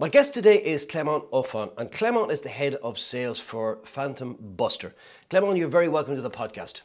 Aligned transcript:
My 0.00 0.08
guest 0.08 0.32
today 0.32 0.62
is 0.62 0.84
Clement 0.84 1.28
Offon, 1.32 1.72
and 1.76 1.90
Clement 1.90 2.30
is 2.30 2.42
the 2.42 2.48
head 2.48 2.76
of 2.76 3.00
sales 3.00 3.40
for 3.40 3.80
Phantom 3.84 4.36
Buster. 4.38 4.94
Clement, 5.28 5.58
you're 5.58 5.66
very 5.66 5.88
welcome 5.88 6.14
to 6.14 6.22
the 6.22 6.30
podcast. 6.30 6.82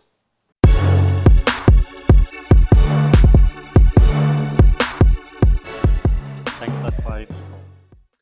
Thanks 6.58 6.82
lot 6.82 6.96
for 7.04 7.26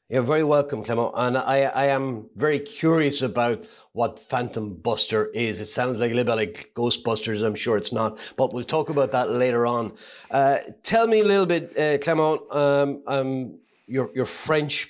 You're 0.09 0.23
very 0.23 0.43
welcome, 0.43 0.83
Clement. 0.83 1.13
And 1.15 1.37
I, 1.37 1.71
I 1.73 1.85
am 1.85 2.29
very 2.35 2.59
curious 2.59 3.21
about 3.21 3.63
what 3.93 4.19
Phantom 4.19 4.73
Buster 4.73 5.27
is. 5.27 5.61
It 5.61 5.67
sounds 5.67 5.99
like 5.99 6.11
a 6.11 6.15
little 6.15 6.35
bit 6.35 6.47
like 6.49 6.71
Ghostbusters. 6.75 7.45
I'm 7.45 7.55
sure 7.55 7.77
it's 7.77 7.93
not, 7.93 8.19
but 8.35 8.51
we'll 8.51 8.65
talk 8.65 8.89
about 8.89 9.13
that 9.13 9.29
later 9.31 9.65
on. 9.65 9.93
Uh, 10.31 10.57
tell 10.83 11.07
me 11.07 11.21
a 11.21 11.23
little 11.23 11.45
bit, 11.45 11.79
uh, 11.79 11.97
Clement. 11.99 12.41
Um, 12.51 13.03
um, 13.07 13.60
you're, 13.91 14.09
you're 14.15 14.25
French 14.25 14.87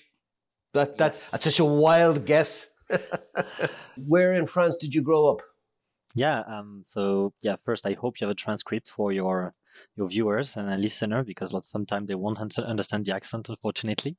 that, 0.74 0.98
that 0.98 1.14
that's 1.32 1.44
such 1.44 1.60
a 1.60 1.66
wild 1.66 2.26
guess. 2.26 2.68
Where 3.98 4.34
in 4.34 4.48
France 4.48 4.78
did 4.78 4.94
you 4.94 5.02
grow 5.02 5.32
up? 5.32 5.42
Yeah. 6.16 6.42
Um, 6.42 6.84
so 6.86 7.34
yeah, 7.42 7.56
first 7.64 7.86
I 7.86 7.94
hope 7.94 8.20
you 8.20 8.28
have 8.28 8.32
a 8.32 8.36
transcript 8.36 8.90
for 8.90 9.12
your 9.12 9.54
your 9.96 10.08
viewers 10.08 10.58
and 10.58 10.70
a 10.70 10.78
listener 10.78 11.24
because 11.24 11.56
sometimes 11.68 12.08
they 12.08 12.16
won't 12.16 12.40
understand 12.60 13.06
the 13.06 13.16
accent, 13.16 13.50
unfortunately. 13.50 14.18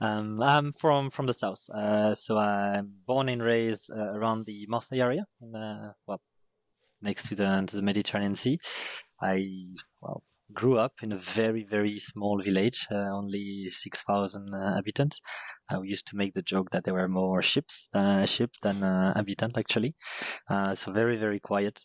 Um, 0.00 0.42
I'm 0.42 0.72
from 0.72 1.10
from 1.10 1.26
the 1.26 1.34
south, 1.34 1.68
uh, 1.70 2.14
so 2.14 2.38
I'm 2.38 2.92
born 3.06 3.28
and 3.28 3.42
raised 3.42 3.90
uh, 3.90 4.12
around 4.12 4.44
the 4.44 4.66
Marseille 4.68 5.00
area, 5.00 5.24
uh, 5.54 5.92
well, 6.06 6.20
next 7.00 7.28
to 7.28 7.36
the 7.36 7.64
to 7.68 7.76
the 7.76 7.82
Mediterranean 7.82 8.34
Sea. 8.34 8.58
I 9.20 9.68
well 10.00 10.24
grew 10.52 10.78
up 10.78 10.92
in 11.02 11.12
a 11.12 11.18
very 11.18 11.64
very 11.64 11.98
small 11.98 12.38
village, 12.40 12.86
uh, 12.90 13.10
only 13.20 13.68
six 13.70 14.02
thousand 14.02 14.54
uh, 14.54 14.58
inhabitants. 14.58 15.20
Uh, 15.70 15.80
we 15.80 15.88
used 15.88 16.06
to 16.08 16.16
make 16.16 16.34
the 16.34 16.42
joke 16.42 16.70
that 16.70 16.84
there 16.84 16.94
were 16.94 17.08
more 17.08 17.42
ships 17.42 17.88
uh, 17.94 18.26
ships 18.26 18.58
than 18.62 18.82
uh, 18.82 19.12
inhabitants 19.14 19.58
actually. 19.58 19.94
Uh, 20.48 20.74
so 20.74 20.92
very 20.92 21.16
very 21.16 21.40
quiet. 21.40 21.84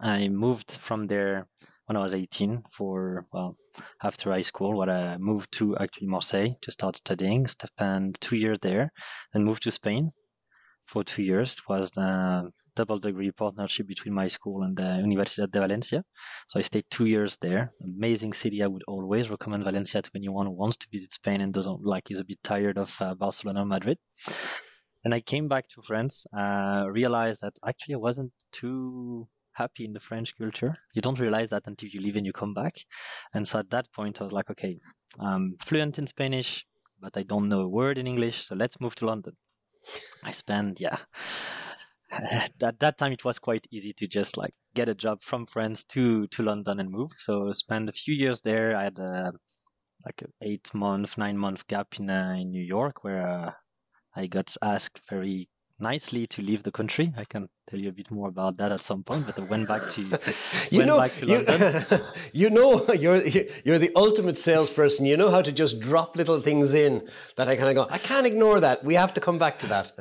I 0.00 0.28
moved 0.28 0.70
from 0.70 1.06
there 1.06 1.48
when 1.86 1.96
I 1.96 2.02
was 2.02 2.14
18 2.14 2.64
for 2.70 3.26
well 3.32 3.56
after 4.02 4.30
high 4.30 4.42
school. 4.42 4.76
What 4.76 4.90
I 4.90 5.16
moved 5.18 5.52
to 5.52 5.76
actually 5.78 6.08
Marseille 6.08 6.56
to 6.62 6.70
start 6.70 6.96
studying. 6.96 7.46
Spent 7.46 8.20
two 8.20 8.36
years 8.36 8.58
there, 8.62 8.92
then 9.32 9.44
moved 9.44 9.62
to 9.64 9.70
Spain 9.70 10.12
for 10.88 11.04
two 11.04 11.22
years. 11.22 11.52
It 11.52 11.68
was 11.68 11.90
the 11.90 12.50
double 12.74 12.98
degree 12.98 13.30
partnership 13.30 13.86
between 13.86 14.14
my 14.14 14.26
school 14.26 14.62
and 14.62 14.76
the 14.76 14.90
Universidad 15.06 15.50
de 15.50 15.60
Valencia. 15.60 16.02
So 16.48 16.58
I 16.58 16.62
stayed 16.62 16.86
two 16.90 17.06
years 17.06 17.36
there. 17.40 17.72
Amazing 17.84 18.32
city. 18.32 18.62
I 18.62 18.68
would 18.68 18.84
always 18.88 19.30
recommend 19.30 19.64
Valencia 19.64 20.00
to 20.00 20.10
anyone 20.14 20.46
who 20.46 20.52
wants 20.52 20.76
to 20.78 20.86
visit 20.90 21.12
Spain 21.12 21.40
and 21.40 21.52
doesn't 21.52 21.84
like 21.84 22.10
is 22.10 22.20
a 22.20 22.24
bit 22.24 22.42
tired 22.42 22.78
of 22.78 22.90
uh, 23.00 23.14
Barcelona 23.14 23.62
or 23.62 23.66
Madrid. 23.66 23.98
And 25.04 25.14
I 25.14 25.20
came 25.20 25.46
back 25.48 25.68
to 25.68 25.82
France, 25.82 26.26
uh, 26.36 26.84
realized 26.90 27.40
that 27.42 27.54
actually 27.66 27.94
I 27.94 27.98
wasn't 27.98 28.32
too 28.52 29.28
happy 29.52 29.84
in 29.84 29.92
the 29.92 30.00
French 30.00 30.36
culture. 30.36 30.74
You 30.94 31.02
don't 31.02 31.18
realize 31.18 31.50
that 31.50 31.64
until 31.66 31.88
you 31.90 32.00
leave 32.00 32.16
and 32.16 32.26
you 32.26 32.32
come 32.32 32.54
back. 32.54 32.74
And 33.34 33.46
so 33.46 33.58
at 33.58 33.70
that 33.70 33.92
point, 33.92 34.20
I 34.20 34.24
was 34.24 34.32
like, 34.32 34.50
okay, 34.50 34.78
I'm 35.18 35.56
fluent 35.60 35.98
in 35.98 36.06
Spanish, 36.06 36.64
but 37.00 37.16
I 37.16 37.24
don't 37.24 37.48
know 37.48 37.62
a 37.62 37.68
word 37.68 37.98
in 37.98 38.06
English. 38.06 38.46
So 38.46 38.54
let's 38.54 38.80
move 38.80 38.94
to 38.96 39.06
London. 39.06 39.34
I 40.24 40.32
spent, 40.32 40.80
yeah, 40.80 40.98
at 42.10 42.78
that 42.80 42.98
time 42.98 43.12
it 43.12 43.24
was 43.24 43.38
quite 43.38 43.66
easy 43.70 43.92
to 43.94 44.06
just 44.06 44.36
like 44.36 44.54
get 44.74 44.88
a 44.88 44.94
job 44.94 45.22
from 45.22 45.46
France 45.46 45.84
to 45.84 46.26
to 46.28 46.42
London 46.42 46.80
and 46.80 46.90
move. 46.90 47.12
So 47.16 47.52
spent 47.52 47.88
a 47.88 47.92
few 47.92 48.14
years 48.14 48.40
there. 48.40 48.76
I 48.76 48.84
had 48.84 48.98
a 48.98 49.32
like 50.04 50.22
an 50.22 50.32
eight 50.42 50.72
month, 50.74 51.18
nine 51.18 51.36
month 51.36 51.66
gap 51.66 51.98
in 51.98 52.10
uh, 52.10 52.36
in 52.38 52.50
New 52.50 52.62
York 52.62 53.04
where 53.04 53.26
uh, 53.26 53.52
I 54.14 54.26
got 54.26 54.54
asked 54.62 55.00
very 55.08 55.48
nicely 55.80 56.26
to 56.26 56.42
leave 56.42 56.62
the 56.62 56.70
country. 56.70 57.12
I 57.16 57.24
can 57.24 57.48
tell 57.66 57.78
you 57.78 57.88
a 57.88 57.92
bit 57.92 58.10
more 58.10 58.28
about 58.28 58.56
that 58.58 58.72
at 58.72 58.82
some 58.82 59.02
point. 59.02 59.26
But 59.26 59.38
I 59.38 59.44
went 59.44 59.68
back 59.68 59.88
to 59.90 60.02
you 60.70 60.78
went 60.78 60.86
know, 60.86 60.98
back 60.98 61.14
to 61.16 61.26
London. 61.26 61.84
You, 61.90 61.98
you 62.32 62.50
know, 62.50 62.86
you're 62.94 63.20
you're 63.64 63.78
the 63.78 63.92
ultimate 63.96 64.36
salesperson. 64.36 65.06
You 65.06 65.16
know 65.16 65.30
how 65.30 65.42
to 65.42 65.52
just 65.52 65.80
drop 65.80 66.16
little 66.16 66.40
things 66.40 66.74
in 66.74 67.08
that 67.36 67.48
I 67.48 67.56
kind 67.56 67.68
of 67.68 67.74
go. 67.74 67.86
I 67.90 67.98
can't 67.98 68.26
ignore 68.26 68.60
that. 68.60 68.84
We 68.84 68.94
have 68.94 69.14
to 69.14 69.20
come 69.20 69.38
back 69.38 69.58
to 69.60 69.66
that. 69.66 69.92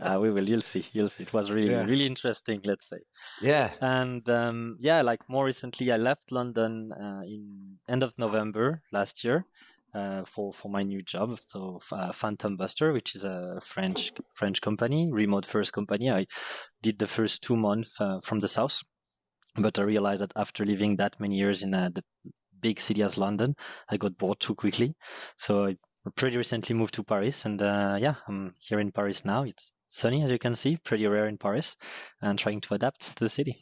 uh, 0.00 0.18
we 0.22 0.30
will. 0.30 0.48
You'll 0.48 0.60
see. 0.60 0.84
You'll 0.92 1.08
see. 1.08 1.22
It 1.22 1.32
was 1.32 1.50
really 1.50 1.70
yeah. 1.70 1.84
really 1.84 2.06
interesting. 2.06 2.60
Let's 2.64 2.88
say. 2.88 2.98
Yeah. 3.42 3.70
And 3.80 4.28
um, 4.28 4.76
yeah, 4.80 5.02
like 5.02 5.28
more 5.28 5.44
recently, 5.44 5.92
I 5.92 5.96
left 5.96 6.32
London 6.32 6.92
uh, 6.92 7.22
in 7.24 7.78
end 7.88 8.02
of 8.02 8.12
November 8.18 8.82
last 8.92 9.24
year 9.24 9.46
uh, 9.94 10.24
for 10.24 10.52
for 10.52 10.70
my 10.70 10.82
new 10.82 11.02
job. 11.02 11.38
So 11.46 11.80
uh, 11.92 12.12
Phantom 12.12 12.56
Buster, 12.56 12.92
which 12.92 13.14
is 13.16 13.24
a 13.24 13.60
French 13.62 14.12
French 14.34 14.60
company, 14.60 15.10
remote 15.10 15.46
first 15.46 15.72
company. 15.72 16.10
I 16.10 16.26
did 16.82 16.98
the 16.98 17.06
first 17.06 17.42
two 17.42 17.56
months 17.56 18.00
uh, 18.00 18.20
from 18.20 18.40
the 18.40 18.48
south, 18.48 18.82
but 19.56 19.78
I 19.78 19.82
realized 19.82 20.22
that 20.22 20.32
after 20.36 20.64
living 20.64 20.96
that 20.96 21.18
many 21.20 21.36
years 21.36 21.62
in 21.62 21.74
uh, 21.74 21.90
the 21.92 22.02
big 22.60 22.80
city 22.80 23.02
as 23.02 23.18
London, 23.18 23.54
I 23.88 23.96
got 23.96 24.18
bored 24.18 24.40
too 24.40 24.54
quickly. 24.54 24.94
So 25.36 25.66
I 25.66 25.76
pretty 26.16 26.36
recently 26.36 26.74
moved 26.74 26.94
to 26.94 27.04
Paris, 27.04 27.44
and 27.44 27.60
uh, 27.62 27.98
yeah, 28.00 28.14
I'm 28.26 28.54
here 28.58 28.80
in 28.80 28.92
Paris 28.92 29.24
now. 29.24 29.44
It's 29.44 29.72
sunny, 29.88 30.22
as 30.22 30.30
you 30.30 30.38
can 30.38 30.54
see, 30.54 30.76
pretty 30.76 31.06
rare 31.06 31.26
in 31.26 31.38
Paris, 31.38 31.76
and 32.20 32.38
trying 32.38 32.60
to 32.62 32.74
adapt 32.74 33.16
to 33.16 33.24
the 33.24 33.28
city. 33.28 33.56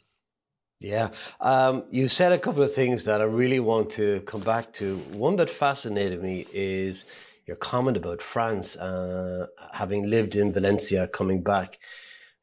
Yeah. 0.79 1.09
Um, 1.41 1.85
you 1.89 2.07
said 2.07 2.31
a 2.31 2.37
couple 2.37 2.61
of 2.61 2.71
things 2.71 3.03
that 3.05 3.19
I 3.19 3.23
really 3.23 3.59
want 3.59 3.89
to 3.91 4.21
come 4.21 4.41
back 4.41 4.73
to. 4.73 4.97
One 5.11 5.35
that 5.37 5.49
fascinated 5.49 6.21
me 6.21 6.45
is 6.53 7.05
your 7.47 7.55
comment 7.55 7.97
about 7.97 8.21
France, 8.21 8.75
uh, 8.77 9.47
having 9.73 10.07
lived 10.09 10.35
in 10.35 10.53
Valencia, 10.53 11.07
coming 11.07 11.41
back, 11.41 11.79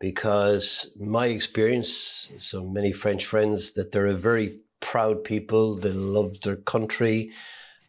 because 0.01 0.91
my 0.99 1.27
experience, 1.27 2.33
so 2.41 2.65
many 2.65 2.91
French 2.93 3.25
friends, 3.25 3.73
that 3.75 3.93
they're 3.93 4.07
a 4.07 4.15
very 4.15 4.59
proud 4.81 5.23
people. 5.23 5.77
They 5.77 5.93
love 5.93 6.41
their 6.41 6.57
country. 6.57 7.31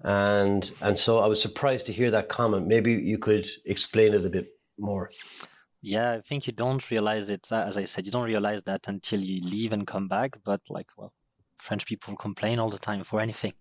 And, 0.01 0.69
and 0.81 0.97
so 0.97 1.19
I 1.19 1.27
was 1.27 1.41
surprised 1.41 1.87
to 1.87 1.93
hear 1.93 2.11
that 2.11 2.29
comment. 2.29 2.67
Maybe 2.67 2.93
you 2.93 3.17
could 3.17 3.47
explain 3.65 4.13
it 4.13 4.25
a 4.25 4.29
bit 4.29 4.47
more. 4.77 5.09
Yeah, 5.87 6.13
I 6.13 6.21
think 6.21 6.47
you 6.47 6.53
don't 6.53 6.89
realize 6.89 7.29
it. 7.29 7.47
Uh, 7.51 7.63
as 7.67 7.77
I 7.77 7.85
said, 7.85 8.07
you 8.07 8.11
don't 8.11 8.25
realize 8.25 8.63
that 8.63 8.87
until 8.87 9.19
you 9.19 9.47
leave 9.47 9.71
and 9.71 9.85
come 9.85 10.07
back. 10.07 10.35
But 10.43 10.61
like, 10.67 10.89
well, 10.97 11.13
French 11.59 11.85
people 11.85 12.15
complain 12.15 12.57
all 12.57 12.71
the 12.71 12.79
time 12.79 13.03
for 13.03 13.21
anything. 13.21 13.53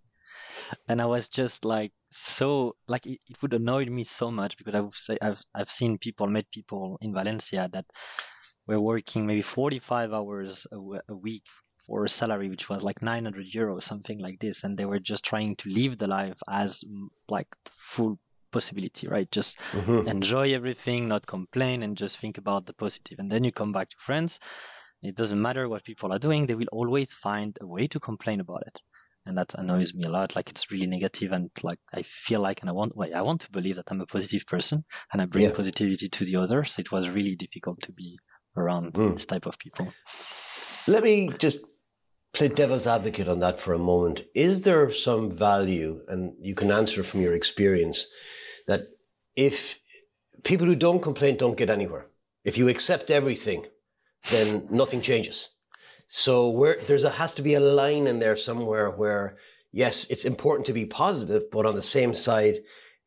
And 0.88 1.02
I 1.02 1.04
was 1.04 1.28
just 1.28 1.66
like, 1.66 1.92
so 2.10 2.76
like 2.88 3.04
it, 3.04 3.18
it 3.28 3.42
would 3.42 3.52
annoy 3.52 3.84
me 3.86 4.04
so 4.04 4.30
much 4.30 4.56
because 4.56 4.74
I 4.74 4.80
would 4.80 4.94
say 4.94 5.18
I've 5.20 5.42
I've 5.54 5.70
seen 5.70 5.98
people, 5.98 6.26
met 6.26 6.50
people 6.50 6.96
in 7.02 7.12
Valencia 7.12 7.68
that 7.72 7.84
were 8.66 8.80
working 8.80 9.26
maybe 9.26 9.42
45 9.42 10.14
hours 10.14 10.66
a, 10.72 10.78
a 11.12 11.14
week 11.14 11.44
for 11.86 12.04
a 12.04 12.08
salary 12.08 12.48
which 12.48 12.70
was 12.70 12.82
like 12.82 13.02
900 13.02 13.46
euros, 13.52 13.82
something 13.82 14.18
like 14.18 14.38
this, 14.40 14.64
and 14.64 14.78
they 14.78 14.86
were 14.86 14.98
just 14.98 15.24
trying 15.24 15.56
to 15.56 15.68
live 15.68 15.98
the 15.98 16.06
life 16.06 16.40
as 16.48 16.82
like 17.28 17.54
full 17.66 18.18
possibility, 18.56 19.04
right? 19.16 19.30
Just 19.38 19.58
mm-hmm. 19.72 20.08
enjoy 20.16 20.46
everything, 20.58 21.00
not 21.08 21.32
complain, 21.36 21.82
and 21.82 22.02
just 22.04 22.14
think 22.18 22.38
about 22.38 22.62
the 22.66 22.74
positive. 22.84 23.18
And 23.20 23.28
then 23.30 23.44
you 23.44 23.52
come 23.52 23.72
back 23.72 23.88
to 23.90 23.96
France. 24.08 24.32
It 25.02 25.16
doesn't 25.20 25.46
matter 25.48 25.68
what 25.68 25.84
people 25.90 26.12
are 26.12 26.22
doing; 26.26 26.46
they 26.46 26.58
will 26.60 26.74
always 26.80 27.10
find 27.26 27.50
a 27.60 27.66
way 27.74 27.84
to 27.88 27.98
complain 28.00 28.40
about 28.40 28.62
it, 28.70 28.76
and 29.26 29.36
that 29.38 29.54
annoys 29.62 29.90
me 29.98 30.04
a 30.04 30.14
lot. 30.18 30.34
Like 30.36 30.48
it's 30.52 30.70
really 30.72 30.90
negative, 30.96 31.30
and 31.36 31.50
like 31.68 31.80
I 31.98 32.02
feel 32.26 32.40
like, 32.48 32.58
and 32.62 32.70
I 32.70 32.74
want, 32.80 32.96
well, 32.96 33.14
I 33.20 33.22
want 33.28 33.40
to 33.42 33.50
believe 33.58 33.76
that 33.76 33.90
I'm 33.90 34.00
a 34.00 34.12
positive 34.16 34.44
person, 34.54 34.78
and 35.12 35.20
I 35.22 35.26
bring 35.26 35.44
yeah. 35.44 35.60
positivity 35.60 36.08
to 36.08 36.24
the 36.24 36.36
others. 36.42 36.78
It 36.78 36.90
was 36.94 37.14
really 37.16 37.36
difficult 37.44 37.78
to 37.82 37.92
be 37.92 38.18
around 38.56 38.94
mm. 38.94 39.12
this 39.14 39.26
type 39.26 39.46
of 39.50 39.58
people. 39.58 39.86
Let 40.86 41.02
me 41.02 41.16
just 41.46 41.58
play 42.34 42.48
devil's 42.48 42.86
advocate 42.86 43.28
on 43.28 43.40
that 43.40 43.60
for 43.60 43.72
a 43.72 43.78
moment. 43.78 44.24
Is 44.34 44.62
there 44.62 44.90
some 44.90 45.30
value, 45.30 45.90
and 46.08 46.34
you 46.40 46.54
can 46.54 46.70
answer 46.70 47.02
from 47.02 47.20
your 47.20 47.34
experience, 47.34 48.06
that 48.66 48.88
if 49.36 49.78
people 50.42 50.66
who 50.66 50.76
don't 50.76 51.02
complain 51.02 51.36
don't 51.36 51.56
get 51.56 51.70
anywhere, 51.70 52.06
if 52.44 52.58
you 52.58 52.68
accept 52.68 53.10
everything, 53.10 53.66
then 54.30 54.66
nothing 54.70 55.00
changes. 55.00 55.50
So 56.06 56.50
where 56.50 56.76
there's 56.86 57.04
a 57.04 57.10
has 57.10 57.34
to 57.34 57.42
be 57.42 57.54
a 57.54 57.60
line 57.60 58.06
in 58.06 58.18
there 58.18 58.36
somewhere 58.36 58.90
where 58.90 59.36
yes, 59.72 60.06
it's 60.08 60.24
important 60.24 60.66
to 60.66 60.72
be 60.72 60.86
positive, 60.86 61.50
but 61.50 61.66
on 61.66 61.74
the 61.74 61.82
same 61.82 62.14
side, 62.14 62.58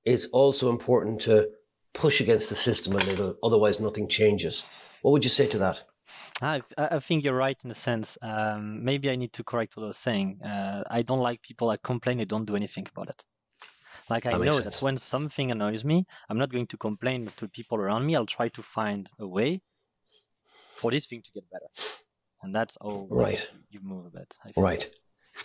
it's 0.03 0.25
also 0.27 0.69
important 0.69 1.21
to 1.21 1.49
push 1.93 2.21
against 2.21 2.49
the 2.49 2.55
system 2.55 2.93
a 2.93 2.97
little. 2.97 3.35
Otherwise, 3.41 3.79
nothing 3.79 4.07
changes. 4.07 4.63
What 5.01 5.11
would 5.11 5.23
you 5.23 5.29
say 5.29 5.47
to 5.47 5.57
that? 5.59 5.83
I, 6.41 6.61
I 6.77 6.99
think 6.99 7.23
you're 7.23 7.35
right 7.35 7.57
in 7.63 7.71
a 7.71 7.75
sense. 7.75 8.17
Um, 8.21 8.83
maybe 8.83 9.09
I 9.09 9.15
need 9.15 9.33
to 9.33 9.43
correct 9.43 9.75
what 9.75 9.83
I 9.83 9.87
was 9.87 9.97
saying. 9.97 10.41
Uh, 10.41 10.83
I 10.89 11.01
don't 11.01 11.19
like 11.19 11.41
people 11.41 11.69
that 11.69 11.81
complain 11.81 12.19
and 12.19 12.29
don't 12.29 12.45
do 12.45 12.55
anything 12.55 12.87
about 12.93 13.09
it. 13.09 13.25
Like 14.09 14.25
I 14.25 14.31
that 14.31 14.39
know 14.39 14.59
that 14.59 14.77
when 14.81 14.97
something 14.97 15.51
annoys 15.51 15.83
me, 15.83 16.05
I'm 16.29 16.37
not 16.37 16.49
going 16.49 16.67
to 16.67 16.77
complain 16.77 17.29
to 17.37 17.47
people 17.47 17.77
around 17.77 18.05
me. 18.05 18.15
I'll 18.15 18.25
try 18.25 18.47
to 18.49 18.61
find 18.61 19.09
a 19.19 19.27
way 19.27 19.61
for 20.75 20.91
this 20.91 21.05
thing 21.05 21.21
to 21.21 21.31
get 21.31 21.43
better. 21.51 21.65
And 22.41 22.55
that's 22.55 22.77
how 22.81 23.07
right. 23.09 23.49
you 23.69 23.79
move 23.81 24.05
a 24.05 24.09
bit. 24.09 24.37
Right. 24.55 24.89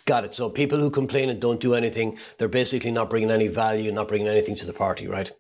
Got 0.05 0.25
it. 0.25 0.35
So 0.35 0.49
people 0.49 0.79
who 0.79 0.91
complain 0.91 1.29
and 1.29 1.41
don't 1.41 1.61
do 1.61 1.75
anything, 1.75 2.19
they're 2.39 2.49
basically 2.49 2.91
not 2.91 3.11
bringing 3.11 3.31
any 3.31 3.49
value, 3.49 3.91
not 3.93 4.09
bringing 4.09 4.29
anything 4.29 4.57
to 4.57 4.67
the 4.67 4.73
party, 4.73 5.07
right? 5.07 5.31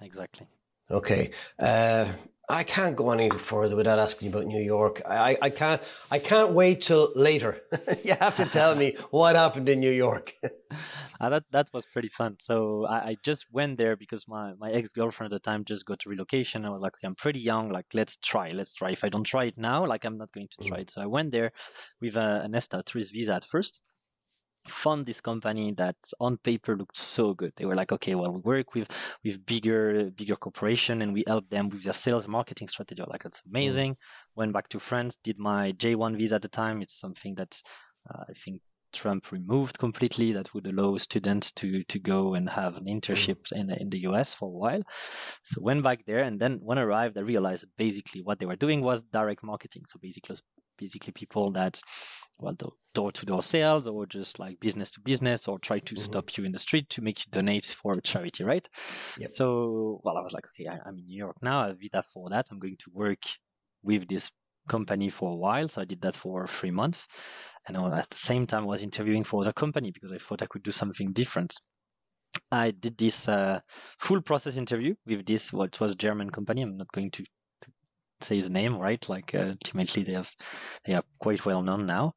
exactly. 0.00 0.46
Okay. 0.90 1.30
Uh, 1.58 2.06
I 2.50 2.62
can't 2.62 2.96
go 2.96 3.10
any 3.10 3.28
further 3.28 3.76
without 3.76 3.98
asking 3.98 4.30
you 4.30 4.34
about 4.34 4.46
New 4.46 4.62
York. 4.62 5.02
I, 5.06 5.36
I 5.42 5.50
can't. 5.50 5.82
I 6.10 6.18
can't 6.18 6.52
wait 6.52 6.80
till 6.80 7.12
later. 7.14 7.60
you 8.04 8.14
have 8.18 8.36
to 8.36 8.46
tell 8.46 8.74
me 8.74 8.96
what 9.10 9.36
happened 9.36 9.68
in 9.68 9.80
New 9.80 9.90
York. 9.90 10.32
uh, 11.20 11.28
that 11.28 11.44
that 11.50 11.68
was 11.74 11.84
pretty 11.84 12.08
fun. 12.08 12.36
So 12.40 12.86
I, 12.86 12.96
I, 12.96 13.16
just 13.22 13.52
went 13.52 13.76
there 13.76 13.96
because 13.96 14.26
my, 14.26 14.54
my 14.58 14.70
ex 14.70 14.88
girlfriend 14.88 15.30
at 15.32 15.42
the 15.42 15.50
time 15.50 15.64
just 15.64 15.84
got 15.84 16.06
relocation. 16.06 16.64
I 16.64 16.70
was 16.70 16.80
like, 16.80 16.94
okay, 16.94 17.06
I'm 17.06 17.14
pretty 17.14 17.40
young. 17.40 17.68
Like, 17.68 17.86
let's 17.92 18.16
try. 18.16 18.52
Let's 18.52 18.74
try. 18.74 18.92
If 18.92 19.04
I 19.04 19.10
don't 19.10 19.24
try 19.24 19.44
it 19.44 19.58
now, 19.58 19.84
like, 19.84 20.06
I'm 20.06 20.16
not 20.16 20.32
going 20.32 20.48
to 20.48 20.68
try 20.68 20.78
mm. 20.78 20.82
it. 20.82 20.90
So 20.90 21.02
I 21.02 21.06
went 21.06 21.32
there 21.32 21.52
with 22.00 22.16
a, 22.16 22.40
an 22.44 22.54
ESTA 22.54 22.82
tourist 22.86 23.12
visa 23.12 23.34
at 23.34 23.44
first 23.44 23.82
fund 24.68 25.06
this 25.06 25.20
company 25.20 25.72
that 25.72 25.96
on 26.20 26.36
paper 26.38 26.76
looked 26.76 26.96
so 26.96 27.34
good. 27.34 27.52
They 27.56 27.64
were 27.64 27.74
like, 27.74 27.92
okay, 27.92 28.14
well, 28.14 28.32
we 28.32 28.40
work 28.40 28.74
with 28.74 28.88
with 29.24 29.44
bigger 29.44 30.10
bigger 30.10 30.36
corporation 30.36 31.02
and 31.02 31.12
we 31.12 31.24
help 31.26 31.48
them 31.48 31.68
with 31.68 31.82
their 31.84 31.92
sales 31.92 32.28
marketing 32.28 32.68
strategy. 32.68 33.02
Like 33.06 33.22
that's 33.22 33.40
mm. 33.42 33.50
amazing. 33.50 33.92
Mm. 33.92 33.96
Went 34.36 34.52
back 34.52 34.68
to 34.70 34.78
France, 34.78 35.16
did 35.22 35.38
my 35.38 35.72
J1 35.72 36.16
visa 36.16 36.36
at 36.36 36.42
the 36.42 36.48
time. 36.48 36.82
It's 36.82 36.98
something 36.98 37.34
that 37.36 37.60
uh, 38.10 38.24
I 38.28 38.32
think 38.32 38.62
Trump 38.92 39.32
removed 39.32 39.78
completely. 39.78 40.32
That 40.32 40.52
would 40.54 40.66
allow 40.66 40.96
students 40.96 41.52
to 41.52 41.82
to 41.84 41.98
go 41.98 42.34
and 42.34 42.48
have 42.48 42.76
an 42.76 42.84
mm. 42.84 42.94
internship 42.94 43.42
mm. 43.48 43.60
in 43.60 43.70
in 43.70 43.90
the 43.90 44.00
US 44.08 44.34
for 44.34 44.48
a 44.48 44.58
while. 44.62 44.82
So 45.44 45.60
went 45.60 45.82
back 45.82 46.04
there, 46.06 46.20
and 46.20 46.40
then 46.40 46.60
when 46.62 46.78
I 46.78 46.82
arrived, 46.82 47.18
I 47.18 47.22
realized 47.22 47.62
that 47.62 47.76
basically 47.76 48.22
what 48.22 48.38
they 48.38 48.46
were 48.46 48.56
doing 48.56 48.82
was 48.82 49.02
direct 49.02 49.42
marketing. 49.42 49.84
So 49.88 49.98
basically, 50.00 50.36
basically 50.78 51.12
people 51.12 51.50
that 51.50 51.80
well 52.38 52.56
door 52.94 53.12
to 53.12 53.26
door 53.26 53.42
sales 53.42 53.86
or 53.86 54.06
just 54.06 54.38
like 54.38 54.58
business 54.60 54.90
to 54.90 55.00
business 55.00 55.48
or 55.48 55.58
try 55.58 55.78
to 55.78 55.94
mm-hmm. 55.94 56.02
stop 56.02 56.36
you 56.36 56.44
in 56.44 56.52
the 56.52 56.58
street 56.58 56.88
to 56.88 57.02
make 57.02 57.18
you 57.20 57.30
donate 57.30 57.64
for 57.64 57.92
a 57.92 58.00
charity 58.00 58.44
right 58.44 58.68
yep. 59.18 59.30
so 59.30 60.00
well 60.04 60.16
i 60.16 60.20
was 60.20 60.32
like 60.32 60.46
okay 60.46 60.66
I, 60.66 60.88
am 60.88 60.98
in 60.98 61.06
new 61.06 61.18
york 61.18 61.36
now 61.42 61.64
i 61.64 61.72
did 61.72 61.92
that 61.92 62.06
for 62.12 62.30
that 62.30 62.46
i'm 62.50 62.58
going 62.58 62.76
to 62.78 62.90
work 62.92 63.22
with 63.82 64.08
this 64.08 64.30
company 64.68 65.08
for 65.08 65.32
a 65.32 65.36
while 65.36 65.68
so 65.68 65.82
i 65.82 65.84
did 65.84 66.00
that 66.02 66.14
for 66.14 66.46
three 66.46 66.70
months 66.70 67.06
and 67.66 67.76
at 67.76 68.10
the 68.10 68.16
same 68.16 68.46
time 68.46 68.64
i 68.64 68.66
was 68.66 68.82
interviewing 68.82 69.24
for 69.24 69.44
the 69.44 69.52
company 69.52 69.90
because 69.90 70.12
i 70.12 70.18
thought 70.18 70.42
i 70.42 70.46
could 70.46 70.62
do 70.62 70.70
something 70.70 71.12
different 71.12 71.54
I 72.50 72.70
did 72.70 72.96
this 72.96 73.28
uh, 73.28 73.60
full 73.68 74.20
process 74.22 74.56
interview 74.56 74.94
with 75.06 75.26
this 75.26 75.52
what 75.52 75.78
was 75.80 75.94
German 75.96 76.30
company. 76.30 76.62
I'm 76.62 76.76
not 76.76 76.92
going 76.92 77.10
to 77.12 77.24
say 78.20 78.40
the 78.40 78.48
name, 78.48 78.76
right? 78.76 79.08
Like 79.08 79.34
uh, 79.34 79.50
ultimately 79.50 80.02
they 80.02 80.12
have 80.12 80.30
they 80.84 80.94
are 80.94 81.04
quite 81.18 81.44
well 81.44 81.62
known 81.62 81.86
now. 81.86 82.14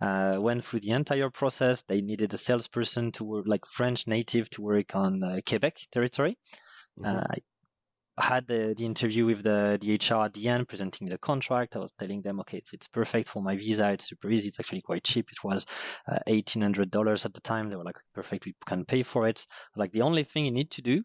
Uh, 0.00 0.36
went 0.38 0.64
through 0.64 0.80
the 0.80 0.90
entire 0.90 1.30
process. 1.30 1.82
They 1.82 2.00
needed 2.00 2.32
a 2.34 2.36
salesperson 2.36 3.12
to 3.12 3.24
work 3.24 3.44
like 3.46 3.66
French 3.66 4.06
native 4.06 4.50
to 4.50 4.62
work 4.62 4.94
on 4.94 5.22
uh, 5.22 5.40
Quebec 5.46 5.78
territory. 5.90 6.38
Mm-hmm. 6.98 7.16
Uh, 7.16 7.24
I 8.18 8.24
had 8.24 8.46
the, 8.46 8.74
the 8.76 8.84
interview 8.84 9.24
with 9.24 9.42
the, 9.42 9.78
the 9.80 9.94
HR 9.94 10.24
at 10.26 10.34
the 10.34 10.46
end, 10.46 10.68
presenting 10.68 11.08
the 11.08 11.16
contract. 11.16 11.74
I 11.74 11.78
was 11.78 11.92
telling 11.98 12.20
them, 12.20 12.38
okay, 12.40 12.58
it's, 12.58 12.72
it's 12.74 12.86
perfect 12.86 13.28
for 13.28 13.42
my 13.42 13.56
visa. 13.56 13.90
It's 13.92 14.08
super 14.08 14.30
easy. 14.30 14.48
It's 14.48 14.60
actually 14.60 14.82
quite 14.82 15.04
cheap. 15.04 15.30
It 15.30 15.42
was 15.42 15.66
uh, 16.06 16.18
$1,800 16.28 17.24
at 17.24 17.34
the 17.34 17.40
time. 17.40 17.70
They 17.70 17.76
were 17.76 17.84
like, 17.84 17.96
perfect, 18.14 18.44
we 18.44 18.54
can 18.66 18.84
pay 18.84 19.02
for 19.02 19.26
it. 19.26 19.46
Like 19.74 19.92
the 19.92 20.02
only 20.02 20.24
thing 20.24 20.44
you 20.44 20.50
need 20.50 20.70
to 20.72 20.82
do 20.82 21.02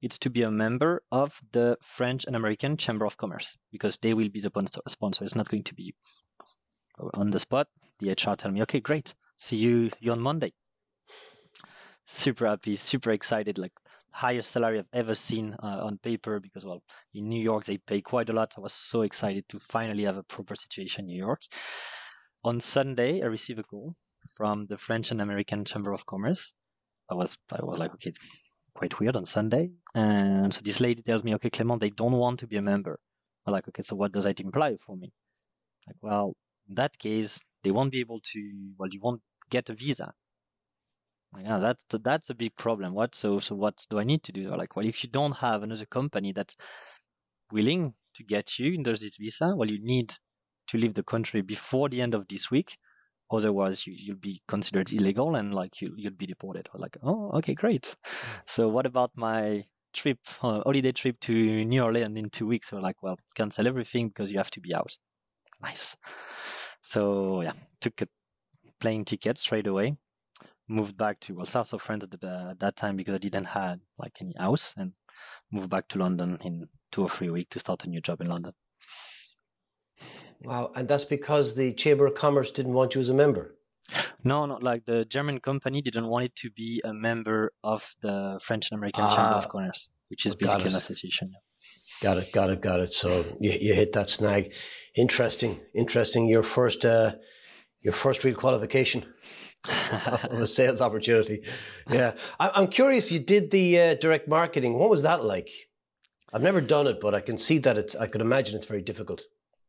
it's 0.00 0.18
to 0.18 0.30
be 0.30 0.42
a 0.42 0.50
member 0.50 1.02
of 1.10 1.40
the 1.52 1.76
French 1.82 2.24
and 2.24 2.36
American 2.36 2.76
Chamber 2.76 3.04
of 3.04 3.16
Commerce 3.16 3.56
because 3.72 3.96
they 3.96 4.14
will 4.14 4.28
be 4.28 4.40
the 4.40 4.80
sponsor. 4.86 5.24
It's 5.24 5.34
not 5.34 5.48
going 5.48 5.64
to 5.64 5.74
be. 5.74 5.94
On 7.14 7.30
the 7.30 7.38
spot, 7.38 7.68
the 8.00 8.10
HR 8.10 8.34
tell 8.34 8.50
me, 8.50 8.62
okay, 8.62 8.80
great. 8.80 9.14
See 9.36 9.56
you, 9.56 9.90
you 10.00 10.12
on 10.12 10.20
Monday. 10.20 10.52
Super 12.06 12.46
happy, 12.46 12.76
super 12.76 13.10
excited, 13.10 13.58
like 13.58 13.72
highest 14.10 14.50
salary 14.50 14.80
I've 14.80 14.86
ever 14.92 15.14
seen 15.14 15.54
uh, 15.62 15.80
on 15.84 15.98
paper 15.98 16.40
because, 16.40 16.64
well, 16.64 16.82
in 17.14 17.28
New 17.28 17.40
York, 17.40 17.64
they 17.64 17.78
pay 17.78 18.00
quite 18.00 18.30
a 18.30 18.32
lot. 18.32 18.54
I 18.56 18.60
was 18.60 18.72
so 18.72 19.02
excited 19.02 19.48
to 19.48 19.58
finally 19.58 20.04
have 20.04 20.16
a 20.16 20.22
proper 20.22 20.56
situation 20.56 21.02
in 21.04 21.08
New 21.08 21.18
York. 21.18 21.42
On 22.44 22.60
Sunday, 22.60 23.22
I 23.22 23.26
received 23.26 23.60
a 23.60 23.62
call 23.62 23.94
from 24.34 24.66
the 24.66 24.76
French 24.76 25.10
and 25.10 25.20
American 25.20 25.64
Chamber 25.64 25.92
of 25.92 26.06
Commerce. 26.06 26.52
I 27.10 27.14
was, 27.14 27.36
I 27.52 27.64
was 27.64 27.78
like, 27.78 27.92
okay, 27.94 28.12
quite 28.78 29.00
weird 29.00 29.16
on 29.16 29.26
Sunday. 29.26 29.70
And 29.94 30.54
so 30.54 30.60
this 30.62 30.80
lady 30.80 31.02
tells 31.02 31.24
me, 31.24 31.34
okay, 31.34 31.50
Clement, 31.50 31.80
they 31.80 31.90
don't 31.90 32.12
want 32.12 32.38
to 32.40 32.46
be 32.46 32.56
a 32.56 32.62
member. 32.62 33.00
I'm 33.44 33.52
like, 33.52 33.66
okay, 33.68 33.82
so 33.82 33.96
what 33.96 34.12
does 34.12 34.24
that 34.24 34.38
imply 34.38 34.76
for 34.76 34.96
me? 34.96 35.12
Like, 35.86 35.96
well, 36.00 36.36
in 36.68 36.76
that 36.76 36.96
case, 36.96 37.40
they 37.64 37.72
won't 37.72 37.90
be 37.90 37.98
able 38.00 38.20
to, 38.32 38.40
well, 38.78 38.88
you 38.88 39.00
won't 39.00 39.20
get 39.50 39.68
a 39.68 39.74
visa. 39.74 40.12
Yeah, 41.36 41.58
that's, 41.58 41.84
that's 41.90 42.30
a 42.30 42.34
big 42.34 42.54
problem. 42.56 42.94
What, 42.94 43.16
so, 43.16 43.40
so 43.40 43.56
what 43.56 43.84
do 43.90 43.98
I 43.98 44.04
need 44.04 44.22
to 44.24 44.32
do? 44.32 44.48
They're 44.48 44.56
like, 44.56 44.76
well, 44.76 44.86
if 44.86 45.02
you 45.02 45.10
don't 45.10 45.36
have 45.38 45.64
another 45.64 45.86
company 45.86 46.32
that's 46.32 46.56
willing 47.50 47.94
to 48.14 48.22
get 48.22 48.58
you 48.60 48.72
into 48.74 48.92
this 48.92 49.16
visa, 49.18 49.56
well, 49.56 49.68
you 49.68 49.82
need 49.82 50.14
to 50.68 50.78
leave 50.78 50.94
the 50.94 51.02
country 51.02 51.40
before 51.42 51.88
the 51.88 52.00
end 52.00 52.14
of 52.14 52.28
this 52.28 52.48
week 52.48 52.78
Otherwise, 53.30 53.86
you, 53.86 53.94
you'll 53.96 54.16
be 54.16 54.40
considered 54.48 54.92
illegal 54.92 55.34
and 55.36 55.52
like 55.54 55.80
you, 55.80 55.94
you'll 55.96 56.12
be 56.12 56.26
deported. 56.26 56.68
Like, 56.74 56.96
oh, 57.02 57.30
okay, 57.38 57.54
great. 57.54 57.82
Mm. 57.82 57.96
So 58.46 58.68
what 58.68 58.86
about 58.86 59.10
my 59.14 59.64
trip, 59.92 60.18
uh, 60.42 60.62
holiday 60.62 60.92
trip 60.92 61.20
to 61.20 61.64
New 61.64 61.82
Orleans 61.82 62.18
in 62.18 62.30
two 62.30 62.46
weeks? 62.46 62.72
We're 62.72 62.80
like, 62.80 63.02
well, 63.02 63.18
cancel 63.34 63.66
everything 63.66 64.08
because 64.08 64.30
you 64.30 64.38
have 64.38 64.50
to 64.52 64.60
be 64.60 64.74
out. 64.74 64.96
Nice. 65.62 65.96
So 66.80 67.42
yeah, 67.42 67.52
took 67.80 68.00
a 68.02 68.08
plane 68.80 69.04
ticket 69.04 69.38
straight 69.38 69.66
away. 69.66 69.96
Moved 70.68 70.96
back 70.96 71.18
to 71.20 71.34
well 71.34 71.46
south 71.46 71.72
of 71.72 71.82
France 71.82 72.04
at, 72.04 72.20
the, 72.20 72.48
at 72.50 72.58
that 72.60 72.76
time 72.76 72.96
because 72.96 73.14
I 73.14 73.18
didn't 73.18 73.46
have 73.46 73.80
like 73.98 74.18
any 74.20 74.34
house, 74.38 74.74
and 74.76 74.92
moved 75.50 75.70
back 75.70 75.88
to 75.88 75.98
London 75.98 76.38
in 76.44 76.68
two 76.92 77.02
or 77.02 77.08
three 77.08 77.30
weeks 77.30 77.48
to 77.50 77.58
start 77.58 77.84
a 77.84 77.88
new 77.88 78.00
job 78.00 78.20
in 78.20 78.28
London. 78.28 78.52
Wow, 80.44 80.72
and 80.74 80.88
that's 80.88 81.04
because 81.04 81.54
the 81.54 81.72
Chamber 81.72 82.06
of 82.06 82.14
Commerce 82.14 82.50
didn't 82.50 82.72
want 82.72 82.94
you 82.94 83.00
as 83.00 83.08
a 83.08 83.14
member. 83.14 83.54
No, 84.22 84.46
not 84.46 84.62
like 84.62 84.84
the 84.84 85.04
German 85.04 85.40
company 85.40 85.80
didn't 85.80 86.06
want 86.08 86.26
it 86.26 86.36
to 86.36 86.50
be 86.50 86.80
a 86.84 86.92
member 86.92 87.52
of 87.64 87.96
the 88.02 88.38
French 88.42 88.70
and 88.70 88.78
American 88.78 89.04
ah, 89.04 89.16
Chamber 89.16 89.36
of 89.38 89.48
Commerce, 89.48 89.90
which 90.08 90.26
is 90.26 90.34
basically 90.34 90.70
an 90.70 90.76
association. 90.76 91.32
Got 92.02 92.18
it, 92.18 92.32
got 92.32 92.50
it, 92.50 92.60
got 92.60 92.80
it. 92.80 92.92
So 92.92 93.24
you, 93.40 93.52
you 93.60 93.74
hit 93.74 93.92
that 93.94 94.08
snag. 94.08 94.52
Interesting, 94.94 95.60
interesting. 95.74 96.28
Your 96.28 96.42
first, 96.42 96.84
uh, 96.84 97.14
your 97.80 97.92
first 97.92 98.22
real 98.24 98.34
qualification 98.34 99.04
of 100.24 100.40
a 100.40 100.46
sales 100.46 100.80
opportunity. 100.80 101.42
Yeah, 101.90 102.12
I, 102.38 102.62
am 102.62 102.68
curious. 102.68 103.10
You 103.10 103.18
did 103.18 103.50
the 103.50 103.80
uh, 103.80 103.94
direct 103.94 104.28
marketing. 104.28 104.74
What 104.78 104.90
was 104.90 105.02
that 105.02 105.24
like? 105.24 105.48
I've 106.32 106.42
never 106.42 106.60
done 106.60 106.86
it, 106.86 107.00
but 107.00 107.14
I 107.14 107.20
can 107.20 107.38
see 107.38 107.58
that 107.58 107.78
it's. 107.78 107.96
I 107.96 108.06
could 108.06 108.20
imagine 108.20 108.56
it's 108.56 108.66
very 108.66 108.82
difficult. 108.82 109.22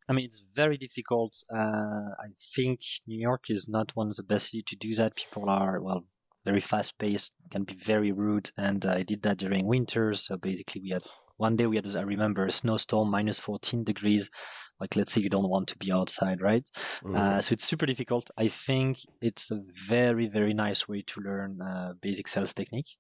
I 0.10 0.14
mean, 0.14 0.26
it's 0.26 0.44
very 0.56 0.76
difficult. 0.76 1.38
Uh, 1.54 2.16
I 2.20 2.30
think 2.56 2.82
New 3.06 3.20
York 3.20 3.50
is 3.50 3.70
not 3.70 3.96
one 3.96 4.10
of 4.10 4.16
the 4.16 4.24
best 4.24 4.50
cities 4.50 4.64
to 4.68 4.76
do 4.76 4.96
that. 4.96 5.16
People 5.16 5.48
are, 5.50 5.80
well, 5.80 6.04
very 6.44 6.62
fast 6.62 6.98
paced, 6.98 7.32
can 7.52 7.64
be 7.64 7.76
very 7.76 8.12
rude. 8.12 8.50
And 8.58 8.84
I 8.88 9.04
did 9.04 9.22
that 9.22 9.38
during 9.38 9.68
winter. 9.68 10.14
So 10.16 10.36
basically, 10.36 10.82
we 10.82 10.90
had 10.90 11.04
one 11.38 11.56
day 11.56 11.68
we 11.68 11.76
had, 11.76 11.96
I 11.96 12.02
remember, 12.02 12.46
a 12.46 12.52
snowstorm, 12.52 13.12
minus 13.12 13.40
14 13.40 13.84
degrees. 13.84 14.32
Like, 14.80 14.96
let's 14.96 15.14
say 15.14 15.22
you 15.22 15.30
don't 15.30 15.50
want 15.50 15.68
to 15.70 15.78
be 15.78 15.92
outside, 15.92 16.42
right? 16.42 16.68
Mm. 17.04 17.16
Uh, 17.16 17.42
so 17.42 17.54
it's 17.54 17.66
super 17.66 17.86
difficult. 17.86 18.32
I 18.36 18.48
think 18.48 18.98
it's 19.22 19.52
a 19.52 19.62
very, 19.88 20.28
very 20.28 20.56
nice 20.56 20.88
way 20.88 21.04
to 21.04 21.22
learn 21.22 21.62
uh, 21.62 21.94
basic 22.02 22.28
sales 22.28 22.54
technique, 22.54 22.98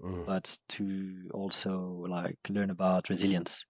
mm. 0.00 0.24
but 0.24 0.56
to 0.70 1.28
also 1.34 2.06
like 2.08 2.38
learn 2.48 2.70
about 2.70 3.10
resilience 3.10 3.66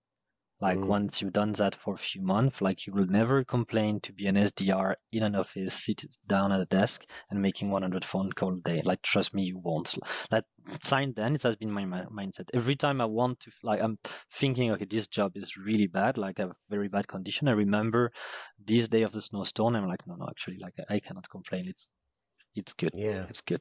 like 0.61 0.79
mm. 0.79 0.87
once 0.87 1.23
you've 1.23 1.33
done 1.33 1.53
that 1.53 1.75
for 1.75 1.95
a 1.95 1.99
few 1.99 2.21
months, 2.21 2.61
like 2.61 2.87
you 2.87 2.93
will 2.93 3.07
never 3.07 3.45
complain 3.45 4.01
to 4.01 4.13
be 4.13 4.27
an 4.27 4.35
SDR 4.35 4.95
in 5.13 5.23
an 5.23 5.37
office, 5.37 5.75
seated 5.75 6.17
down 6.27 6.51
at 6.51 6.61
a 6.61 6.65
desk 6.65 7.05
and 7.31 7.41
making 7.41 7.71
100 7.71 8.05
phone 8.05 8.33
call 8.33 8.55
a 8.55 8.61
day. 8.61 8.83
Like 8.85 9.03
trust 9.03 9.35
me, 9.35 9.45
you 9.45 9.59
won't. 9.59 9.95
That 10.31 10.47
sign 10.83 11.13
then 11.15 11.35
it 11.35 11.43
has 11.45 11.57
been 11.57 11.71
my, 11.71 11.85
my 11.85 12.05
mindset. 12.05 12.49
Every 12.53 12.75
time 12.75 13.01
I 13.01 13.05
want 13.05 13.41
to, 13.41 13.53
like 13.63 13.81
I'm 13.81 13.99
thinking, 14.33 14.73
okay, 14.73 14.85
this 14.85 15.07
job 15.07 15.37
is 15.37 15.57
really 15.57 15.87
bad. 15.87 16.19
Like 16.19 16.41
I 16.41 16.45
have 16.45 16.57
very 16.69 16.89
bad 16.89 17.07
condition. 17.07 17.49
I 17.49 17.53
remember 17.53 18.11
this 18.59 18.89
day 18.89 19.03
of 19.03 19.13
the 19.13 19.21
snowstorm. 19.21 19.77
I'm 19.77 19.87
like, 19.87 20.07
no, 20.07 20.17
no, 20.17 20.27
actually, 20.29 20.59
like 20.59 20.75
I, 20.89 20.97
I 20.97 21.01
cannot 21.01 21.29
complain. 21.31 21.69
It's 21.69 21.91
it's 22.57 22.73
good. 22.73 22.91
Yeah, 22.95 23.27
it's 23.29 23.43
good. 23.43 23.61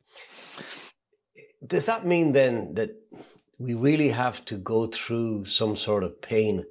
Does 1.66 1.86
that 1.86 2.06
mean 2.06 2.32
then 2.32 2.74
that 2.74 2.92
we 3.60 3.74
really 3.74 4.10
have 4.10 4.46
to 4.46 4.58
go 4.58 4.88
through 4.88 5.46
some 5.46 5.75
sort 5.75 6.04
of 6.04 6.22
pain 6.22 6.66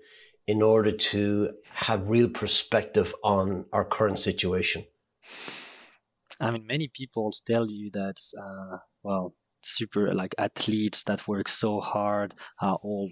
in 0.47 0.63
order 0.63 0.93
to 0.93 1.53
have 1.71 2.09
real 2.09 2.29
perspective 2.29 3.15
on 3.23 3.67
our 3.73 3.85
current 3.85 4.19
situation? 4.19 4.85
I 6.41 6.51
mean, 6.51 6.67
many 6.67 6.89
people 6.89 7.33
tell 7.47 7.69
you 7.69 7.91
that, 7.93 8.21
uh, 8.39 8.79
well, 9.03 9.35
super 9.63 10.13
like 10.13 10.35
athletes 10.39 11.03
that 11.05 11.27
work 11.27 11.49
so 11.49 11.81
hard 11.81 12.35
are 12.61 12.79
all 12.83 13.11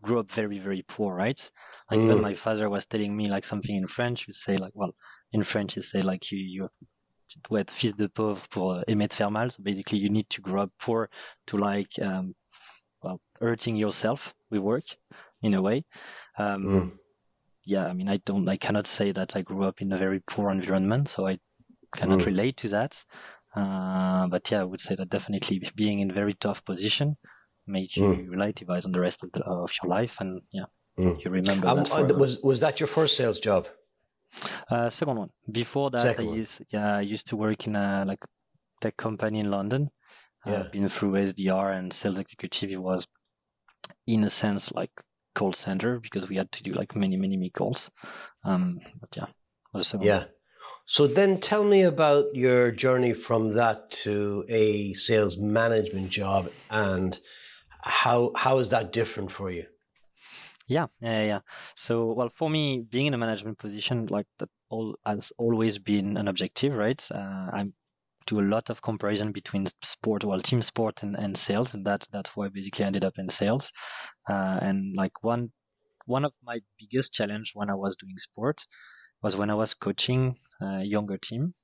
grew 0.00 0.18
up 0.20 0.30
very, 0.30 0.58
very 0.58 0.82
poor, 0.86 1.14
right? 1.14 1.50
Like 1.90 2.00
mm. 2.00 2.04
even 2.04 2.22
my 2.22 2.34
father 2.34 2.68
was 2.68 2.86
telling 2.86 3.16
me 3.16 3.28
like 3.28 3.44
something 3.44 3.74
in 3.74 3.86
French. 3.86 4.26
You 4.26 4.34
say 4.34 4.56
like, 4.56 4.72
well, 4.74 4.94
in 5.32 5.42
French, 5.42 5.76
you 5.76 5.82
say 5.82 6.02
like 6.02 6.30
you, 6.30 6.38
you 6.38 6.68
dois 7.42 7.60
être 7.60 7.70
fils 7.70 7.96
de 7.96 8.06
pauvre 8.06 8.46
pour 8.48 8.84
aimer 8.86 9.08
te 9.08 9.14
faire 9.14 9.30
mal. 9.30 9.50
So 9.50 9.62
basically, 9.62 9.98
you 9.98 10.10
need 10.10 10.28
to 10.30 10.40
grow 10.40 10.62
up 10.62 10.70
poor 10.78 11.10
to 11.46 11.56
like 11.56 11.98
um, 12.00 12.34
well 13.02 13.20
hurting 13.40 13.76
yourself 13.76 14.34
with 14.50 14.60
work 14.60 14.84
in 15.44 15.54
a 15.54 15.62
way. 15.62 15.84
Um, 16.38 16.64
mm. 16.64 16.92
Yeah, 17.66 17.86
I 17.86 17.92
mean, 17.92 18.08
I 18.08 18.18
don't, 18.18 18.48
I 18.48 18.56
cannot 18.56 18.86
say 18.86 19.12
that 19.12 19.36
I 19.36 19.42
grew 19.42 19.64
up 19.64 19.80
in 19.80 19.92
a 19.92 19.96
very 19.96 20.20
poor 20.20 20.50
environment, 20.50 21.08
so 21.08 21.26
I 21.26 21.38
cannot 21.94 22.20
mm. 22.20 22.26
relate 22.26 22.56
to 22.58 22.68
that. 22.70 23.04
Uh, 23.54 24.26
but 24.26 24.50
yeah, 24.50 24.60
I 24.60 24.64
would 24.64 24.80
say 24.80 24.94
that 24.96 25.08
definitely 25.08 25.62
being 25.74 26.00
in 26.00 26.10
very 26.10 26.34
tough 26.34 26.64
position 26.64 27.16
made 27.66 27.94
you 27.96 28.02
mm. 28.02 28.28
relativize 28.28 28.84
on 28.84 28.92
the 28.92 29.00
rest 29.00 29.22
of, 29.22 29.32
the, 29.32 29.42
of 29.44 29.70
your 29.82 29.88
life, 29.88 30.20
and 30.20 30.42
yeah, 30.52 30.64
mm. 30.98 31.24
you 31.24 31.30
remember 31.30 31.68
um, 31.68 31.84
that. 31.84 31.92
Uh, 31.92 32.18
was 32.18 32.40
was 32.42 32.60
that 32.60 32.80
your 32.80 32.86
first 32.86 33.16
sales 33.16 33.40
job? 33.40 33.66
Uh, 34.70 34.90
second 34.90 35.16
one. 35.16 35.30
Before 35.50 35.90
that, 35.90 36.02
second 36.02 36.28
I 36.28 36.32
used 36.32 36.62
yeah 36.70 36.96
I 36.96 37.00
used 37.00 37.28
to 37.28 37.36
work 37.36 37.66
in 37.66 37.76
a 37.76 38.04
like 38.06 38.22
tech 38.80 38.96
company 38.96 39.40
in 39.40 39.50
London. 39.50 39.90
Yeah. 40.44 40.60
I've 40.60 40.72
been 40.72 40.88
through 40.88 41.12
SDR 41.12 41.78
and 41.78 41.92
sales 41.92 42.18
executive. 42.18 42.70
It 42.70 42.82
was 42.82 43.06
in 44.06 44.24
a 44.24 44.30
sense 44.30 44.72
like 44.72 44.90
call 45.34 45.52
center 45.52 45.98
because 46.00 46.28
we 46.28 46.36
had 46.36 46.50
to 46.52 46.62
do 46.62 46.72
like 46.72 46.94
many 46.96 47.16
many 47.16 47.36
many 47.36 47.50
calls. 47.50 47.90
Um, 48.44 48.80
but 49.00 49.16
yeah, 49.16 49.26
yeah. 50.00 50.24
So 50.86 51.06
then 51.06 51.40
tell 51.40 51.64
me 51.64 51.82
about 51.82 52.34
your 52.34 52.70
journey 52.70 53.14
from 53.14 53.54
that 53.54 53.90
to 54.02 54.44
a 54.48 54.92
sales 54.92 55.36
management 55.38 56.10
job 56.10 56.50
and 56.70 57.18
how 57.82 58.32
how 58.36 58.58
is 58.58 58.70
that 58.70 58.92
different 58.92 59.30
for 59.30 59.50
you? 59.50 59.66
Yeah, 60.66 60.86
yeah, 61.00 61.24
yeah. 61.24 61.40
So, 61.74 62.12
well, 62.12 62.30
for 62.30 62.48
me, 62.48 62.80
being 62.80 63.06
in 63.06 63.14
a 63.14 63.18
management 63.18 63.58
position 63.58 64.06
like 64.06 64.26
that 64.38 64.48
all 64.70 64.96
has 65.04 65.32
always 65.36 65.78
been 65.78 66.16
an 66.16 66.26
objective, 66.26 66.74
right? 66.74 67.06
Uh, 67.10 67.50
I 67.52 67.66
do 68.26 68.40
a 68.40 68.42
lot 68.42 68.70
of 68.70 68.82
comparison 68.82 69.32
between 69.32 69.66
sport, 69.82 70.24
well, 70.24 70.40
team 70.40 70.62
sport 70.62 71.02
and, 71.02 71.16
and 71.16 71.36
sales, 71.36 71.74
and 71.74 71.84
that 71.86 72.06
that's 72.12 72.36
why 72.36 72.46
I 72.46 72.48
basically 72.48 72.84
ended 72.84 73.04
up 73.04 73.18
in 73.18 73.28
sales. 73.28 73.72
Uh, 74.28 74.58
and 74.62 74.94
like 74.96 75.22
one 75.22 75.50
one 76.06 76.24
of 76.24 76.32
my 76.42 76.60
biggest 76.78 77.12
challenge 77.12 77.52
when 77.54 77.70
I 77.70 77.74
was 77.74 77.96
doing 77.96 78.18
sport 78.18 78.66
was 79.22 79.36
when 79.36 79.50
I 79.50 79.54
was 79.54 79.74
coaching 79.74 80.36
a 80.60 80.82
younger 80.84 81.16
team 81.16 81.54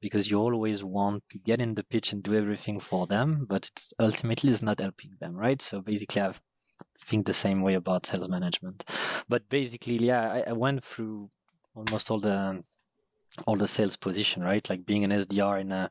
because 0.00 0.30
you 0.30 0.38
always 0.38 0.84
want 0.84 1.22
to 1.30 1.38
get 1.38 1.60
in 1.60 1.74
the 1.74 1.84
pitch 1.84 2.12
and 2.12 2.22
do 2.22 2.34
everything 2.34 2.78
for 2.78 3.06
them, 3.06 3.46
but 3.48 3.70
ultimately 3.98 4.50
it's 4.50 4.62
not 4.62 4.80
helping 4.80 5.12
them, 5.20 5.34
right? 5.34 5.62
So 5.62 5.80
basically, 5.80 6.22
I 6.22 6.32
think 7.00 7.26
the 7.26 7.34
same 7.34 7.62
way 7.62 7.74
about 7.74 8.06
sales 8.06 8.28
management. 8.28 8.84
But 9.28 9.48
basically, 9.48 9.96
yeah, 9.96 10.30
I, 10.30 10.50
I 10.50 10.52
went 10.52 10.84
through 10.84 11.30
almost 11.74 12.10
all 12.10 12.20
the 12.20 12.62
all 13.46 13.56
the 13.56 13.68
sales 13.68 13.96
position, 13.96 14.42
right? 14.42 14.68
Like 14.68 14.86
being 14.86 15.04
an 15.04 15.10
SDR 15.10 15.60
in 15.60 15.72
a 15.72 15.90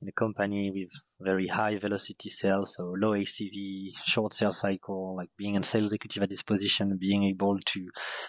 in 0.00 0.08
a 0.08 0.12
company 0.12 0.70
with 0.70 0.90
very 1.20 1.48
high 1.48 1.76
velocity 1.76 2.28
sales, 2.28 2.76
so 2.76 2.94
low 2.96 3.12
ACV, 3.12 3.88
short 4.04 4.32
sales 4.32 4.60
cycle, 4.60 5.16
like 5.16 5.28
being 5.36 5.56
a 5.56 5.62
sales 5.62 5.86
executive 5.86 6.22
at 6.22 6.30
this 6.30 6.42
position, 6.42 6.96
being 7.00 7.24
able 7.24 7.58
to 7.58 7.88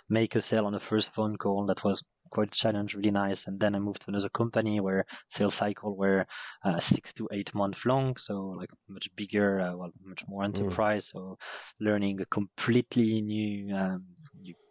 make 0.10 0.36
a 0.36 0.41
sale 0.41 0.65
on 0.65 0.74
the 0.74 0.79
first 0.79 1.13
phone 1.13 1.38
call, 1.38 1.67
that 1.67 1.84
was 1.84 2.03
quite 2.29 2.48
a 2.48 2.58
challenge, 2.58 2.96
really 2.96 3.12
nice. 3.12 3.48
And 3.48 3.60
then 3.60 3.75
I 3.75 3.79
moved 3.79 4.01
to 4.01 4.10
another 4.10 4.29
company 4.29 4.79
where 4.79 5.05
sales 5.29 5.55
cycle 5.55 5.96
were 5.96 6.25
uh, 6.63 6.79
six 6.79 7.13
to 7.13 7.27
eight 7.31 7.53
months 7.53 7.86
long, 7.86 8.15
so 8.17 8.55
like 8.58 8.69
much 8.88 9.13
bigger, 9.15 9.60
uh, 9.60 9.75
well, 9.75 9.91
much 10.03 10.24
more 10.27 10.41
mm. 10.41 10.46
enterprise. 10.46 11.08
Mm. 11.08 11.12
So 11.12 11.38
learning 11.79 12.22
a 12.22 12.25
completely 12.25 13.22
new, 13.22 13.75
um, 13.75 14.05
new 14.17 14.18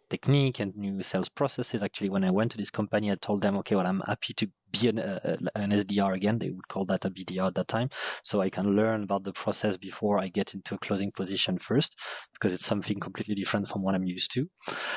technique 0.09 0.59
and 0.59 0.75
new 0.75 1.01
sales 1.01 1.29
processes. 1.29 1.83
Actually, 1.83 2.09
when 2.09 2.23
I 2.23 2.31
went 2.31 2.51
to 2.51 2.57
this 2.57 2.71
company, 2.71 3.11
I 3.11 3.15
told 3.15 3.41
them, 3.41 3.57
okay, 3.57 3.75
well, 3.75 3.87
I'm 3.87 4.01
happy 4.07 4.33
to 4.33 4.49
be 4.71 4.89
an, 4.89 4.99
uh, 4.99 5.37
an 5.55 5.71
SDR 5.71 6.15
again. 6.15 6.39
They 6.39 6.49
would 6.49 6.67
call 6.67 6.85
that 6.85 7.05
a 7.05 7.09
BDR 7.09 7.47
at 7.47 7.55
that 7.55 7.67
time. 7.67 7.89
So 8.23 8.41
I 8.41 8.49
can 8.49 8.75
learn 8.75 9.03
about 9.03 9.23
the 9.23 9.33
process 9.33 9.77
before 9.77 10.19
I 10.19 10.27
get 10.27 10.53
into 10.53 10.75
a 10.75 10.79
closing 10.79 11.11
position 11.11 11.57
first, 11.57 11.99
because 12.33 12.53
it's 12.53 12.65
something 12.65 12.99
completely 12.99 13.35
different 13.35 13.67
from 13.67 13.83
what 13.83 13.95
I'm 13.95 14.05
used 14.05 14.31
to. 14.33 14.49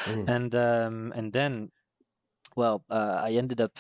Mm. 0.05 0.29
And, 0.29 0.55
um, 0.55 1.13
and 1.15 1.33
then, 1.33 1.71
well, 2.57 2.85
uh, 2.91 3.21
I 3.23 3.33
ended 3.33 3.61
up 3.61 3.79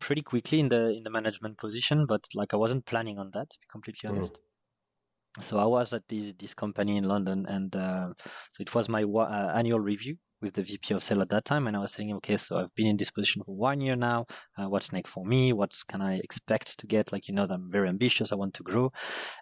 pretty 0.00 0.22
quickly 0.22 0.60
in 0.60 0.68
the, 0.68 0.90
in 0.96 1.02
the 1.02 1.10
management 1.10 1.58
position, 1.58 2.06
but 2.06 2.24
like 2.34 2.54
I 2.54 2.56
wasn't 2.56 2.86
planning 2.86 3.18
on 3.18 3.30
that, 3.34 3.50
to 3.50 3.58
be 3.60 3.66
completely 3.70 4.08
mm. 4.08 4.12
honest. 4.12 4.40
So 5.38 5.58
I 5.58 5.64
was 5.64 5.92
at 5.92 6.08
the, 6.08 6.34
this 6.38 6.54
company 6.54 6.96
in 6.96 7.04
London, 7.04 7.46
and 7.46 7.74
uh, 7.76 8.08
so 8.50 8.60
it 8.60 8.74
was 8.74 8.88
my 8.88 9.04
uh, 9.04 9.52
annual 9.54 9.78
review 9.78 10.16
with 10.42 10.54
the 10.54 10.62
VP 10.62 10.94
of 10.94 11.02
sale 11.02 11.22
at 11.22 11.28
that 11.28 11.44
time, 11.44 11.68
and 11.68 11.76
I 11.76 11.80
was 11.80 11.92
telling 11.92 12.08
him, 12.08 12.16
okay, 12.16 12.36
so 12.36 12.58
I've 12.58 12.74
been 12.74 12.88
in 12.88 12.96
this 12.96 13.10
position 13.12 13.42
for 13.44 13.54
one 13.54 13.80
year 13.80 13.94
now. 13.94 14.26
Uh, 14.58 14.68
what's 14.68 14.92
next 14.92 15.10
for 15.10 15.24
me? 15.24 15.52
What 15.52 15.72
can 15.86 16.00
I 16.00 16.16
expect 16.16 16.78
to 16.80 16.86
get? 16.86 17.12
Like 17.12 17.28
you 17.28 17.34
know, 17.34 17.46
I'm 17.48 17.70
very 17.70 17.88
ambitious. 17.88 18.32
I 18.32 18.36
want 18.36 18.54
to 18.54 18.64
grow, 18.64 18.92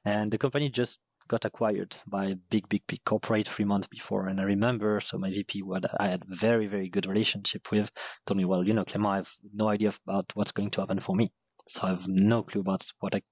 and 0.04 0.30
the 0.30 0.38
company 0.38 0.68
just 0.68 1.00
got 1.28 1.44
acquired 1.44 1.96
by 2.06 2.24
a 2.24 2.34
big, 2.34 2.68
big, 2.68 2.82
big 2.86 3.04
corporate 3.04 3.46
three 3.46 3.64
months 3.64 3.86
before. 3.86 4.28
And 4.28 4.40
I 4.40 4.44
remember, 4.44 4.98
so 5.00 5.18
my 5.18 5.30
VP, 5.30 5.62
what 5.62 5.84
I 6.00 6.08
had 6.08 6.24
very, 6.26 6.66
very 6.66 6.88
good 6.88 7.06
relationship 7.06 7.70
with, 7.70 7.90
told 8.26 8.38
me, 8.38 8.46
well, 8.46 8.66
you 8.66 8.72
know, 8.72 8.84
Clement, 8.84 9.12
I 9.12 9.16
have 9.16 9.30
no 9.52 9.68
idea 9.68 9.92
about 10.06 10.32
what's 10.34 10.52
going 10.52 10.70
to 10.70 10.80
happen 10.80 10.98
for 11.00 11.14
me. 11.14 11.30
So 11.68 11.86
I 11.86 11.90
have 11.90 12.08
no 12.08 12.42
clue 12.42 12.62
about 12.62 12.82
what 13.00 13.14
I, 13.14 13.22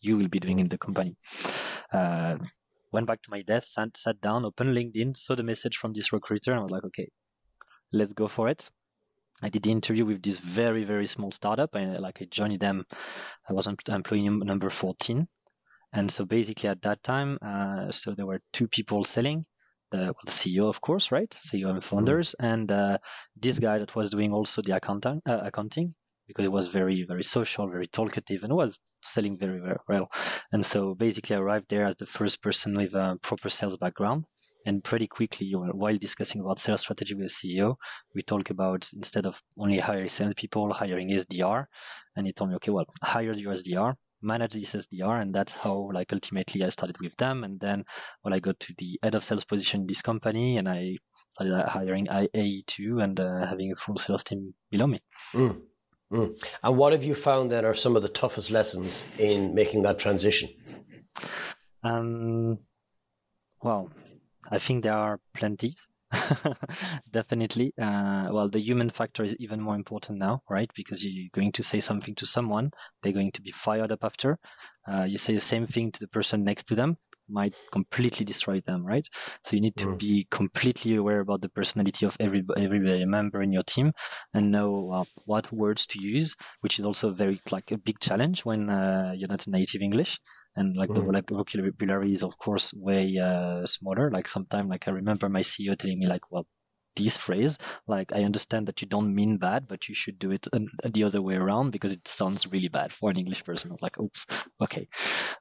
you 0.00 0.16
will 0.16 0.28
be 0.28 0.40
doing 0.40 0.58
in 0.58 0.68
the 0.68 0.78
company. 0.78 1.16
Uh, 1.92 2.38
went 2.92 3.06
back 3.06 3.22
to 3.22 3.30
my 3.30 3.42
desk, 3.42 3.68
sat, 3.68 3.96
sat 3.96 4.20
down, 4.20 4.44
opened 4.44 4.74
LinkedIn, 4.74 5.16
saw 5.16 5.34
the 5.34 5.42
message 5.42 5.76
from 5.76 5.92
this 5.92 6.12
recruiter, 6.12 6.52
and 6.52 6.60
I 6.60 6.62
was 6.62 6.70
like, 6.70 6.84
okay, 6.84 7.08
let's 7.92 8.12
go 8.12 8.26
for 8.26 8.48
it. 8.48 8.70
I 9.42 9.48
did 9.48 9.62
the 9.62 9.72
interview 9.72 10.04
with 10.04 10.22
this 10.22 10.38
very, 10.38 10.84
very 10.84 11.06
small 11.06 11.32
startup. 11.32 11.74
I 11.74 11.84
like 11.96 12.18
I 12.20 12.26
joined 12.30 12.60
them. 12.60 12.84
I 13.48 13.52
was 13.52 13.66
employee 13.66 14.28
number 14.28 14.70
14. 14.70 15.26
And 15.92 16.10
so 16.10 16.24
basically 16.24 16.68
at 16.68 16.82
that 16.82 17.02
time, 17.02 17.38
uh, 17.42 17.90
so 17.90 18.12
there 18.12 18.26
were 18.26 18.40
two 18.52 18.68
people 18.68 19.04
selling, 19.04 19.44
the, 19.90 19.98
well, 19.98 20.14
the 20.24 20.32
CEO, 20.32 20.68
of 20.68 20.80
course, 20.80 21.10
right? 21.10 21.30
CEO 21.30 21.70
and 21.70 21.82
founders. 21.82 22.34
Mm. 22.40 22.52
And 22.52 22.72
uh, 22.72 22.98
this 23.36 23.58
guy 23.58 23.78
that 23.78 23.94
was 23.96 24.10
doing 24.10 24.32
also 24.32 24.62
the 24.62 24.76
accountant, 24.76 25.22
uh, 25.26 25.40
accounting 25.42 25.94
because 26.26 26.44
it 26.44 26.52
was 26.52 26.68
very, 26.68 27.02
very 27.02 27.22
social, 27.22 27.68
very 27.68 27.86
talkative, 27.86 28.44
and 28.44 28.54
was 28.54 28.78
selling 29.02 29.38
very, 29.38 29.60
very 29.60 29.78
well. 29.88 30.10
And 30.52 30.64
so 30.64 30.94
basically, 30.94 31.36
I 31.36 31.40
arrived 31.40 31.66
there 31.68 31.86
as 31.86 31.96
the 31.96 32.06
first 32.06 32.42
person 32.42 32.76
with 32.76 32.94
a 32.94 33.18
proper 33.22 33.48
sales 33.48 33.76
background. 33.76 34.24
And 34.64 34.84
pretty 34.84 35.08
quickly, 35.08 35.50
while 35.52 35.98
discussing 35.98 36.40
about 36.40 36.60
sales 36.60 36.82
strategy 36.82 37.14
with 37.14 37.32
the 37.32 37.58
CEO, 37.58 37.74
we 38.14 38.22
talk 38.22 38.48
about 38.50 38.88
instead 38.94 39.26
of 39.26 39.42
only 39.58 39.80
hiring 39.80 40.08
sales 40.08 40.34
people 40.34 40.72
hiring 40.72 41.10
SDR. 41.10 41.66
And 42.14 42.26
he 42.26 42.32
told 42.32 42.50
me, 42.50 42.56
okay, 42.56 42.70
well, 42.70 42.86
hire 43.02 43.32
your 43.32 43.54
SDR, 43.54 43.96
manage 44.22 44.52
this 44.52 44.74
SDR, 44.74 45.20
and 45.20 45.34
that's 45.34 45.56
how 45.56 45.90
like 45.92 46.12
ultimately 46.12 46.62
I 46.62 46.68
started 46.68 46.96
with 47.00 47.16
them. 47.16 47.42
And 47.42 47.58
then 47.58 47.84
well, 48.22 48.34
I 48.34 48.38
got 48.38 48.60
to 48.60 48.74
the 48.78 49.00
head 49.02 49.16
of 49.16 49.24
sales 49.24 49.44
position 49.44 49.80
in 49.80 49.86
this 49.88 50.02
company, 50.02 50.58
and 50.58 50.68
I 50.68 50.96
started 51.32 51.68
hiring 51.68 52.06
AE2 52.06 53.02
and 53.02 53.18
uh, 53.18 53.46
having 53.46 53.72
a 53.72 53.76
full 53.76 53.98
sales 53.98 54.22
team 54.22 54.54
below 54.70 54.86
me. 54.86 55.00
Mm. 55.34 55.60
Mm. 56.12 56.38
And 56.62 56.76
what 56.76 56.92
have 56.92 57.04
you 57.04 57.14
found 57.14 57.50
then 57.50 57.64
are 57.64 57.74
some 57.74 57.96
of 57.96 58.02
the 58.02 58.08
toughest 58.08 58.50
lessons 58.50 59.18
in 59.18 59.54
making 59.54 59.82
that 59.82 59.98
transition? 59.98 60.50
Um, 61.82 62.58
well, 63.62 63.90
I 64.50 64.58
think 64.58 64.82
there 64.82 64.92
are 64.94 65.20
plenty. 65.32 65.74
Definitely. 67.10 67.72
Uh, 67.80 68.28
well, 68.30 68.48
the 68.50 68.60
human 68.60 68.90
factor 68.90 69.24
is 69.24 69.34
even 69.36 69.60
more 69.62 69.74
important 69.74 70.18
now, 70.18 70.42
right? 70.50 70.70
Because 70.74 71.04
you're 71.04 71.30
going 71.32 71.52
to 71.52 71.62
say 71.62 71.80
something 71.80 72.14
to 72.16 72.26
someone, 72.26 72.72
they're 73.02 73.12
going 73.12 73.32
to 73.32 73.40
be 73.40 73.50
fired 73.50 73.90
up 73.90 74.04
after. 74.04 74.38
Uh, 74.86 75.04
you 75.04 75.16
say 75.16 75.32
the 75.32 75.40
same 75.40 75.66
thing 75.66 75.90
to 75.92 76.00
the 76.00 76.08
person 76.08 76.44
next 76.44 76.66
to 76.66 76.74
them, 76.74 76.98
might 77.32 77.54
completely 77.72 78.24
destroy 78.24 78.60
them, 78.60 78.84
right? 78.84 79.06
So 79.44 79.56
you 79.56 79.62
need 79.62 79.76
to 79.76 79.86
mm. 79.86 79.98
be 79.98 80.26
completely 80.30 80.96
aware 80.96 81.20
about 81.20 81.40
the 81.40 81.48
personality 81.48 82.06
of 82.06 82.16
every 82.20 82.44
every 82.56 83.04
member 83.06 83.42
in 83.42 83.52
your 83.52 83.62
team 83.62 83.92
and 84.34 84.50
know 84.50 84.90
uh, 84.92 85.04
what 85.24 85.52
words 85.52 85.86
to 85.86 86.00
use, 86.00 86.36
which 86.60 86.78
is 86.78 86.84
also 86.84 87.10
very 87.10 87.40
like 87.50 87.70
a 87.72 87.78
big 87.78 87.98
challenge 88.00 88.44
when 88.44 88.68
uh, 88.68 89.12
you're 89.16 89.28
not 89.28 89.46
native 89.46 89.82
English. 89.82 90.20
And 90.54 90.76
like 90.76 90.90
mm. 90.90 90.94
the 90.94 91.34
vocabulary 91.34 92.12
is 92.12 92.22
of 92.22 92.36
course 92.38 92.74
way 92.74 93.18
uh, 93.18 93.64
smaller. 93.66 94.10
Like 94.10 94.28
sometimes, 94.28 94.68
like 94.68 94.86
I 94.86 94.90
remember 94.90 95.28
my 95.28 95.40
CEO 95.40 95.76
telling 95.76 95.98
me 95.98 96.06
like, 96.06 96.30
well, 96.30 96.46
this 96.96 97.16
phrase. 97.16 97.58
Like, 97.86 98.12
I 98.12 98.24
understand 98.24 98.68
that 98.68 98.80
you 98.80 98.88
don't 98.88 99.14
mean 99.14 99.38
bad, 99.38 99.66
but 99.68 99.88
you 99.88 99.94
should 99.94 100.18
do 100.18 100.30
it 100.30 100.46
the 100.84 101.04
other 101.04 101.22
way 101.22 101.36
around 101.36 101.70
because 101.70 101.92
it 101.92 102.06
sounds 102.06 102.50
really 102.52 102.68
bad 102.68 102.92
for 102.92 103.10
an 103.10 103.18
English 103.18 103.44
person. 103.44 103.70
I'm 103.70 103.78
like, 103.80 103.98
oops, 103.98 104.26
okay. 104.60 104.88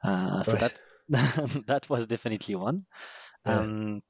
Uh, 0.04 0.44
so 0.44 0.54
that 0.54 0.80
that 1.68 1.90
was 1.90 2.08
definitely 2.08 2.56
one. 2.56 2.86
Yeah. 3.46 3.60
Um, 3.60 4.02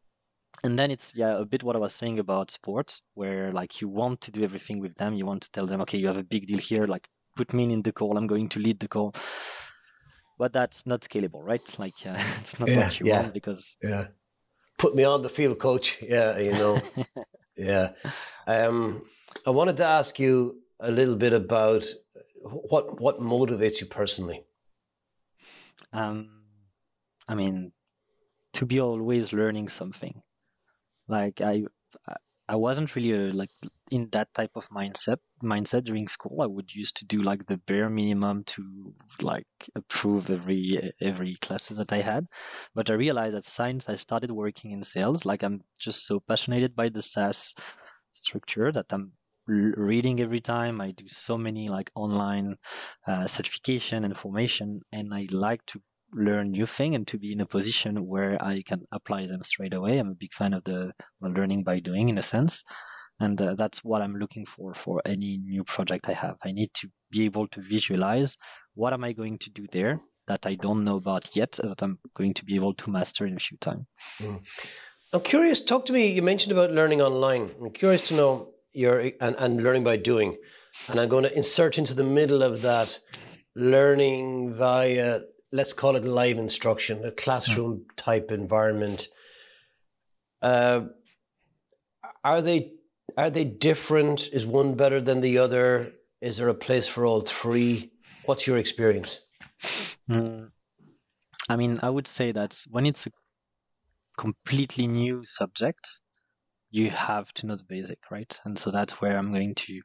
and 0.63 0.77
then 0.77 0.91
it's 0.91 1.15
yeah 1.15 1.39
a 1.39 1.45
bit 1.45 1.63
what 1.63 1.75
I 1.75 1.79
was 1.79 1.93
saying 1.93 2.19
about 2.19 2.51
sports, 2.51 3.01
where 3.15 3.51
like 3.51 3.81
you 3.81 3.87
want 3.87 4.21
to 4.21 4.31
do 4.31 4.43
everything 4.43 4.79
with 4.79 4.95
them. 4.95 5.15
You 5.15 5.25
want 5.25 5.41
to 5.43 5.51
tell 5.51 5.65
them, 5.65 5.81
okay, 5.81 5.97
you 5.97 6.07
have 6.07 6.17
a 6.17 6.23
big 6.23 6.45
deal 6.45 6.59
here. 6.59 6.85
Like 6.85 7.07
put 7.35 7.53
me 7.53 7.71
in 7.73 7.81
the 7.81 7.91
call. 7.91 8.17
I'm 8.17 8.27
going 8.27 8.49
to 8.49 8.59
lead 8.59 8.79
the 8.79 8.87
call. 8.87 9.15
But 10.37 10.53
that's 10.53 10.85
not 10.85 11.01
scalable, 11.01 11.43
right? 11.43 11.79
Like 11.79 11.95
uh, 12.05 12.13
it's 12.39 12.59
not 12.59 12.69
yeah, 12.69 12.77
what 12.85 12.99
you 12.99 13.07
yeah. 13.07 13.21
want 13.21 13.33
because 13.33 13.77
yeah. 13.81 14.07
Put 14.77 14.95
me 14.95 15.03
on 15.03 15.21
the 15.21 15.29
field, 15.29 15.59
coach. 15.59 15.97
Yeah, 16.01 16.37
you 16.37 16.51
know. 16.53 16.79
yeah. 17.55 17.91
Um, 18.47 19.03
I 19.45 19.51
wanted 19.51 19.77
to 19.77 19.85
ask 19.85 20.19
you 20.19 20.61
a 20.79 20.91
little 20.91 21.15
bit 21.15 21.33
about 21.33 21.85
what 22.43 23.01
what 23.01 23.19
motivates 23.19 23.81
you 23.81 23.87
personally. 23.87 24.43
Um, 25.93 26.40
I 27.27 27.35
mean, 27.35 27.71
to 28.53 28.65
be 28.65 28.79
always 28.79 29.33
learning 29.33 29.69
something. 29.69 30.21
Like 31.07 31.41
I, 31.41 31.65
I 32.47 32.55
wasn't 32.55 32.95
really 32.95 33.13
a, 33.13 33.31
like 33.31 33.49
in 33.91 34.09
that 34.11 34.33
type 34.33 34.51
of 34.55 34.67
mindset 34.69 35.17
mindset 35.43 35.85
during 35.85 36.07
school. 36.07 36.41
I 36.41 36.47
would 36.47 36.75
used 36.75 36.97
to 36.97 37.05
do 37.05 37.21
like 37.21 37.45
the 37.45 37.57
bare 37.57 37.89
minimum 37.89 38.43
to 38.45 38.93
like 39.21 39.47
approve 39.75 40.29
every 40.29 40.91
every 41.01 41.35
classes 41.35 41.77
that 41.77 41.93
I 41.93 42.01
had. 42.01 42.27
But 42.75 42.89
I 42.89 42.93
realized 42.93 43.35
that 43.35 43.45
since 43.45 43.89
I 43.89 43.95
started 43.95 44.31
working 44.31 44.71
in 44.71 44.83
sales, 44.83 45.25
like 45.25 45.43
I'm 45.43 45.61
just 45.79 46.05
so 46.05 46.19
passionate 46.19 46.75
by 46.75 46.89
the 46.89 47.01
SaaS 47.01 47.55
structure 48.11 48.71
that 48.71 48.91
I'm 48.91 49.13
reading 49.47 50.19
every 50.19 50.41
time. 50.41 50.81
I 50.81 50.91
do 50.91 51.07
so 51.07 51.37
many 51.37 51.69
like 51.69 51.89
online 51.95 52.57
uh, 53.07 53.27
certification 53.27 54.03
and 54.03 54.15
formation, 54.15 54.81
and 54.91 55.13
I 55.13 55.27
like 55.31 55.65
to 55.67 55.81
learn 56.13 56.51
new 56.51 56.65
thing 56.65 56.95
and 56.95 57.07
to 57.07 57.17
be 57.17 57.31
in 57.31 57.41
a 57.41 57.45
position 57.45 58.07
where 58.07 58.41
I 58.43 58.61
can 58.61 58.85
apply 58.91 59.25
them 59.25 59.43
straight 59.43 59.73
away. 59.73 59.97
I'm 59.97 60.09
a 60.09 60.15
big 60.15 60.33
fan 60.33 60.53
of 60.53 60.63
the 60.63 60.91
well, 61.19 61.31
learning 61.31 61.63
by 61.63 61.79
doing 61.79 62.09
in 62.09 62.17
a 62.17 62.21
sense. 62.21 62.63
And 63.19 63.39
uh, 63.39 63.53
that's 63.53 63.83
what 63.83 64.01
I'm 64.01 64.15
looking 64.15 64.45
for 64.45 64.73
for 64.73 65.01
any 65.05 65.37
new 65.37 65.63
project 65.63 66.09
I 66.09 66.13
have. 66.13 66.37
I 66.43 66.51
need 66.51 66.73
to 66.75 66.89
be 67.11 67.25
able 67.25 67.47
to 67.49 67.61
visualize 67.61 68.35
what 68.73 68.93
am 68.93 69.03
I 69.03 69.13
going 69.13 69.37
to 69.39 69.49
do 69.51 69.67
there 69.71 69.99
that 70.27 70.45
I 70.45 70.55
don't 70.55 70.83
know 70.83 70.97
about 70.97 71.35
yet 71.35 71.53
that 71.53 71.81
I'm 71.83 71.99
going 72.13 72.33
to 72.35 72.45
be 72.45 72.55
able 72.55 72.73
to 72.75 72.89
master 72.89 73.25
in 73.25 73.35
a 73.35 73.39
few 73.39 73.57
time. 73.57 73.87
Mm. 74.19 74.41
I'm 75.13 75.21
curious, 75.21 75.63
talk 75.63 75.85
to 75.85 75.93
me. 75.93 76.11
You 76.11 76.21
mentioned 76.21 76.53
about 76.53 76.71
learning 76.71 77.01
online. 77.01 77.51
I'm 77.59 77.71
curious 77.71 78.07
to 78.07 78.15
know 78.15 78.53
your 78.73 78.99
and, 79.19 79.35
and 79.37 79.63
learning 79.63 79.83
by 79.83 79.97
doing. 79.97 80.37
And 80.89 80.99
I'm 80.99 81.09
going 81.09 81.25
to 81.25 81.35
insert 81.35 81.77
into 81.77 81.93
the 81.93 82.03
middle 82.03 82.41
of 82.41 82.61
that 82.61 82.99
learning 83.55 84.53
via 84.53 85.19
let's 85.51 85.73
call 85.73 85.95
it 85.95 86.05
live 86.05 86.37
instruction, 86.37 87.03
a 87.03 87.11
classroom 87.11 87.85
type 87.97 88.31
environment. 88.31 89.07
Uh, 90.41 90.81
are 92.23 92.41
they 92.41 92.73
are 93.17 93.29
they 93.29 93.43
different? 93.43 94.29
Is 94.31 94.45
one 94.45 94.75
better 94.75 95.01
than 95.01 95.21
the 95.21 95.37
other? 95.37 95.91
Is 96.21 96.37
there 96.37 96.47
a 96.47 96.53
place 96.53 96.87
for 96.87 97.05
all 97.05 97.21
three? 97.21 97.91
What's 98.25 98.47
your 98.47 98.57
experience? 98.57 99.21
Mm, 100.09 100.51
I 101.49 101.55
mean, 101.55 101.79
I 101.81 101.89
would 101.89 102.07
say 102.07 102.31
that 102.31 102.57
when 102.69 102.85
it's 102.85 103.07
a 103.07 103.11
completely 104.17 104.87
new 104.87 105.25
subject, 105.25 106.01
you 106.69 106.89
have 106.89 107.33
to 107.33 107.47
know 107.47 107.55
the 107.55 107.63
basic, 107.63 107.99
right? 108.09 108.39
And 108.45 108.57
so 108.57 108.71
that's 108.71 109.01
where 109.01 109.17
I'm 109.17 109.33
going 109.33 109.55
to 109.55 109.81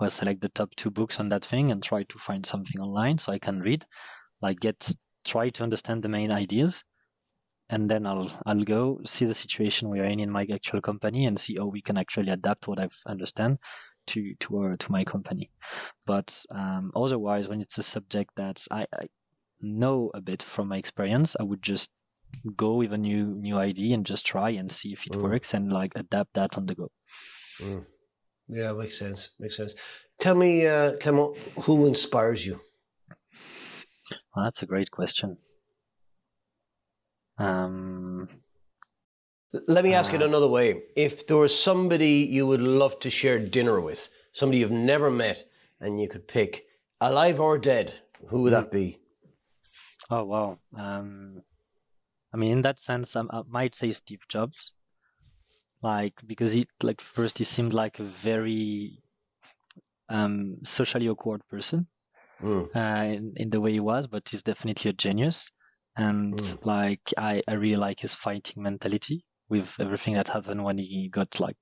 well, 0.00 0.10
select 0.10 0.40
the 0.40 0.48
top 0.48 0.74
two 0.76 0.90
books 0.90 1.20
on 1.20 1.28
that 1.28 1.44
thing 1.44 1.70
and 1.70 1.82
try 1.82 2.04
to 2.04 2.18
find 2.18 2.46
something 2.46 2.80
online 2.80 3.18
so 3.18 3.32
I 3.32 3.38
can 3.38 3.60
read, 3.60 3.84
like 4.40 4.60
get 4.60 4.94
try 5.24 5.48
to 5.50 5.62
understand 5.62 6.02
the 6.02 6.08
main 6.08 6.30
ideas 6.30 6.84
and 7.70 7.88
then 7.88 8.04
I'll 8.04 8.30
I'll 8.44 8.64
go 8.64 9.00
see 9.04 9.24
the 9.24 9.34
situation 9.34 9.88
we 9.88 10.00
are 10.00 10.04
in 10.04 10.20
in 10.20 10.30
my 10.30 10.46
actual 10.52 10.80
company 10.80 11.26
and 11.26 11.38
see 11.38 11.56
how 11.56 11.66
we 11.66 11.80
can 11.80 11.96
actually 11.96 12.30
adapt 12.30 12.68
what 12.68 12.80
I 12.80 12.88
understand 13.06 13.58
to 14.08 14.34
to 14.40 14.58
our, 14.58 14.76
to 14.76 14.92
my 14.92 15.02
company. 15.02 15.50
But 16.04 16.44
um, 16.50 16.90
otherwise, 16.94 17.48
when 17.48 17.60
it's 17.60 17.78
a 17.78 17.82
subject 17.82 18.32
that 18.36 18.66
I, 18.70 18.86
I, 18.92 19.06
know 19.62 20.10
a 20.14 20.20
bit 20.20 20.42
from 20.42 20.68
my 20.68 20.78
experience, 20.78 21.36
I 21.38 21.42
would 21.42 21.62
just 21.62 21.90
go 22.56 22.74
with 22.74 22.92
a 22.92 22.98
new 22.98 23.26
new 23.26 23.56
idea 23.56 23.94
and 23.94 24.04
just 24.04 24.26
try 24.26 24.50
and 24.50 24.70
see 24.70 24.92
if 24.92 25.06
it 25.06 25.12
mm. 25.12 25.22
works 25.22 25.54
and 25.54 25.72
like 25.72 25.92
adapt 25.94 26.34
that 26.34 26.58
on 26.58 26.66
the 26.66 26.74
go. 26.74 26.90
Mm. 27.62 27.84
Yeah, 28.48 28.72
makes 28.72 28.98
sense. 28.98 29.30
Makes 29.38 29.56
sense. 29.56 29.74
Tell 30.18 30.34
me, 30.34 30.66
uh, 30.66 30.96
Clement, 30.96 31.36
who 31.64 31.86
inspires 31.86 32.44
you? 32.44 32.60
Well, 34.34 34.44
that's 34.44 34.62
a 34.62 34.66
great 34.66 34.90
question. 34.90 35.38
Um, 37.38 38.28
Let 39.66 39.84
me 39.84 39.94
ask 39.94 40.12
uh, 40.12 40.16
it 40.16 40.22
another 40.22 40.46
way. 40.46 40.82
If 40.94 41.26
there 41.26 41.38
was 41.38 41.58
somebody 41.58 42.28
you 42.30 42.46
would 42.46 42.60
love 42.60 43.00
to 43.00 43.10
share 43.10 43.38
dinner 43.38 43.80
with, 43.80 44.08
somebody 44.32 44.58
you've 44.58 44.70
never 44.70 45.10
met, 45.10 45.44
and 45.80 46.00
you 46.00 46.08
could 46.08 46.28
pick 46.28 46.66
alive 47.00 47.40
or 47.40 47.58
dead, 47.58 47.94
who 48.28 48.42
would 48.42 48.52
that 48.52 48.70
be? 48.70 48.98
Oh, 50.10 50.24
wow. 50.24 50.58
Um, 50.76 51.42
I 52.32 52.36
mean, 52.36 52.52
in 52.52 52.62
that 52.62 52.78
sense, 52.78 53.16
I, 53.16 53.22
I 53.30 53.42
might 53.48 53.74
say 53.74 53.90
Steve 53.92 54.20
Jobs. 54.28 54.74
Like, 55.82 56.20
because 56.26 56.52
he, 56.52 56.66
like, 56.82 57.00
first 57.00 57.38
he 57.38 57.44
seemed 57.44 57.72
like 57.72 57.98
a 57.98 58.04
very 58.04 59.02
um, 60.10 60.58
socially 60.62 61.08
awkward 61.08 61.46
person 61.48 61.86
mm. 62.42 62.68
uh, 62.74 63.04
in, 63.14 63.32
in, 63.36 63.50
the 63.50 63.60
way 63.60 63.72
he 63.72 63.80
was, 63.80 64.06
but 64.06 64.28
he's 64.28 64.42
definitely 64.42 64.90
a 64.90 64.94
genius. 64.94 65.50
And 65.96 66.34
mm. 66.34 66.64
like, 66.64 67.12
I, 67.16 67.42
I 67.46 67.54
really 67.54 67.76
like 67.76 68.00
his 68.00 68.14
fighting 68.14 68.62
mentality 68.62 69.24
with 69.48 69.76
everything 69.80 70.14
that 70.14 70.28
happened 70.28 70.64
when 70.64 70.78
he 70.78 71.08
got 71.08 71.40
like 71.40 71.56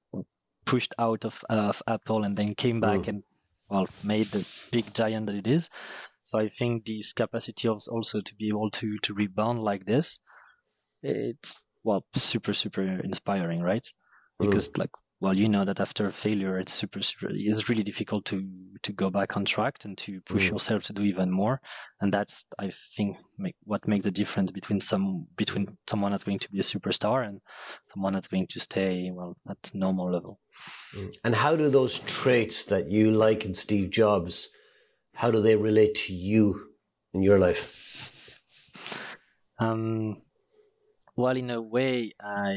pushed 0.65 0.95
out 0.99 1.25
of, 1.25 1.45
uh, 1.49 1.69
of 1.69 1.83
Apple 1.87 2.25
and 2.25 2.37
then 2.37 2.55
came 2.55 2.81
back 2.81 3.01
mm. 3.01 3.09
and 3.09 3.23
well 3.69 3.89
made 4.03 4.27
the 4.29 4.47
big 4.71 4.93
giant 4.95 5.27
that 5.27 5.37
it 5.37 5.47
is. 5.47 5.69
So 6.23 6.39
I 6.39 6.49
think 6.49 6.85
this 6.85 7.13
capacity 7.13 7.69
of 7.69 7.83
also 7.91 8.21
to 8.21 8.35
be 8.35 8.49
able 8.49 8.71
to 8.73 8.99
to 8.99 9.15
rebound 9.15 9.63
like 9.63 9.87
this, 9.87 10.21
it's 11.03 11.65
well 11.85 12.05
super 12.15 12.53
super 12.53 12.83
inspiring, 12.83 13.63
right? 13.63 13.87
Mm. 14.41 14.47
Because 14.47 14.71
like 14.77 14.91
well, 15.21 15.35
you 15.35 15.49
know 15.49 15.65
that 15.65 15.81
after 15.81 16.07
a 16.07 16.13
failure, 16.13 16.59
it's 16.59 16.73
super, 16.73 17.03
super, 17.03 17.29
it's 17.31 17.69
really 17.69 17.83
difficult 17.83 18.25
to, 18.27 18.49
to 18.83 18.93
go 18.93 19.11
back 19.11 19.37
on 19.37 19.45
track 19.45 19.77
and 19.85 19.99
to 19.99 20.21
push 20.21 20.47
mm. 20.47 20.53
yourself 20.53 20.85
to 20.85 20.93
do 20.93 21.03
even 21.03 21.31
more. 21.31 21.61
And 22.01 22.13
that's, 22.13 22.47
I 22.59 22.71
think, 22.97 23.17
make, 23.37 23.57
what 23.65 23.89
makes 23.89 24.05
the 24.05 24.13
difference 24.13 24.53
between 24.53 24.81
some, 24.81 25.27
between 25.37 25.77
someone 25.89 26.13
that's 26.13 26.23
going 26.23 26.39
to 26.39 26.51
be 26.51 26.61
a 26.61 26.63
superstar 26.63 27.27
and 27.27 27.41
someone 27.93 28.13
that's 28.13 28.29
going 28.29 28.47
to 28.47 28.61
stay, 28.61 29.11
well, 29.13 29.37
at 29.51 29.59
normal 29.75 30.11
level. 30.11 30.39
Mm. 30.97 31.17
And 31.25 31.35
how 31.35 31.57
do 31.57 31.69
those 31.69 31.99
traits 32.01 32.65
that 32.67 32.89
you 32.91 33.11
like 33.11 33.45
in 33.45 33.57
Steve 33.57 33.91
Jobs, 33.91 34.49
how 35.17 35.33
do 35.33 35.41
they 35.41 35.57
relate 35.57 35.97
to 36.07 36.15
you 36.15 36.69
in 37.13 37.23
your 37.23 37.41
life? 37.41 38.41
Um, 39.59 40.15
well 41.19 41.37
in 41.37 41.51
a 41.51 41.61
way 41.61 42.13
i 42.23 42.55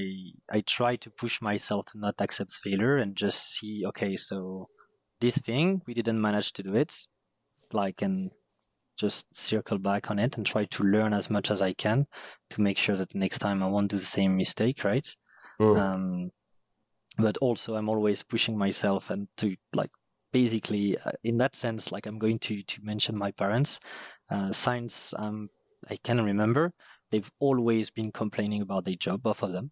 i 0.51 0.61
try 0.61 0.95
to 0.95 1.09
push 1.09 1.41
myself 1.41 1.83
to 1.87 1.97
not 1.97 2.21
accept 2.21 2.51
failure 2.51 2.97
and 2.97 3.15
just 3.15 3.55
see 3.55 3.83
okay 3.87 4.15
so 4.15 4.67
this 5.19 5.35
thing 5.39 5.81
we 5.87 5.95
didn't 5.95 6.21
manage 6.21 6.53
to 6.53 6.61
do 6.61 6.75
it 6.75 6.93
like 7.73 8.03
and 8.03 8.31
just 8.99 9.25
circle 9.35 9.79
back 9.79 10.11
on 10.11 10.19
it 10.19 10.37
and 10.37 10.45
try 10.45 10.63
to 10.65 10.83
learn 10.83 11.11
as 11.11 11.29
much 11.31 11.49
as 11.49 11.59
i 11.59 11.73
can 11.73 12.05
to 12.51 12.61
make 12.61 12.77
sure 12.77 12.95
that 12.95 13.15
next 13.15 13.39
time 13.39 13.63
i 13.63 13.67
won't 13.67 13.89
do 13.89 13.97
the 13.97 14.13
same 14.17 14.37
mistake 14.37 14.83
right 14.83 15.09
mm. 15.59 15.77
um, 15.79 16.29
but 17.17 17.37
also 17.37 17.75
i'm 17.75 17.89
always 17.89 18.21
pushing 18.21 18.55
myself 18.55 19.09
and 19.09 19.27
to 19.37 19.55
like 19.73 19.89
basically 20.31 20.95
uh, 20.99 21.11
in 21.23 21.37
that 21.37 21.55
sense 21.55 21.91
like 21.91 22.05
i'm 22.05 22.19
going 22.19 22.37
to 22.37 22.61
to 22.63 22.79
mention 22.83 23.17
my 23.17 23.31
parents 23.31 23.79
uh, 24.29 24.51
science 24.51 25.15
um, 25.17 25.49
i 25.89 25.97
can 26.03 26.23
remember 26.23 26.71
they've 27.11 27.31
always 27.39 27.89
been 27.89 28.11
complaining 28.11 28.61
about 28.61 28.85
their 28.85 28.95
job, 28.95 29.21
both 29.21 29.43
of 29.43 29.51
them. 29.51 29.71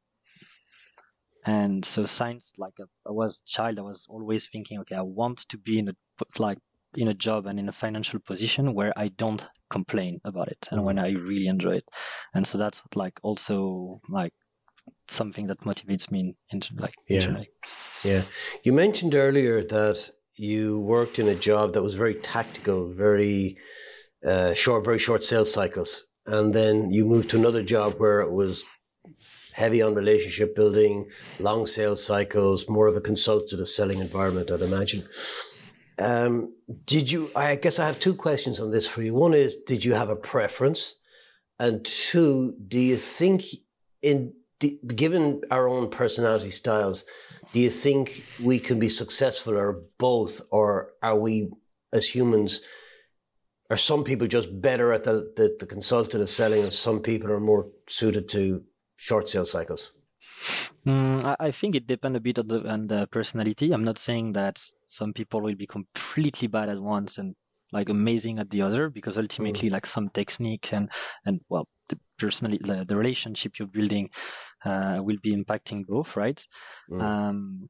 And 1.46 1.84
so 1.84 2.06
science, 2.06 2.54
like 2.58 2.80
uh, 2.80 2.86
I 3.08 3.12
was 3.12 3.42
a 3.44 3.50
child, 3.50 3.80
I 3.80 3.82
was 3.82 4.06
always 4.10 4.48
thinking, 4.48 4.80
okay, 4.82 4.96
I 4.96 5.02
want 5.02 5.40
to 5.50 5.58
be 5.58 5.80
in 5.80 5.90
a 5.90 5.96
like 6.38 6.60
in 6.96 7.08
a 7.08 7.14
job 7.14 7.46
and 7.46 7.60
in 7.60 7.70
a 7.70 7.72
financial 7.72 8.20
position 8.20 8.74
where 8.74 8.92
I 8.98 9.08
don't 9.10 9.48
complain 9.70 10.20
about 10.26 10.50
it 10.50 10.68
and 10.72 10.84
when. 10.84 11.00
I 11.00 11.12
really 11.12 11.48
enjoy 11.48 11.76
it. 11.76 11.88
And 12.34 12.46
so 12.46 12.58
that's 12.58 12.82
like 12.94 13.20
also 13.24 14.02
like 14.10 14.34
something 15.08 15.48
that 15.48 15.62
motivates 15.62 16.12
me 16.12 16.20
in, 16.20 16.36
in 16.52 16.62
like 16.78 16.96
yeah. 17.08 17.44
Yeah. 18.04 18.24
You 18.64 18.74
mentioned 18.74 19.16
earlier 19.16 19.64
that 19.64 20.10
you 20.36 20.82
worked 20.82 21.20
in 21.20 21.28
a 21.30 21.36
job 21.36 21.74
that 21.74 21.84
was 21.84 21.96
very 21.96 22.16
tactical, 22.16 22.92
very 22.94 23.58
uh, 24.26 24.54
short, 24.54 24.84
very 24.84 25.00
short 25.00 25.24
sales 25.24 25.54
cycles 25.54 26.09
and 26.30 26.54
then 26.54 26.92
you 26.92 27.06
moved 27.06 27.30
to 27.32 27.38
another 27.38 27.64
job 27.64 27.94
where 27.98 28.22
it 28.22 28.32
was 28.32 28.64
heavy 29.54 29.82
on 29.82 29.94
relationship 29.94 30.56
building, 30.56 31.06
long 31.40 31.66
sales 31.66 32.04
cycles, 32.04 32.70
more 32.70 32.88
of 32.88 32.96
a 32.96 33.02
consultative 33.02 33.68
selling 33.68 34.00
environment, 34.00 34.52
I'd 34.52 34.62
imagine. 34.62 35.02
Um, 36.00 36.54
did 36.86 37.12
you? 37.12 37.30
I 37.36 37.56
guess 37.56 37.78
I 37.80 37.86
have 37.88 38.00
two 38.00 38.16
questions 38.16 38.60
on 38.60 38.72
this 38.72 38.88
for 38.88 39.02
you. 39.02 39.14
One 39.14 39.34
is, 39.34 39.58
did 39.58 39.84
you 39.84 39.94
have 39.94 40.10
a 40.10 40.16
preference? 40.16 40.96
And 41.60 41.84
two, 41.84 42.54
do 42.68 42.80
you 42.80 42.96
think, 42.96 43.44
in 44.02 44.34
given 44.96 45.42
our 45.52 45.68
own 45.68 45.90
personality 45.90 46.52
styles, 46.52 47.06
do 47.52 47.60
you 47.60 47.70
think 47.70 48.24
we 48.44 48.60
can 48.60 48.80
be 48.80 48.90
successful 48.90 49.58
or 49.58 49.82
both, 49.98 50.42
or 50.52 50.92
are 51.02 51.20
we 51.20 51.50
as 51.92 52.06
humans? 52.08 52.62
Are 53.70 53.78
some 53.78 54.04
people 54.04 54.28
just 54.28 54.62
better 54.62 54.92
at 54.92 55.04
the, 55.04 55.32
the, 55.36 55.56
the 55.60 55.66
consultative 55.66 56.30
selling 56.30 56.64
and 56.64 56.74
some 56.74 57.00
people 57.00 57.32
are 57.32 57.40
more 57.40 57.68
suited 57.88 58.28
to 58.30 58.64
short 58.96 59.30
sales 59.30 59.52
cycles? 59.52 59.92
Mm, 60.86 61.36
I 61.40 61.52
think 61.52 61.76
it 61.76 61.88
depends 61.88 62.18
a 62.18 62.22
bit 62.22 62.40
on 62.40 62.48
the, 62.48 62.68
on 62.68 62.88
the 62.88 63.08
personality. 63.08 63.72
I'm 63.72 63.84
not 63.84 63.98
saying 63.98 64.34
that 64.34 64.64
some 64.88 65.14
people 65.14 65.42
will 65.42 65.56
be 65.56 65.68
completely 65.68 66.48
bad 66.48 66.70
at 66.70 66.82
once 66.82 67.18
and 67.18 67.36
like 67.72 67.90
amazing 67.90 68.40
at 68.40 68.50
the 68.50 68.62
other 68.62 68.90
because 68.90 69.18
ultimately 69.18 69.70
mm. 69.70 69.74
like 69.74 69.86
some 69.86 70.10
technique 70.10 70.74
and 70.74 70.90
and 71.26 71.40
well 71.50 71.68
the 71.90 72.00
personally 72.18 72.60
the, 72.62 72.84
the 72.84 72.96
relationship 72.96 73.60
you're 73.60 73.68
building 73.68 74.10
uh, 74.66 75.00
will 75.02 75.18
be 75.22 75.36
impacting 75.36 75.86
both, 75.86 76.18
right? 76.18 76.46
Mm. 76.90 77.02
Um, 77.02 77.70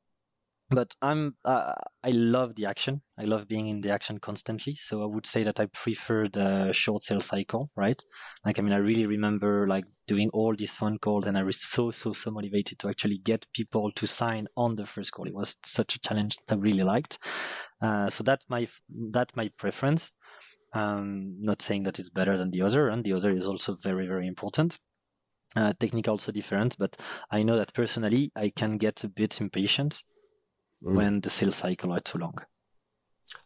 but 0.69 0.95
I'm 1.01 1.35
uh, 1.45 1.73
I 2.03 2.11
love 2.11 2.55
the 2.55 2.67
action. 2.67 3.01
I 3.17 3.23
love 3.23 3.47
being 3.47 3.67
in 3.67 3.81
the 3.81 3.91
action 3.91 4.19
constantly. 4.19 4.75
So 4.75 5.01
I 5.01 5.05
would 5.07 5.25
say 5.25 5.43
that 5.43 5.59
I 5.59 5.65
prefer 5.65 6.27
the 6.27 6.71
short 6.71 7.03
sales 7.03 7.25
cycle, 7.25 7.71
right? 7.75 8.01
Like 8.45 8.59
I 8.59 8.61
mean, 8.61 8.73
I 8.73 8.77
really 8.77 9.07
remember 9.07 9.67
like 9.67 9.85
doing 10.07 10.29
all 10.29 10.55
these 10.55 10.75
phone 10.75 10.99
calls, 10.99 11.25
and 11.25 11.37
I 11.37 11.43
was 11.43 11.59
so 11.61 11.89
so 11.89 12.13
so 12.13 12.29
motivated 12.31 12.77
to 12.79 12.89
actually 12.89 13.17
get 13.17 13.47
people 13.53 13.91
to 13.93 14.05
sign 14.05 14.47
on 14.55 14.75
the 14.75 14.85
first 14.85 15.11
call. 15.11 15.27
It 15.27 15.33
was 15.33 15.57
such 15.63 15.95
a 15.95 15.99
challenge 15.99 16.37
that 16.47 16.55
I 16.55 16.59
really 16.59 16.83
liked. 16.83 17.17
Uh, 17.81 18.09
so 18.09 18.23
that 18.23 18.41
my 18.47 18.67
that 19.11 19.35
my 19.35 19.49
preference. 19.57 20.11
Um, 20.71 21.35
not 21.39 21.63
saying 21.63 21.81
that 21.83 21.97
it's 21.97 22.11
better 22.11 22.37
than 22.37 22.51
the 22.51 22.61
other, 22.61 22.89
and 22.89 23.03
the 23.03 23.13
other 23.13 23.35
is 23.35 23.47
also 23.47 23.75
very 23.81 24.05
very 24.05 24.27
important. 24.27 24.77
Uh, 25.55 25.73
technique 25.79 26.07
also 26.07 26.31
different, 26.31 26.77
but 26.77 26.95
I 27.31 27.41
know 27.41 27.57
that 27.57 27.73
personally 27.73 28.31
I 28.35 28.51
can 28.55 28.77
get 28.77 29.03
a 29.03 29.09
bit 29.09 29.41
impatient 29.41 30.03
Mm. 30.83 30.95
when 30.95 31.19
the 31.19 31.29
sales 31.29 31.57
cycle 31.57 31.91
are 31.91 31.99
too 31.99 32.19
long. 32.19 32.35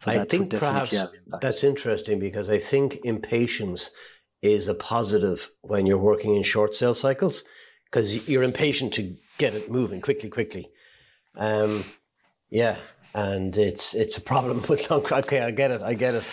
So 0.02 0.12
I 0.12 0.24
think 0.26 0.52
perhaps 0.52 1.06
that's 1.42 1.64
interesting 1.64 2.20
because 2.20 2.50
I 2.50 2.58
think 2.58 3.00
impatience 3.04 3.90
is 4.42 4.68
a 4.68 4.76
positive 4.76 5.50
when 5.62 5.86
you're 5.86 5.98
working 5.98 6.36
in 6.36 6.44
short 6.44 6.76
sales 6.76 7.00
cycles 7.00 7.44
because 7.86 8.30
you're 8.30 8.44
impatient 8.44 8.94
to 8.94 9.16
get 9.38 9.56
it 9.56 9.72
moving 9.72 10.00
quickly, 10.00 10.30
quickly. 10.30 10.70
Um, 11.36 11.84
yeah, 12.50 12.78
and 13.16 13.56
it's 13.58 13.96
it's 13.96 14.18
a 14.18 14.22
problem 14.22 14.62
with 14.70 14.90
long. 14.92 15.06
Okay, 15.12 15.42
I 15.42 15.52
get 15.52 15.72
it. 15.72 15.82
I 15.82 15.96
get 15.96 16.16
it. 16.16 16.24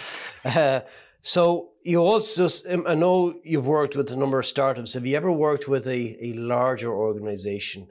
Uh, 0.44 0.80
so 1.22 1.70
you 1.82 2.00
also, 2.00 2.48
um, 2.72 2.84
I 2.86 2.94
know 2.94 3.34
you've 3.44 3.66
worked 3.66 3.96
with 3.96 4.10
a 4.10 4.16
number 4.16 4.38
of 4.38 4.46
startups. 4.46 4.94
Have 4.94 5.06
you 5.06 5.16
ever 5.16 5.32
worked 5.32 5.68
with 5.68 5.86
a, 5.86 6.16
a 6.24 6.32
larger 6.34 6.92
organization? 6.92 7.88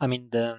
I 0.00 0.06
mean, 0.06 0.28
the, 0.30 0.58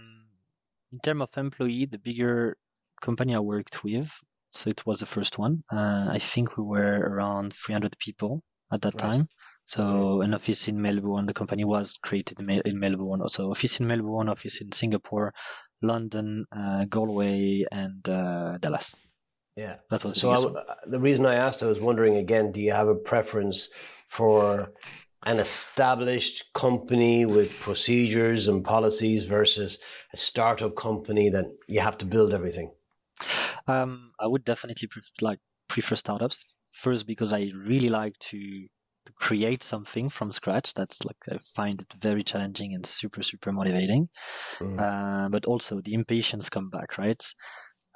in 0.91 0.99
terms 0.99 1.21
of 1.23 1.37
employee, 1.37 1.85
the 1.85 1.99
bigger 1.99 2.57
company 3.01 3.35
I 3.35 3.39
worked 3.39 3.83
with, 3.83 4.11
so 4.51 4.69
it 4.69 4.85
was 4.85 4.99
the 4.99 5.05
first 5.05 5.37
one. 5.37 5.63
Uh, 5.71 6.07
I 6.11 6.19
think 6.19 6.57
we 6.57 6.63
were 6.63 6.99
around 6.99 7.53
300 7.53 7.97
people 7.99 8.43
at 8.71 8.81
that 8.81 8.97
Right. 8.97 8.97
time. 8.97 9.27
So 9.65 10.21
an 10.21 10.33
office 10.33 10.67
in 10.67 10.81
Melbourne. 10.81 11.25
The 11.27 11.33
company 11.33 11.63
was 11.63 11.97
created 12.03 12.39
in 12.39 12.79
Melbourne. 12.79 13.21
Also 13.21 13.49
office 13.49 13.79
in 13.79 13.87
Melbourne, 13.87 14.27
office 14.29 14.59
in 14.61 14.71
Singapore, 14.73 15.33
London, 15.81 16.45
uh, 16.51 16.85
Galway, 16.85 17.65
and 17.71 18.07
uh, 18.09 18.57
Dallas. 18.57 18.95
Yeah. 19.55 19.77
That 19.89 20.03
was 20.03 20.15
So 20.15 20.29
I, 20.31 20.35
biggest 20.35 20.43
w- 20.43 20.55
one. 20.55 20.57
uh, 20.57 20.75
the 20.85 20.99
reason 20.99 21.25
I 21.25 21.35
asked, 21.35 21.63
I 21.63 21.67
was 21.67 21.79
wondering 21.81 22.15
again, 22.17 22.51
do 22.51 22.59
you 22.59 22.71
have 22.71 22.87
a 22.87 22.95
preference 22.95 23.69
for 24.07 24.73
an 25.25 25.39
established 25.39 26.51
company 26.53 27.25
with 27.25 27.59
procedures 27.61 28.47
and 28.47 28.63
policies 28.63 29.25
versus 29.25 29.79
a 30.13 30.17
startup 30.17 30.75
company 30.75 31.29
that 31.29 31.45
you 31.67 31.79
have 31.79 31.97
to 31.99 32.05
build 32.05 32.33
everything? 32.33 32.71
Um, 33.67 34.11
I 34.19 34.27
would 34.27 34.43
definitely 34.43 34.87
pref- 34.87 35.21
like 35.21 35.39
prefer 35.67 35.95
startups 35.95 36.55
first 36.71 37.05
because 37.05 37.33
I 37.33 37.51
really 37.55 37.89
like 37.89 38.17
to 38.19 38.67
to 39.05 39.13
create 39.13 39.63
something 39.63 40.09
from 40.09 40.31
scratch. 40.31 40.73
That's 40.73 41.03
like 41.03 41.17
I 41.29 41.37
find 41.55 41.81
it 41.81 41.93
very 41.99 42.23
challenging 42.23 42.73
and 42.73 42.85
super 42.85 43.23
super 43.23 43.51
motivating. 43.51 44.09
Mm. 44.59 44.79
Uh, 44.79 45.29
but 45.29 45.45
also 45.45 45.81
the 45.81 45.93
impatience 45.93 46.49
come 46.49 46.69
back, 46.69 46.97
right? 46.97 47.23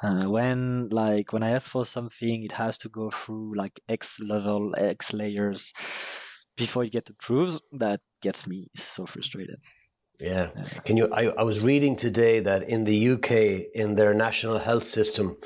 Uh, 0.03 0.25
when 0.25 0.89
like 0.89 1.31
when 1.31 1.43
I 1.43 1.51
ask 1.51 1.69
for 1.69 1.85
something, 1.85 2.43
it 2.43 2.51
has 2.53 2.77
to 2.79 2.89
go 2.89 3.09
through 3.09 3.55
like 3.55 3.79
X 3.87 4.19
level, 4.19 4.73
X 4.77 5.13
layers 5.13 5.71
before 6.55 6.83
you 6.83 6.89
get 6.89 7.09
approved. 7.09 7.61
That 7.71 8.01
gets 8.21 8.47
me 8.47 8.69
so 8.75 9.05
frustrated. 9.05 9.59
Yeah. 10.19 10.49
Can 10.85 10.97
you? 10.97 11.09
I, 11.13 11.27
I 11.37 11.43
was 11.43 11.61
reading 11.61 11.95
today 11.95 12.39
that 12.39 12.63
in 12.63 12.85
the 12.85 13.09
UK, 13.11 13.31
in 13.73 13.95
their 13.95 14.13
national 14.13 14.59
health 14.59 14.83
system, 14.83 15.37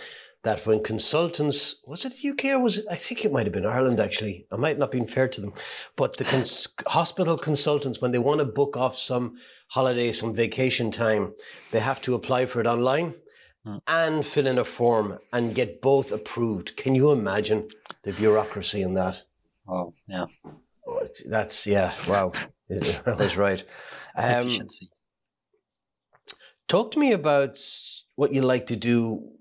that 0.44 0.66
when 0.66 0.84
consultants 0.84 1.82
was 1.86 2.06
it 2.06 2.14
the 2.22 2.30
UK 2.30 2.46
or 2.56 2.64
was 2.64 2.78
it? 2.78 2.86
I 2.90 2.96
think 2.96 3.26
it 3.26 3.32
might 3.32 3.46
have 3.46 3.54
been 3.54 3.66
Ireland. 3.66 4.00
Actually, 4.00 4.46
I 4.52 4.58
might 4.58 4.78
not 4.78 4.92
been 4.92 5.08
fair 5.08 5.28
to 5.28 5.42
them, 5.42 5.54
but 5.96 6.18
the 6.18 6.24
cons- 6.24 6.68
hospital 6.88 7.38
consultants 7.38 8.00
when 8.00 8.12
they 8.12 8.20
want 8.20 8.40
to 8.40 8.46
book 8.46 8.78
off 8.78 8.96
some 8.98 9.38
holiday, 9.70 10.12
some 10.12 10.34
vacation 10.34 10.92
time, 10.92 11.34
they 11.72 11.80
have 11.80 12.02
to 12.04 12.14
apply 12.16 12.46
for 12.46 12.60
it 12.62 12.68
online. 12.68 13.14
Mm. 13.66 13.82
And 13.88 14.26
fill 14.26 14.48
in 14.48 14.58
a 14.58 14.64
form 14.64 15.20
and 15.34 15.54
get 15.54 15.82
both 15.82 16.14
approved. 16.14 16.78
Can 16.78 16.96
you 16.96 17.12
imagine 17.12 17.68
the 18.04 18.14
bureaucracy 18.14 18.82
in 18.82 18.94
that? 18.94 19.24
Oh 19.68 19.94
yeah, 20.08 20.28
That's 21.28 21.68
yeah. 21.68 21.94
Wow, 22.08 22.34
was 22.70 23.38
right. 23.38 23.64
Um, 24.16 24.48
efficiency. 24.48 24.90
Talk 26.68 26.92
to 26.92 27.00
me 27.00 27.14
about 27.14 27.58
what 28.16 28.34
you 28.34 28.42
like 28.42 28.68
to 28.68 28.76
do 28.76 29.32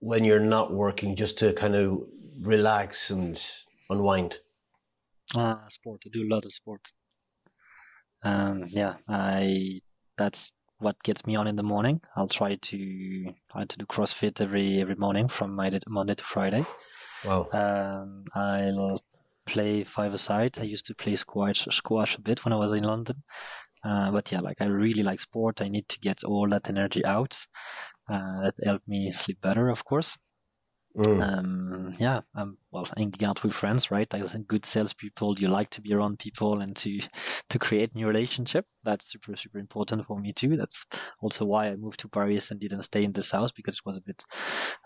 when 0.00 0.24
you're 0.24 0.40
not 0.40 0.72
working, 0.72 1.16
just 1.16 1.38
to 1.38 1.52
kind 1.52 1.74
of 1.74 2.02
relax 2.40 3.10
and 3.10 3.40
unwind. 3.88 4.38
Ah, 5.36 5.64
sport. 5.68 6.02
I 6.06 6.10
do 6.12 6.24
a 6.24 6.32
lot 6.34 6.44
of 6.44 6.52
sport. 6.52 6.92
Um, 8.22 8.64
yeah, 8.68 8.94
I 9.08 9.80
that's 10.16 10.52
what 10.78 11.02
gets 11.02 11.26
me 11.26 11.36
on 11.36 11.46
in 11.46 11.56
the 11.56 11.62
morning. 11.62 12.00
I'll 12.16 12.28
try 12.28 12.56
to 12.56 13.34
try 13.50 13.64
to 13.64 13.78
do 13.78 13.86
CrossFit 13.86 14.40
every 14.40 14.80
every 14.80 14.96
morning 14.96 15.28
from 15.28 15.54
Monday 15.54 15.78
to, 15.78 15.90
Monday 15.90 16.14
to 16.14 16.24
Friday. 16.24 16.64
Wow. 17.24 17.48
Um, 17.52 18.24
I'll 18.34 18.98
play 19.46 19.84
five-a-side. 19.84 20.58
I 20.58 20.64
used 20.64 20.86
to 20.86 20.94
play 20.94 21.16
squash 21.16 21.66
squash 21.70 22.16
a 22.16 22.20
bit 22.20 22.44
when 22.44 22.52
I 22.52 22.56
was 22.56 22.72
in 22.72 22.84
London. 22.84 23.22
Uh, 23.84 24.10
but 24.10 24.32
yeah, 24.32 24.40
like 24.40 24.60
I 24.60 24.66
really 24.66 25.02
like 25.02 25.20
sport. 25.20 25.60
I 25.60 25.68
need 25.68 25.88
to 25.88 26.00
get 26.00 26.24
all 26.24 26.48
that 26.48 26.68
energy 26.68 27.04
out. 27.04 27.36
Uh, 28.08 28.42
that 28.42 28.54
helped 28.64 28.88
me 28.88 29.10
sleep 29.10 29.40
better, 29.42 29.68
of 29.68 29.84
course. 29.84 30.16
Mm. 30.96 31.22
Um, 31.22 31.94
yeah, 31.98 32.20
um, 32.36 32.56
well, 32.70 32.86
hanging 32.96 33.24
out 33.24 33.42
with 33.42 33.52
friends, 33.52 33.90
right? 33.90 34.12
I 34.14 34.20
think 34.20 34.46
good 34.48 34.64
salespeople, 34.64 35.38
you 35.40 35.48
like 35.48 35.70
to 35.70 35.80
be 35.80 35.92
around 35.92 36.20
people 36.20 36.60
and 36.60 36.76
to 36.76 37.00
to 37.50 37.58
create 37.58 37.94
new 37.94 38.06
relationship. 38.06 38.66
That's 38.84 39.10
super 39.10 39.36
super 39.36 39.58
important 39.58 40.06
for 40.06 40.18
me 40.20 40.32
too. 40.32 40.56
That's 40.56 40.86
also 41.20 41.44
why 41.46 41.66
I 41.66 41.76
moved 41.76 42.00
to 42.00 42.08
Paris 42.08 42.50
and 42.50 42.60
didn't 42.60 42.82
stay 42.82 43.02
in 43.02 43.12
the 43.12 43.22
south 43.22 43.54
because 43.54 43.76
it 43.76 43.86
was 43.86 43.96
a 43.96 44.02
bit 44.02 44.24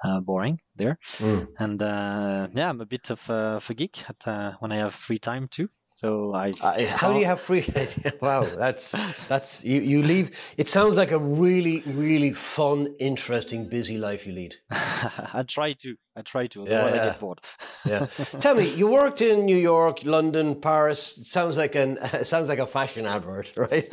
uh, 0.03 0.21
boring 0.21 0.61
there. 0.77 0.99
Mm. 1.19 1.49
And 1.59 1.83
uh, 1.83 2.49
yeah, 2.53 2.71
I'm 2.71 2.81
a 2.81 2.87
bit 2.87 3.11
of 3.11 3.29
a, 3.29 3.57
of 3.57 3.69
a 3.69 3.75
geek 3.75 4.09
at, 4.09 4.27
uh, 4.27 4.53
when 4.61 4.73
I 4.73 4.77
have 4.77 4.95
free 4.95 5.19
time 5.19 5.49
too. 5.49 5.69
So 5.99 6.33
I 6.33 6.53
how 6.87 7.13
do 7.13 7.19
you 7.19 7.25
have 7.25 7.41
free? 7.41 7.67
wow, 8.21 8.45
that's 8.45 8.93
that's 9.27 9.65
you. 9.65 9.81
You 9.81 10.05
leave. 10.05 10.31
It 10.57 10.69
sounds 10.69 10.95
like 10.95 11.11
a 11.11 11.19
really, 11.19 11.83
really 11.87 12.33
fun, 12.33 12.95
interesting, 13.01 13.69
busy 13.69 13.99
life 13.99 14.25
you 14.25 14.33
lead. 14.33 14.55
I 14.71 15.43
try 15.49 15.73
to. 15.73 15.97
I 16.15 16.23
try 16.23 16.47
to. 16.47 16.61
Yeah, 16.69 16.83
Otherwise, 16.83 17.01
I 17.01 17.05
get 17.07 17.19
bored. 17.19 17.41
Yeah. 17.85 18.07
Tell 18.39 18.55
me, 18.55 18.73
you 18.77 18.87
worked 18.89 19.23
in 19.23 19.45
New 19.45 19.57
York, 19.57 20.05
London, 20.05 20.61
Paris. 20.61 21.19
It 21.19 21.27
sounds 21.27 21.57
like 21.57 21.75
an 21.75 21.99
sounds 22.23 22.47
like 22.47 22.61
a 22.61 22.67
fashion 22.69 23.05
advert, 23.05 23.51
right? 23.57 23.93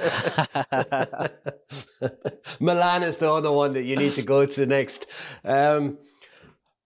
Milan 2.60 3.02
is 3.02 3.18
the 3.18 3.32
other 3.32 3.52
one 3.52 3.74
that 3.74 3.86
you 3.86 3.96
need 3.96 4.12
to 4.12 4.22
go 4.22 4.46
to 4.46 4.66
next. 4.68 5.08
Um, 5.44 5.98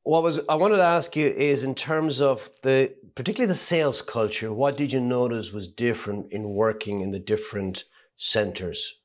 what 0.09 0.23
was 0.23 0.39
I 0.49 0.55
wanted 0.55 0.77
to 0.77 0.83
ask 0.97 1.15
you 1.15 1.27
is 1.27 1.63
in 1.63 1.75
terms 1.75 2.19
of 2.19 2.49
the 2.63 2.95
particularly 3.13 3.51
the 3.51 3.55
sales 3.55 4.01
culture, 4.01 4.51
what 4.51 4.75
did 4.75 4.91
you 4.91 4.99
notice 4.99 5.53
was 5.53 5.67
different 5.67 6.31
in 6.31 6.55
working 6.55 7.01
in 7.01 7.11
the 7.11 7.19
different 7.19 7.83
centers? 8.17 8.95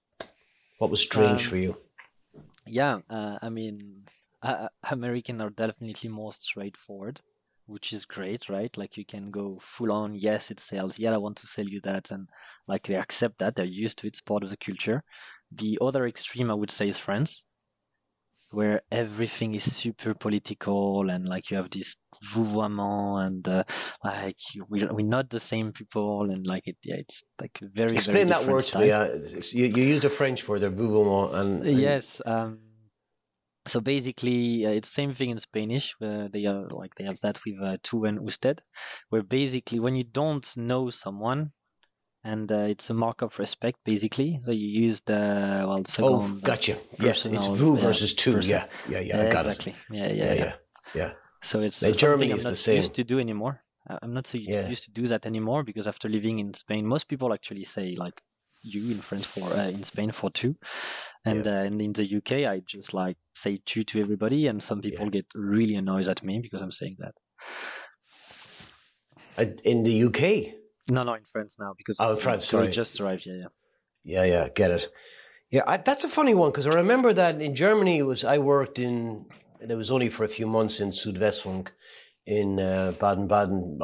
What 0.78 0.90
was 0.90 1.02
strange 1.02 1.44
Um, 1.44 1.50
for 1.50 1.56
you? 1.56 1.76
Yeah, 2.66 3.00
uh, 3.10 3.38
I 3.42 3.50
mean, 3.50 4.04
uh, 4.42 4.68
American 4.90 5.42
are 5.42 5.50
definitely 5.50 6.08
more 6.08 6.32
straightforward, 6.32 7.20
which 7.66 7.92
is 7.92 8.06
great, 8.06 8.48
right? 8.48 8.74
Like 8.74 8.96
you 8.96 9.04
can 9.04 9.30
go 9.30 9.58
full 9.60 9.92
on, 9.92 10.14
yes, 10.14 10.50
it 10.50 10.58
sells. 10.58 10.98
Yeah, 10.98 11.12
I 11.12 11.18
want 11.18 11.36
to 11.38 11.46
sell 11.46 11.66
you 11.66 11.80
that, 11.82 12.10
and 12.12 12.28
like 12.66 12.84
they 12.86 12.96
accept 12.96 13.38
that, 13.38 13.56
they're 13.56 13.66
used 13.66 13.98
to 13.98 14.06
it, 14.06 14.14
it's 14.14 14.22
part 14.22 14.42
of 14.42 14.48
the 14.48 14.56
culture. 14.56 15.02
The 15.52 15.78
other 15.82 16.06
extreme, 16.06 16.50
I 16.50 16.54
would 16.54 16.70
say, 16.70 16.88
is 16.88 16.98
France, 16.98 17.44
where 18.54 18.82
everything 18.90 19.54
is 19.54 19.64
super 19.82 20.14
political 20.14 21.10
and 21.10 21.28
like 21.28 21.50
you 21.50 21.56
have 21.56 21.70
this 21.70 21.96
vouvoiement 22.32 23.26
and 23.26 23.48
uh, 23.48 23.64
like 24.04 24.36
you- 24.54 24.66
we 24.70 24.84
we're 24.86 25.06
not 25.18 25.30
the 25.30 25.40
same 25.40 25.72
people 25.72 26.30
and 26.30 26.46
like 26.46 26.66
it, 26.68 26.76
yeah, 26.84 26.96
it's 26.96 27.22
like 27.40 27.58
very 27.62 27.96
Explain 27.96 28.28
very 28.28 28.30
that 28.30 28.44
word 28.52 28.64
to 28.64 28.78
me. 28.80 28.90
Uh, 28.90 29.06
you, 29.52 29.66
you 29.76 29.82
used 29.94 30.04
a 30.04 30.10
French 30.10 30.46
word, 30.48 30.60
the 30.62 30.70
vouvoiement, 30.70 31.34
and, 31.34 31.66
and 31.66 31.78
Yes. 31.78 32.22
Um, 32.24 32.60
so 33.66 33.80
basically, 33.80 34.66
uh, 34.66 34.70
it's 34.70 34.88
the 34.90 34.94
same 34.94 35.12
thing 35.14 35.30
in 35.30 35.38
Spanish. 35.38 35.94
Where 35.98 36.28
they 36.28 36.44
are 36.46 36.68
like 36.70 36.94
they 36.96 37.04
have 37.04 37.20
that 37.22 37.40
with 37.44 37.56
uh, 37.62 37.78
tu 37.82 38.04
and 38.04 38.20
usted, 38.22 38.62
where 39.08 39.22
basically 39.22 39.80
when 39.80 39.94
you 39.96 40.04
don't 40.04 40.46
know 40.56 40.90
someone, 40.90 41.52
and 42.24 42.50
uh, 42.50 42.66
it's 42.72 42.88
a 42.90 42.94
mark 42.94 43.22
of 43.22 43.38
respect, 43.38 43.78
basically. 43.84 44.40
So 44.42 44.50
you 44.50 44.66
use 44.66 45.02
the 45.02 45.64
well, 45.68 45.84
second. 45.84 46.10
Oh, 46.10 46.28
gotcha. 46.42 46.76
Yes, 46.98 47.26
it's 47.26 47.46
vous 47.46 47.76
yeah, 47.76 47.82
versus 47.82 48.14
tu. 48.14 48.32
person. 48.32 48.50
Yeah, 48.50 48.66
yeah, 48.88 49.00
yeah. 49.00 49.20
I 49.20 49.30
got 49.30 49.46
exactly. 49.46 49.74
Yeah, 49.90 50.06
yeah, 50.06 50.12
Yeah, 50.12 50.32
yeah. 50.32 50.34
yeah, 50.34 50.54
yeah. 50.94 51.12
So 51.42 51.60
it's 51.60 51.76
something 51.76 51.98
Germany 51.98 52.32
I'm 52.32 52.38
is 52.38 52.44
the 52.44 52.50
not 52.50 52.56
same. 52.56 52.76
used 52.76 52.94
to 52.94 53.04
do 53.04 53.20
anymore. 53.20 53.62
I'm 53.87 54.14
not 54.14 54.26
so 54.26 54.38
yeah. 54.38 54.66
used 54.66 54.84
to 54.84 54.90
do 54.90 55.06
that 55.08 55.26
anymore 55.26 55.62
because 55.62 55.87
after 55.87 56.08
living 56.08 56.38
in 56.38 56.54
Spain, 56.54 56.87
most 56.87 57.06
people 57.06 57.34
actually 57.34 57.64
say 57.64 57.94
like 57.98 58.22
you 58.62 58.90
in 58.90 58.98
France 58.98 59.26
for 59.26 59.44
uh, 59.52 59.68
in 59.68 59.82
Spain 59.82 60.10
for 60.10 60.30
two, 60.30 60.56
and, 61.26 61.44
yeah. 61.44 61.52
uh, 61.52 61.64
and 61.64 61.82
in 61.82 61.92
the 61.92 62.16
UK 62.16 62.50
I 62.50 62.62
just 62.64 62.94
like 62.94 63.18
say 63.34 63.60
two 63.66 63.84
to 63.84 64.00
everybody, 64.00 64.46
and 64.46 64.62
some 64.62 64.80
people 64.80 65.04
yeah. 65.04 65.10
get 65.10 65.26
really 65.34 65.74
annoyed 65.74 66.08
at 66.08 66.22
me 66.22 66.38
because 66.38 66.62
I'm 66.62 66.70
saying 66.70 66.96
that. 67.00 67.14
In 69.64 69.82
the 69.82 70.04
UK? 70.04 70.54
No, 70.90 71.02
no, 71.02 71.14
in 71.14 71.24
France 71.24 71.56
now 71.58 71.74
because 71.76 71.96
oh, 71.98 72.16
France, 72.16 72.46
sorry, 72.46 72.68
just 72.68 73.00
arrived. 73.00 73.26
Yeah, 73.26 73.34
yeah, 73.34 73.46
yeah, 74.04 74.24
yeah. 74.24 74.48
Get 74.54 74.70
it. 74.70 74.88
Yeah, 75.50 75.62
I, 75.66 75.76
that's 75.78 76.04
a 76.04 76.08
funny 76.08 76.34
one 76.34 76.50
because 76.50 76.66
I 76.66 76.74
remember 76.74 77.12
that 77.12 77.40
in 77.40 77.54
Germany 77.54 77.98
it 77.98 78.02
was 78.02 78.24
I 78.24 78.38
worked 78.38 78.78
in. 78.78 79.26
It 79.60 79.74
was 79.74 79.90
only 79.90 80.10
for 80.10 80.24
a 80.24 80.28
few 80.28 80.46
months 80.46 80.80
in 80.80 80.90
Südwestfunk 80.90 81.68
in 82.26 82.60
uh, 82.60 82.92
Baden-Baden, 83.00 83.78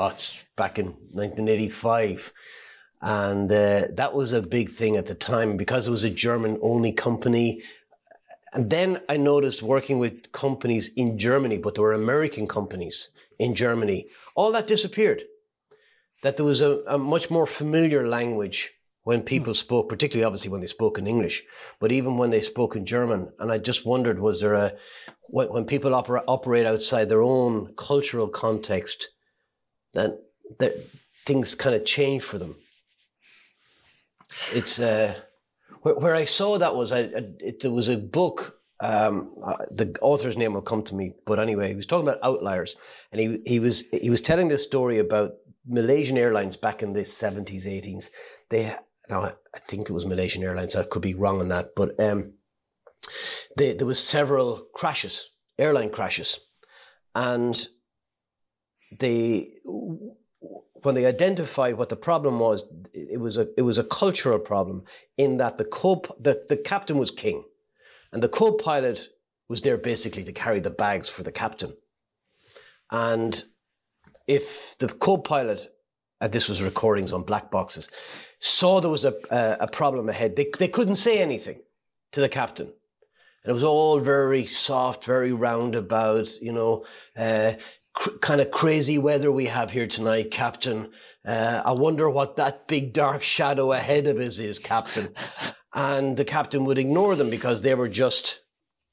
back 0.56 0.78
in 0.78 0.86
1985 1.12 2.32
and 3.02 3.50
uh, 3.50 3.86
that 3.92 4.14
was 4.14 4.32
a 4.32 4.42
big 4.42 4.68
thing 4.68 4.96
at 4.96 5.06
the 5.06 5.14
time 5.14 5.56
because 5.56 5.86
it 5.86 5.90
was 5.90 6.04
a 6.04 6.10
German 6.10 6.58
only 6.60 6.92
company. 6.92 7.62
And 8.52 8.68
then 8.68 8.98
I 9.08 9.16
noticed 9.16 9.62
working 9.62 9.98
with 9.98 10.32
companies 10.32 10.90
in 10.96 11.18
Germany, 11.18 11.58
but 11.58 11.74
there 11.74 11.84
were 11.84 11.92
American 11.92 12.46
companies 12.46 13.10
in 13.38 13.54
Germany. 13.54 14.06
All 14.34 14.52
that 14.52 14.66
disappeared. 14.66 15.22
That 16.22 16.36
there 16.36 16.46
was 16.46 16.60
a, 16.60 16.82
a 16.86 16.98
much 16.98 17.30
more 17.30 17.46
familiar 17.46 18.06
language 18.06 18.70
when 19.04 19.22
people 19.22 19.54
spoke, 19.54 19.88
particularly 19.88 20.24
obviously 20.24 20.50
when 20.50 20.60
they 20.60 20.66
spoke 20.66 20.98
in 20.98 21.06
English, 21.06 21.42
but 21.78 21.90
even 21.90 22.18
when 22.18 22.30
they 22.30 22.42
spoke 22.42 22.76
in 22.76 22.84
German. 22.84 23.32
And 23.38 23.50
I 23.50 23.58
just 23.58 23.86
wondered, 23.86 24.20
was 24.20 24.40
there 24.40 24.54
a, 24.54 24.72
when, 25.22 25.48
when 25.48 25.64
people 25.64 25.92
oper- 25.92 26.22
operate 26.28 26.66
outside 26.66 27.08
their 27.08 27.22
own 27.22 27.72
cultural 27.76 28.28
context, 28.28 29.08
that, 29.94 30.20
that 30.58 30.74
things 31.24 31.54
kind 31.54 31.74
of 31.74 31.86
change 31.86 32.22
for 32.22 32.36
them? 32.36 32.56
it's 34.52 34.80
uh, 34.80 35.14
where, 35.82 35.94
where 35.96 36.14
I 36.14 36.24
saw 36.24 36.58
that 36.58 36.74
was 36.74 36.92
I, 36.92 37.00
it, 37.00 37.60
there 37.60 37.70
was 37.70 37.88
a 37.88 37.98
book. 37.98 38.56
Um, 38.82 39.34
uh, 39.44 39.56
the 39.70 39.94
author's 40.00 40.38
name 40.38 40.54
will 40.54 40.62
come 40.62 40.82
to 40.84 40.94
me, 40.94 41.12
but 41.26 41.38
anyway, 41.38 41.68
he 41.68 41.76
was 41.76 41.84
talking 41.84 42.08
about 42.08 42.22
outliers, 42.22 42.76
and 43.12 43.20
he 43.20 43.42
he 43.44 43.60
was 43.60 43.84
he 43.90 44.08
was 44.08 44.22
telling 44.22 44.48
this 44.48 44.62
story 44.62 44.98
about 44.98 45.32
Malaysian 45.70 46.18
Airlines 46.18 46.56
back 46.56 46.82
in 46.82 46.92
the 46.92 47.04
seventies, 47.04 47.66
eighties. 47.66 48.10
They 48.50 48.74
now 49.08 49.22
I 49.22 49.58
think 49.66 49.88
it 49.88 49.92
was 49.92 50.04
Malaysian 50.04 50.42
Airlines. 50.42 50.76
I 50.76 50.82
could 50.82 51.02
be 51.02 51.14
wrong 51.14 51.40
on 51.40 51.48
that, 51.48 51.70
but 51.76 51.98
um, 52.00 52.34
they, 53.56 53.74
there 53.74 53.86
was 53.86 53.98
several 53.98 54.66
crashes, 54.74 55.30
airline 55.58 55.90
crashes, 55.90 56.40
and 57.14 57.66
they 58.98 59.52
when 60.82 60.94
they 60.94 61.06
identified 61.06 61.76
what 61.76 61.88
the 61.88 61.96
problem 61.96 62.38
was, 62.38 62.70
it 62.92 63.20
was 63.20 63.36
a 63.36 63.48
it 63.56 63.62
was 63.62 63.78
a 63.78 63.84
cultural 63.84 64.38
problem 64.38 64.84
in 65.16 65.36
that 65.36 65.58
the 65.58 65.64
co 65.64 66.02
the, 66.18 66.44
the 66.48 66.56
captain 66.56 66.98
was 66.98 67.10
king, 67.10 67.44
and 68.12 68.22
the 68.22 68.28
co-pilot 68.28 69.08
was 69.48 69.60
there 69.62 69.78
basically 69.78 70.24
to 70.24 70.32
carry 70.32 70.60
the 70.60 70.70
bags 70.70 71.08
for 71.08 71.22
the 71.22 71.32
captain. 71.32 71.74
And 72.90 73.44
if 74.30 74.78
the 74.78 74.88
co-pilot, 74.88 75.66
and 76.20 76.32
this 76.32 76.48
was 76.48 76.62
recordings 76.62 77.12
on 77.12 77.22
black 77.24 77.50
boxes, 77.50 77.90
saw 78.38 78.80
there 78.80 78.90
was 78.90 79.04
a 79.04 79.14
a, 79.30 79.56
a 79.60 79.68
problem 79.68 80.08
ahead, 80.08 80.36
they 80.36 80.46
they 80.58 80.68
couldn't 80.68 80.96
say 80.96 81.20
anything 81.20 81.60
to 82.12 82.20
the 82.20 82.28
captain. 82.28 82.68
And 83.42 83.50
it 83.50 83.54
was 83.54 83.64
all 83.64 83.98
very 83.98 84.46
soft, 84.46 85.04
very 85.04 85.32
roundabout, 85.32 86.28
you 86.40 86.52
know. 86.52 86.84
Uh, 87.16 87.54
cr- 87.94 88.18
kind 88.20 88.40
of 88.40 88.50
crazy 88.50 88.98
weather 88.98 89.32
we 89.32 89.46
have 89.46 89.70
here 89.70 89.86
tonight, 89.86 90.30
Captain. 90.30 90.90
Uh, 91.24 91.62
I 91.64 91.72
wonder 91.72 92.08
what 92.10 92.36
that 92.36 92.68
big 92.68 92.92
dark 92.92 93.22
shadow 93.22 93.72
ahead 93.72 94.06
of 94.06 94.18
us 94.18 94.38
is, 94.38 94.58
Captain. 94.58 95.08
and 95.74 96.16
the 96.16 96.24
captain 96.24 96.64
would 96.66 96.78
ignore 96.78 97.16
them 97.16 97.30
because 97.30 97.62
they 97.62 97.74
were 97.74 97.88
just 97.88 98.39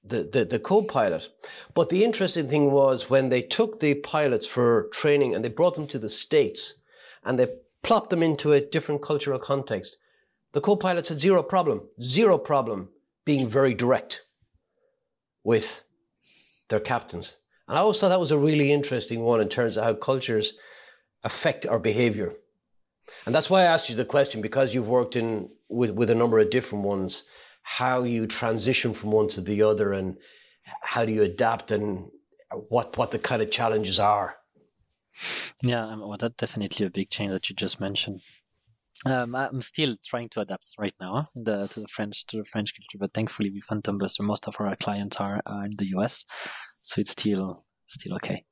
the, 0.09 0.23
the, 0.23 0.45
the 0.45 0.59
co-pilot. 0.59 1.29
But 1.73 1.89
the 1.89 2.03
interesting 2.03 2.47
thing 2.47 2.71
was 2.71 3.09
when 3.09 3.29
they 3.29 3.41
took 3.41 3.79
the 3.79 3.95
pilots 3.95 4.45
for 4.45 4.89
training 4.93 5.35
and 5.35 5.43
they 5.43 5.49
brought 5.49 5.75
them 5.75 5.87
to 5.87 5.99
the 5.99 6.09
States 6.09 6.75
and 7.23 7.39
they 7.39 7.47
plopped 7.83 8.09
them 8.09 8.23
into 8.23 8.53
a 8.53 8.61
different 8.61 9.01
cultural 9.01 9.39
context, 9.39 9.97
the 10.53 10.61
co-pilots 10.61 11.09
had 11.09 11.19
zero 11.19 11.43
problem, 11.43 11.87
zero 12.01 12.37
problem 12.37 12.89
being 13.25 13.47
very 13.47 13.73
direct 13.73 14.25
with 15.43 15.83
their 16.69 16.79
captains. 16.79 17.37
And 17.67 17.77
I 17.77 17.81
always 17.81 17.99
thought 17.99 18.09
that 18.09 18.19
was 18.19 18.31
a 18.31 18.37
really 18.37 18.71
interesting 18.71 19.21
one 19.21 19.41
in 19.41 19.49
terms 19.49 19.77
of 19.77 19.83
how 19.83 19.93
cultures 19.93 20.53
affect 21.23 21.65
our 21.65 21.79
behavior. 21.79 22.33
And 23.25 23.33
that's 23.33 23.49
why 23.49 23.61
I 23.61 23.65
asked 23.65 23.89
you 23.89 23.95
the 23.95 24.05
question 24.05 24.41
because 24.41 24.73
you've 24.73 24.89
worked 24.89 25.15
in 25.15 25.49
with, 25.69 25.91
with 25.91 26.09
a 26.09 26.15
number 26.15 26.39
of 26.39 26.49
different 26.49 26.85
ones, 26.85 27.23
how 27.69 28.03
you 28.03 28.25
transition 28.25 28.93
from 28.93 29.11
one 29.11 29.27
to 29.27 29.41
the 29.41 29.61
other 29.61 29.91
and 29.91 30.15
how 30.83 31.03
do 31.03 31.11
you 31.11 31.21
adapt 31.23 31.69
and 31.69 32.09
what 32.69 32.97
what 32.97 33.11
the 33.11 33.19
kind 33.19 33.41
of 33.41 33.51
challenges 33.51 33.99
are. 33.99 34.37
Yeah, 35.61 35.85
um, 35.85 35.99
well, 35.99 36.17
that's 36.17 36.35
definitely 36.35 36.85
a 36.85 36.89
big 36.89 37.09
change 37.09 37.31
that 37.31 37.49
you 37.49 37.55
just 37.55 37.81
mentioned. 37.81 38.21
Um, 39.05 39.35
I'm 39.35 39.61
still 39.61 39.97
trying 40.05 40.29
to 40.29 40.41
adapt 40.41 40.75
right 40.79 40.93
now 41.01 41.27
the, 41.35 41.67
to 41.67 41.81
the 41.81 41.87
French 41.87 42.25
to 42.27 42.37
the 42.37 42.45
French 42.45 42.73
culture, 42.73 42.97
but 42.97 43.13
thankfully 43.13 43.49
with 43.49 43.65
Phantom 43.65 43.97
Buster, 43.97 44.23
most 44.23 44.47
of 44.47 44.55
our 44.59 44.75
clients 44.77 45.17
are, 45.17 45.41
are 45.45 45.65
in 45.65 45.75
the 45.77 45.87
US, 45.97 46.25
so 46.83 47.01
it's 47.01 47.11
still 47.11 47.61
still 47.87 48.15
okay. 48.15 48.45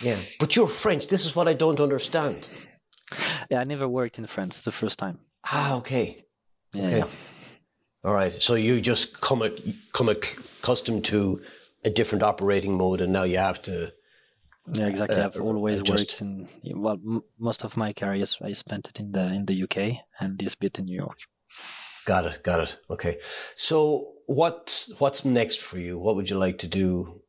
Yeah, 0.00 0.18
but 0.38 0.54
you're 0.54 0.68
French. 0.68 1.08
This 1.08 1.26
is 1.26 1.34
what 1.34 1.48
I 1.48 1.54
don't 1.54 1.80
understand. 1.80 2.46
Yeah, 3.50 3.60
I 3.60 3.64
never 3.64 3.88
worked 3.88 4.18
in 4.18 4.26
France. 4.26 4.60
the 4.60 4.70
first 4.70 5.00
time. 5.00 5.18
Ah, 5.44 5.74
okay. 5.78 6.24
Yeah. 6.72 6.86
Okay. 6.86 6.98
yeah. 6.98 7.06
All 8.04 8.14
right. 8.14 8.32
So 8.32 8.54
you 8.54 8.80
just 8.80 9.20
come 9.20 9.42
come 9.92 10.08
accustomed 10.08 11.04
to 11.06 11.40
a 11.84 11.90
different 11.90 12.22
operating 12.22 12.76
mode, 12.76 13.00
and 13.00 13.12
now 13.12 13.22
you 13.22 13.38
have 13.38 13.62
to. 13.62 13.92
Yeah, 14.72 14.86
exactly. 14.86 15.20
Uh, 15.20 15.26
I've 15.26 15.40
always 15.40 15.80
adjust. 15.80 16.20
worked 16.20 16.22
in 16.22 16.48
well, 16.80 16.94
m- 16.94 17.24
most 17.38 17.64
of 17.64 17.76
my 17.76 17.92
career 17.92 18.24
I 18.42 18.52
spent 18.52 18.88
it 18.88 19.00
in 19.00 19.12
the 19.12 19.24
in 19.32 19.46
the 19.46 19.62
UK 19.62 20.04
and 20.20 20.38
this 20.38 20.54
bit 20.54 20.78
in 20.78 20.86
New 20.86 20.96
York. 20.96 21.18
Got 22.06 22.26
it. 22.26 22.42
Got 22.42 22.60
it. 22.60 22.76
Okay. 22.90 23.18
So 23.54 24.12
what's 24.26 24.92
what's 24.98 25.24
next 25.24 25.60
for 25.60 25.78
you? 25.78 25.98
What 25.98 26.16
would 26.16 26.30
you 26.30 26.38
like 26.38 26.58
to 26.58 26.68
do 26.68 27.22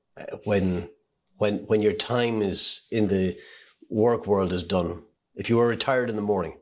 when 0.46 0.90
when 1.38 1.60
when 1.68 1.82
your 1.82 1.94
time 1.94 2.42
is 2.42 2.88
in 2.92 3.08
the 3.08 3.38
work 3.90 4.26
world 4.26 4.54
is 4.54 4.64
done 4.64 5.04
if 5.36 5.50
you 5.50 5.58
were 5.58 5.68
retired 5.68 6.10
in 6.10 6.16
the 6.16 6.22
morning 6.22 6.58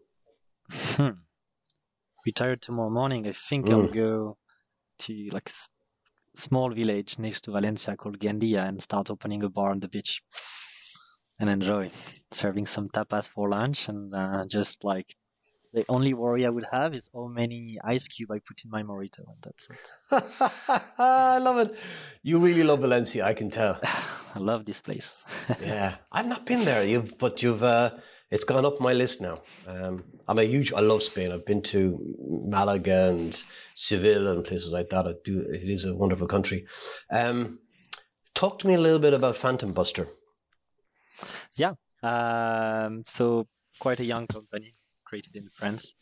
retired 2.26 2.62
tomorrow 2.62 2.90
morning 2.90 3.28
i 3.28 3.32
think 3.32 3.68
mm. 3.68 3.74
i'll 3.74 3.88
go 3.88 4.38
to 5.00 5.30
like 5.32 5.52
small 6.36 6.70
village 6.70 7.18
next 7.20 7.42
to 7.42 7.52
valencia 7.52 7.96
called 7.96 8.20
gandia 8.20 8.68
and 8.68 8.82
start 8.82 9.10
opening 9.10 9.44
a 9.44 9.50
bar 9.50 9.72
on 9.72 9.80
the 9.80 9.88
beach 9.88 10.22
and 11.40 11.50
enjoy 11.50 11.90
serving 12.32 12.66
some 12.66 12.88
tapas 12.90 13.28
for 13.28 13.50
lunch 13.50 13.90
and 13.90 14.14
uh, 14.14 14.46
just 14.46 14.84
like 14.84 15.16
the 15.74 15.86
only 15.88 16.14
worry 16.14 16.46
I 16.46 16.50
would 16.50 16.66
have 16.72 16.94
is 16.94 17.10
how 17.14 17.28
many 17.28 17.80
ice 17.84 18.08
cube 18.08 18.32
I 18.32 18.40
put 18.40 18.64
in 18.66 18.70
my 18.70 18.84
mojito, 18.84 19.20
and 19.20 19.38
that's 19.42 19.70
it. 19.70 20.24
I 21.00 21.40
love 21.40 21.60
it. 21.60 21.78
You 22.24 22.40
really 22.40 22.64
love 22.64 22.82
Valencia, 22.82 23.24
I 23.24 23.34
can 23.34 23.50
tell. 23.50 23.80
I 24.36 24.40
love 24.40 24.66
this 24.66 24.82
place. 24.82 25.16
yeah, 25.62 25.96
I've 26.12 26.28
not 26.28 26.46
been 26.46 26.66
there. 26.66 26.84
You've, 26.84 27.18
but 27.18 27.42
you've. 27.42 27.64
Uh, 27.64 27.92
it's 28.32 28.46
gone 28.46 28.66
up 28.66 28.80
my 28.80 28.94
list 28.94 29.22
now. 29.22 29.42
Um, 29.68 30.04
I'm 30.28 30.40
a 30.40 30.44
huge. 30.44 30.72
I 30.72 30.80
love 30.80 31.04
Spain. 31.04 31.32
I've 31.32 31.46
been 31.46 31.62
to 31.64 32.00
Malaga 32.48 33.10
and 33.10 33.44
Seville 33.76 34.28
and 34.28 34.44
places 34.44 34.72
like 34.72 34.90
that. 34.90 35.06
I 35.06 35.14
do. 35.24 35.40
It 35.40 35.70
is 35.70 35.86
a 35.86 35.96
wonderful 35.96 36.28
country. 36.28 36.66
Um, 37.12 37.60
talk 38.34 38.60
to 38.60 38.68
me 38.68 38.76
a 38.76 38.80
little 38.80 39.00
bit 39.00 39.14
about 39.14 39.36
Phantom 39.36 39.74
Buster. 39.74 40.08
Yeah. 41.58 41.74
Um, 42.02 43.04
so 43.06 43.48
quite 43.80 44.00
a 44.00 44.06
young 44.06 44.28
company 44.28 44.76
created 45.06 45.36
in 45.36 45.50
France 45.50 45.94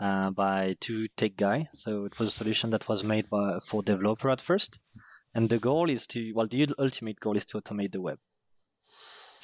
uh, 0.00 0.30
by 0.30 0.76
two 0.80 1.06
tech 1.16 1.36
guys. 1.36 1.66
So 1.74 2.06
it 2.06 2.18
was 2.18 2.28
a 2.28 2.36
solution 2.36 2.70
that 2.70 2.88
was 2.88 3.04
made 3.04 3.28
by 3.28 3.58
for 3.66 3.82
developer 3.82 4.30
at 4.30 4.40
first, 4.40 4.80
and 5.34 5.50
the 5.50 5.58
goal 5.58 5.90
is 5.90 6.06
to 6.08 6.32
well, 6.32 6.46
the 6.46 6.68
ultimate 6.78 7.20
goal 7.20 7.36
is 7.36 7.44
to 7.46 7.60
automate 7.60 7.92
the 7.92 8.00
web. 8.00 8.18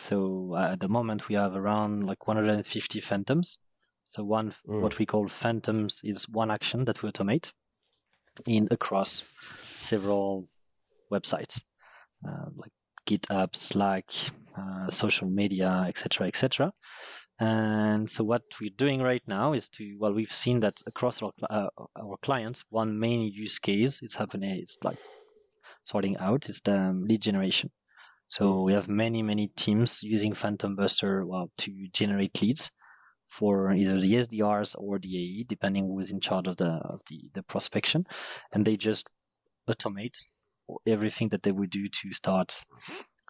So 0.01 0.55
uh, 0.55 0.73
at 0.73 0.81
the 0.81 0.89
moment 0.89 1.29
we 1.29 1.35
have 1.35 1.55
around 1.55 2.07
like 2.07 2.27
150 2.27 3.01
phantoms. 3.01 3.59
So 4.07 4.25
one 4.25 4.53
mm. 4.67 4.81
what 4.81 4.99
we 4.99 5.07
call 5.07 5.29
phantoms 5.29 6.01
is 6.03 6.29
one 6.29 6.51
action 6.51 6.85
that 6.87 7.03
we 7.03 7.11
automate 7.11 7.53
in 8.47 8.69
across 8.71 9.25
several 9.79 10.49
websites 11.13 11.63
uh, 12.27 12.47
like 12.57 12.73
GitHub, 13.07 13.57
Slack, 13.57 14.05
uh, 14.57 14.89
social 14.89 15.29
media, 15.29 15.85
etc., 15.89 16.27
etc. 16.27 16.73
And 17.39 18.09
so 18.09 18.23
what 18.25 18.43
we're 18.61 18.77
doing 18.77 19.01
right 19.01 19.23
now 19.27 19.55
is 19.55 19.69
to, 19.71 19.97
well, 19.99 20.13
we've 20.13 20.33
seen 20.33 20.61
that 20.61 20.83
across 20.87 21.23
our, 21.23 21.33
uh, 21.49 21.69
our 21.97 22.17
clients, 22.21 22.65
one 22.69 22.99
main 22.99 23.33
use 23.33 23.59
case 23.59 24.03
is 24.03 24.15
happening, 24.15 24.51
it's 24.51 24.77
like 24.85 24.99
sorting 25.85 26.19
out 26.19 26.49
is 26.49 26.61
the 26.61 26.93
lead 27.09 27.23
generation. 27.23 27.71
So 28.31 28.63
we 28.63 28.73
have 28.75 28.89
many, 28.89 29.25
many 29.25 29.49
teams 29.49 30.05
using 30.05 30.33
Phantom 30.35 30.77
Buster 30.77 31.27
well, 31.27 31.51
to 31.59 31.89
generate 31.93 32.41
leads 32.41 32.71
for 33.29 33.73
either 33.73 33.99
the 33.99 34.15
SDRs 34.15 34.77
or 34.79 35.01
the 35.01 35.17
AE, 35.17 35.45
depending 35.49 35.87
who 35.87 35.99
is 35.99 36.13
in 36.13 36.21
charge 36.21 36.47
of 36.47 36.57
the 36.57 36.71
of 36.85 37.01
the, 37.09 37.29
the 37.35 37.43
prospection, 37.43 38.07
and 38.53 38.65
they 38.65 38.77
just 38.77 39.09
automate 39.69 40.17
everything 40.87 41.29
that 41.31 41.43
they 41.43 41.51
would 41.51 41.71
do 41.71 41.89
to 41.89 42.13
start 42.13 42.65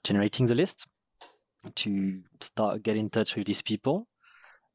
generating 0.04 0.46
the 0.46 0.54
list, 0.54 0.86
to 1.76 2.20
start 2.42 2.82
get 2.82 2.96
in 2.96 3.08
touch 3.08 3.36
with 3.36 3.46
these 3.46 3.62
people, 3.62 4.06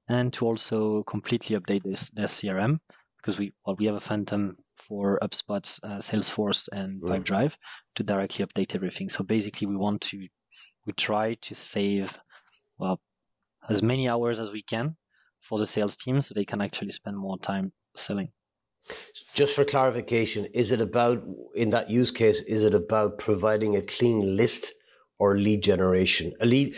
and 0.08 0.34
to 0.34 0.46
also 0.48 1.04
completely 1.04 1.56
update 1.56 1.84
this 1.84 2.10
their 2.10 2.28
CRM 2.28 2.80
because 3.18 3.38
we 3.38 3.54
well, 3.64 3.76
we 3.78 3.86
have 3.86 3.96
a 3.96 4.00
Phantom 4.00 4.58
for 4.76 5.20
HubSpot, 5.22 5.80
uh, 5.84 5.98
Salesforce, 5.98 6.68
and 6.72 7.02
mm. 7.02 7.10
Pipedrive 7.10 7.58
to 7.96 8.04
directly 8.04 8.46
update 8.46 8.76
everything. 8.76 9.10
So 9.10 9.24
basically, 9.24 9.68
we 9.68 9.76
want 9.76 10.02
to 10.02 10.28
we 10.86 10.94
try 10.94 11.36
to 11.42 11.56
save 11.56 12.20
well 12.78 13.00
as 13.68 13.82
many 13.82 14.08
hours 14.08 14.40
as 14.40 14.52
we 14.52 14.62
can 14.62 14.96
for 15.42 15.58
the 15.58 15.68
sales 15.68 15.96
team 15.96 16.22
so 16.22 16.34
they 16.34 16.46
can 16.46 16.62
actually 16.62 16.92
spend 16.92 17.18
more 17.18 17.38
time 17.40 17.72
selling. 17.96 18.32
Just 19.34 19.56
for 19.56 19.66
clarification, 19.66 20.46
is 20.54 20.72
it 20.72 20.80
about, 20.80 21.24
in 21.56 21.72
that 21.72 21.90
use 21.90 22.12
case, 22.12 22.42
is 22.42 22.64
it 22.64 22.74
about 22.74 23.18
providing 23.18 23.76
a 23.76 23.82
clean 23.82 24.38
list 24.38 24.74
or 25.18 25.38
lead 25.38 25.64
generation? 25.64 26.34
A 26.40 26.46
lead, 26.46 26.76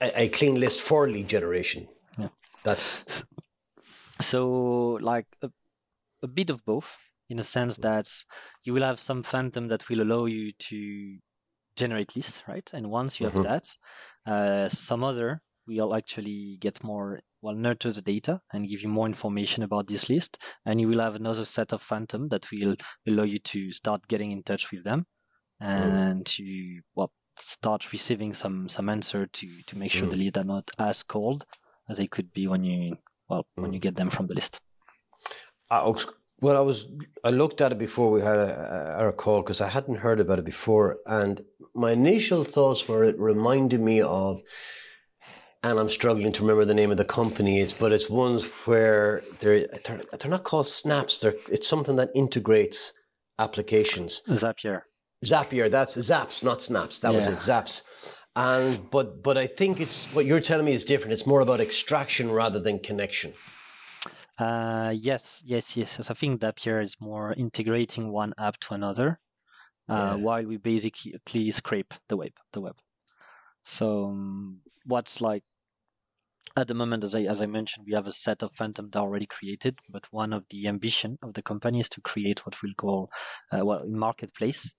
a, 0.00 0.28
clean 0.28 0.60
list 0.60 0.82
for 0.82 1.08
lead 1.08 1.28
generation. 1.28 1.88
Yeah. 2.18 2.28
That's. 2.62 3.24
So, 4.20 4.98
like 5.00 5.26
a, 6.22 6.28
bit 6.28 6.50
of 6.50 6.64
both, 6.64 6.96
in 7.28 7.38
a 7.38 7.44
sense 7.44 7.76
that 7.78 8.08
you 8.64 8.72
will 8.72 8.82
have 8.82 8.98
some 8.98 9.22
phantom 9.22 9.68
that 9.68 9.88
will 9.88 10.00
allow 10.00 10.26
you 10.26 10.52
to 10.58 11.18
generate 11.76 12.16
lists, 12.16 12.42
right? 12.48 12.68
And 12.72 12.90
once 12.90 13.20
you 13.20 13.26
have 13.26 13.34
mm-hmm. 13.34 13.42
that, 13.42 13.76
uh, 14.26 14.68
some 14.68 15.04
other 15.04 15.42
will 15.66 15.94
actually 15.94 16.56
get 16.60 16.82
more 16.82 17.20
well 17.42 17.54
nurture 17.54 17.92
the 17.92 18.02
data 18.02 18.40
and 18.52 18.68
give 18.68 18.82
you 18.82 18.88
more 18.88 19.06
information 19.06 19.62
about 19.62 19.86
this 19.86 20.08
list 20.08 20.42
and 20.66 20.80
you 20.80 20.88
will 20.88 20.98
have 21.00 21.14
another 21.14 21.44
set 21.44 21.72
of 21.72 21.80
phantom 21.80 22.28
that 22.28 22.50
will 22.50 22.74
allow 23.06 23.22
you 23.22 23.38
to 23.38 23.70
start 23.70 24.08
getting 24.08 24.32
in 24.32 24.42
touch 24.42 24.72
with 24.72 24.82
them 24.82 25.06
mm. 25.62 25.66
and 25.66 26.20
mm. 26.20 26.24
to 26.24 26.80
well 26.94 27.12
start 27.36 27.92
receiving 27.92 28.34
some 28.34 28.68
some 28.68 28.88
answer 28.88 29.26
to 29.26 29.46
to 29.66 29.78
make 29.78 29.92
sure 29.92 30.06
mm. 30.06 30.10
the 30.10 30.16
lead 30.16 30.36
are 30.36 30.44
not 30.44 30.68
as 30.78 31.02
cold 31.02 31.44
as 31.88 31.98
they 31.98 32.06
could 32.06 32.32
be 32.32 32.48
when 32.48 32.64
you 32.64 32.96
well 33.28 33.46
mm. 33.56 33.62
when 33.62 33.72
you 33.72 33.78
mm. 33.78 33.82
get 33.82 33.94
them 33.94 34.10
from 34.10 34.26
the 34.26 34.34
list 34.34 34.60
uh, 35.70 35.92
well 36.40 36.56
i 36.56 36.60
was 36.60 36.86
i 37.24 37.30
looked 37.30 37.60
at 37.60 37.72
it 37.72 37.78
before 37.78 38.10
we 38.10 38.20
had 38.20 38.36
a, 38.36 39.08
a 39.08 39.12
call 39.12 39.42
because 39.42 39.60
i 39.60 39.68
hadn't 39.68 39.96
heard 39.96 40.20
about 40.20 40.38
it 40.38 40.44
before 40.44 40.98
and 41.06 41.42
my 41.74 41.92
initial 41.92 42.44
thoughts 42.44 42.88
were 42.88 43.04
it 43.04 43.18
reminded 43.18 43.80
me 43.80 44.00
of 44.00 44.42
and 45.64 45.78
I'm 45.78 45.88
struggling 45.88 46.32
to 46.32 46.42
remember 46.42 46.64
the 46.64 46.74
name 46.74 46.90
of 46.90 46.96
the 46.96 47.04
company. 47.04 47.58
It's 47.58 47.72
but 47.72 47.92
it's 47.92 48.08
ones 48.08 48.48
where 48.64 49.22
they're 49.40 49.66
they're, 49.84 50.00
they're 50.18 50.30
not 50.30 50.44
called 50.44 50.68
snaps. 50.68 51.20
They're 51.20 51.34
it's 51.50 51.68
something 51.68 51.96
that 51.96 52.10
integrates 52.14 52.92
applications. 53.38 54.22
Zapier. 54.28 54.82
Zapier. 55.24 55.70
That's 55.70 55.96
Zaps, 55.96 56.44
not 56.44 56.62
snaps. 56.62 57.00
That 57.00 57.12
yeah. 57.12 57.16
was 57.16 57.26
it. 57.26 57.38
Zaps. 57.38 57.82
And 58.36 58.88
but 58.90 59.22
but 59.22 59.36
I 59.36 59.46
think 59.46 59.80
it's 59.80 60.14
what 60.14 60.26
you're 60.26 60.40
telling 60.40 60.66
me 60.66 60.72
is 60.72 60.84
different. 60.84 61.12
It's 61.12 61.26
more 61.26 61.40
about 61.40 61.60
extraction 61.60 62.30
rather 62.30 62.60
than 62.60 62.78
connection. 62.78 63.32
Uh, 64.38 64.94
yes, 64.96 65.42
yes, 65.44 65.76
yes, 65.76 65.98
yes. 65.98 66.10
I 66.10 66.14
think 66.14 66.40
Zapier 66.40 66.82
is 66.82 66.96
more 67.00 67.32
integrating 67.32 68.12
one 68.12 68.34
app 68.38 68.58
to 68.60 68.74
another, 68.74 69.18
uh, 69.88 70.14
yeah. 70.16 70.24
while 70.24 70.44
we 70.44 70.56
basically 70.58 71.50
scrape 71.50 71.94
the 72.08 72.16
web. 72.16 72.32
The 72.52 72.60
web. 72.60 72.76
So 73.64 74.06
um, 74.06 74.60
what's 74.84 75.20
like 75.20 75.42
at 76.56 76.68
the 76.68 76.74
moment, 76.74 77.04
as 77.04 77.14
I 77.14 77.22
as 77.22 77.40
I 77.40 77.46
mentioned, 77.46 77.86
we 77.86 77.94
have 77.94 78.06
a 78.06 78.12
set 78.12 78.42
of 78.42 78.52
Phantom 78.52 78.90
already 78.94 79.26
created, 79.26 79.78
but 79.88 80.06
one 80.10 80.32
of 80.32 80.44
the 80.50 80.68
ambition 80.68 81.18
of 81.22 81.34
the 81.34 81.42
company 81.42 81.80
is 81.80 81.88
to 81.90 82.00
create 82.00 82.46
what 82.46 82.62
we'll 82.62 82.74
call 82.74 83.10
uh, 83.52 83.64
well 83.64 83.84
marketplace, 83.86 84.72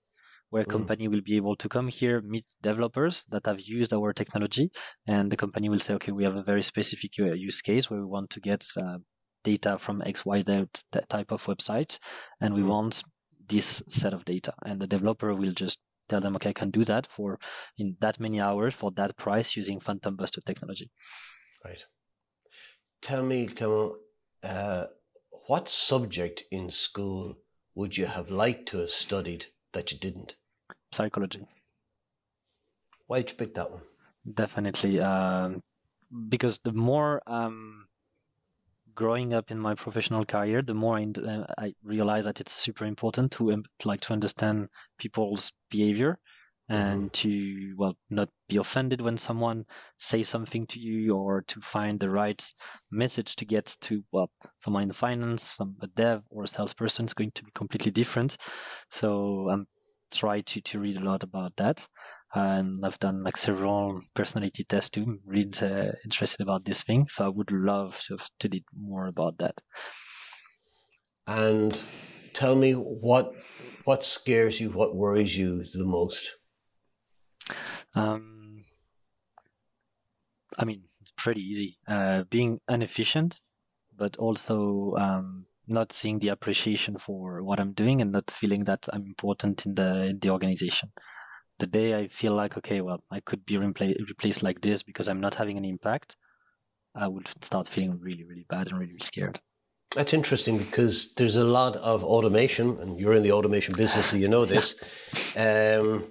where 0.50 0.62
a 0.62 0.66
mm. 0.66 0.72
company 0.72 1.08
will 1.08 1.22
be 1.22 1.36
able 1.36 1.56
to 1.56 1.68
come 1.68 1.88
here, 1.88 2.20
meet 2.22 2.46
developers 2.62 3.24
that 3.30 3.46
have 3.46 3.60
used 3.60 3.92
our 3.92 4.12
technology, 4.12 4.70
and 5.06 5.30
the 5.30 5.36
company 5.36 5.68
will 5.68 5.78
say, 5.78 5.94
okay, 5.94 6.12
we 6.12 6.24
have 6.24 6.36
a 6.36 6.42
very 6.42 6.62
specific 6.62 7.12
uh, 7.20 7.32
use 7.32 7.60
case 7.62 7.88
where 7.88 8.00
we 8.00 8.06
want 8.06 8.30
to 8.30 8.40
get 8.40 8.64
uh, 8.76 8.98
data 9.42 9.78
from 9.78 10.02
X, 10.02 10.24
Y, 10.26 10.42
Z 10.42 10.66
type 11.08 11.32
of 11.32 11.44
website, 11.46 11.98
and 12.40 12.54
we 12.54 12.62
mm. 12.62 12.68
want 12.68 13.02
this 13.48 13.82
set 13.88 14.14
of 14.14 14.24
data, 14.24 14.54
and 14.64 14.80
the 14.80 14.86
developer 14.86 15.34
will 15.34 15.52
just 15.52 15.80
tell 16.08 16.20
them, 16.20 16.36
okay, 16.36 16.50
I 16.50 16.52
can 16.52 16.70
do 16.70 16.84
that 16.84 17.06
for 17.06 17.38
in 17.78 17.96
that 18.00 18.20
many 18.20 18.40
hours 18.40 18.74
for 18.74 18.90
that 18.92 19.16
price 19.16 19.56
using 19.56 19.80
Phantom 19.80 20.16
Buster 20.16 20.40
technology. 20.40 20.90
Right. 21.64 21.84
Tell 23.02 23.22
me, 23.22 23.46
tell 23.46 23.96
uh, 24.42 24.86
what 25.46 25.68
subject 25.68 26.44
in 26.50 26.70
school 26.70 27.38
would 27.74 27.96
you 27.96 28.06
have 28.06 28.30
liked 28.30 28.68
to 28.68 28.78
have 28.78 28.90
studied 28.90 29.46
that 29.72 29.92
you 29.92 29.98
didn't? 29.98 30.36
Psychology. 30.92 31.46
Why 33.06 33.18
did 33.18 33.30
you 33.30 33.36
pick 33.36 33.54
that 33.54 33.70
one? 33.70 33.82
Definitely, 34.34 35.00
um, 35.00 35.62
because 36.28 36.58
the 36.62 36.72
more 36.72 37.22
um, 37.26 37.86
growing 39.00 39.32
up 39.32 39.50
in 39.50 39.58
my 39.58 39.74
professional 39.74 40.26
career, 40.26 40.60
the 40.60 40.74
more 40.74 40.98
I, 40.98 41.06
uh, 41.26 41.46
I 41.56 41.72
realize 41.82 42.26
that 42.26 42.38
it's 42.38 42.52
super 42.52 42.84
important 42.84 43.32
to, 43.32 43.50
um, 43.52 43.64
like 43.86 44.02
to 44.02 44.12
understand 44.12 44.68
people's 44.98 45.52
behavior 45.70 46.18
and 46.68 47.10
mm-hmm. 47.10 47.28
to 47.28 47.74
well 47.78 47.96
not 48.10 48.28
be 48.50 48.58
offended 48.58 49.00
when 49.00 49.16
someone 49.16 49.64
says 49.96 50.28
something 50.28 50.66
to 50.66 50.78
you 50.78 51.16
or 51.16 51.42
to 51.48 51.60
find 51.62 51.98
the 51.98 52.10
right 52.10 52.42
message 52.90 53.36
to 53.36 53.46
get 53.46 53.74
to 53.80 54.04
well 54.12 54.30
someone 54.62 54.84
in 54.84 54.92
finance 54.92 55.42
some 55.42 55.74
a 55.80 55.88
dev 55.88 56.22
or 56.30 56.44
a 56.44 56.46
salesperson 56.46 57.06
is 57.06 57.14
going 57.14 57.32
to 57.32 57.42
be 57.42 57.50
completely 57.54 57.90
different 57.90 58.36
so 58.90 59.48
i'm 59.50 59.66
try 60.10 60.40
to 60.42 60.60
to 60.60 60.80
read 60.80 60.96
a 60.96 61.04
lot 61.04 61.22
about 61.22 61.56
that 61.56 61.86
and 62.34 62.84
I've 62.84 62.98
done 62.98 63.22
like 63.22 63.36
several 63.36 64.00
personality 64.14 64.64
tests 64.64 64.90
too. 64.90 65.02
I'm 65.02 65.20
uh, 65.62 65.92
interested 66.04 66.42
about 66.42 66.64
this 66.64 66.82
thing, 66.84 67.08
so 67.08 67.26
I 67.26 67.28
would 67.28 67.50
love 67.50 68.00
to 68.06 68.18
study 68.18 68.64
more 68.76 69.06
about 69.06 69.38
that. 69.38 69.60
And 71.26 71.72
tell 72.32 72.56
me 72.56 72.72
what 72.72 73.34
what 73.84 74.04
scares 74.04 74.60
you, 74.60 74.70
what 74.70 74.94
worries 74.94 75.36
you 75.36 75.62
the 75.64 75.84
most. 75.84 76.36
Um, 77.94 78.60
I 80.58 80.64
mean, 80.64 80.84
it's 81.00 81.12
pretty 81.16 81.42
easy. 81.42 81.78
Uh, 81.86 82.24
being 82.24 82.60
inefficient, 82.68 83.42
but 83.96 84.16
also 84.18 84.94
um, 84.96 85.46
not 85.70 85.92
seeing 85.92 86.18
the 86.18 86.28
appreciation 86.28 86.98
for 86.98 87.42
what 87.42 87.60
I'm 87.60 87.72
doing 87.72 88.00
and 88.00 88.12
not 88.12 88.30
feeling 88.30 88.64
that 88.64 88.88
I'm 88.92 89.06
important 89.06 89.66
in 89.66 89.74
the 89.74 90.06
in 90.06 90.18
the 90.18 90.30
organization 90.30 90.90
the 91.60 91.66
day 91.66 91.94
I 91.94 92.08
feel 92.08 92.34
like, 92.34 92.56
okay, 92.56 92.80
well, 92.80 93.04
I 93.10 93.20
could 93.20 93.46
be 93.46 93.54
repla- 93.54 94.08
replaced 94.08 94.42
like 94.42 94.60
this 94.62 94.82
because 94.82 95.06
I'm 95.06 95.20
not 95.20 95.36
having 95.36 95.56
an 95.56 95.64
impact, 95.64 96.16
I 96.94 97.06
would 97.06 97.28
start 97.42 97.68
feeling 97.68 98.00
really, 98.00 98.24
really 98.24 98.46
bad 98.48 98.68
and 98.68 98.78
really, 98.78 98.92
really 98.92 99.04
scared. 99.04 99.38
That's 99.94 100.14
interesting 100.14 100.58
because 100.58 101.14
there's 101.14 101.36
a 101.36 101.44
lot 101.44 101.76
of 101.76 102.02
automation, 102.02 102.78
and 102.80 102.98
you're 102.98 103.14
in 103.14 103.22
the 103.22 103.32
automation 103.32 103.74
business, 103.76 104.06
so 104.06 104.16
you 104.16 104.28
know 104.28 104.44
this. 104.44 104.76
um, 105.36 106.06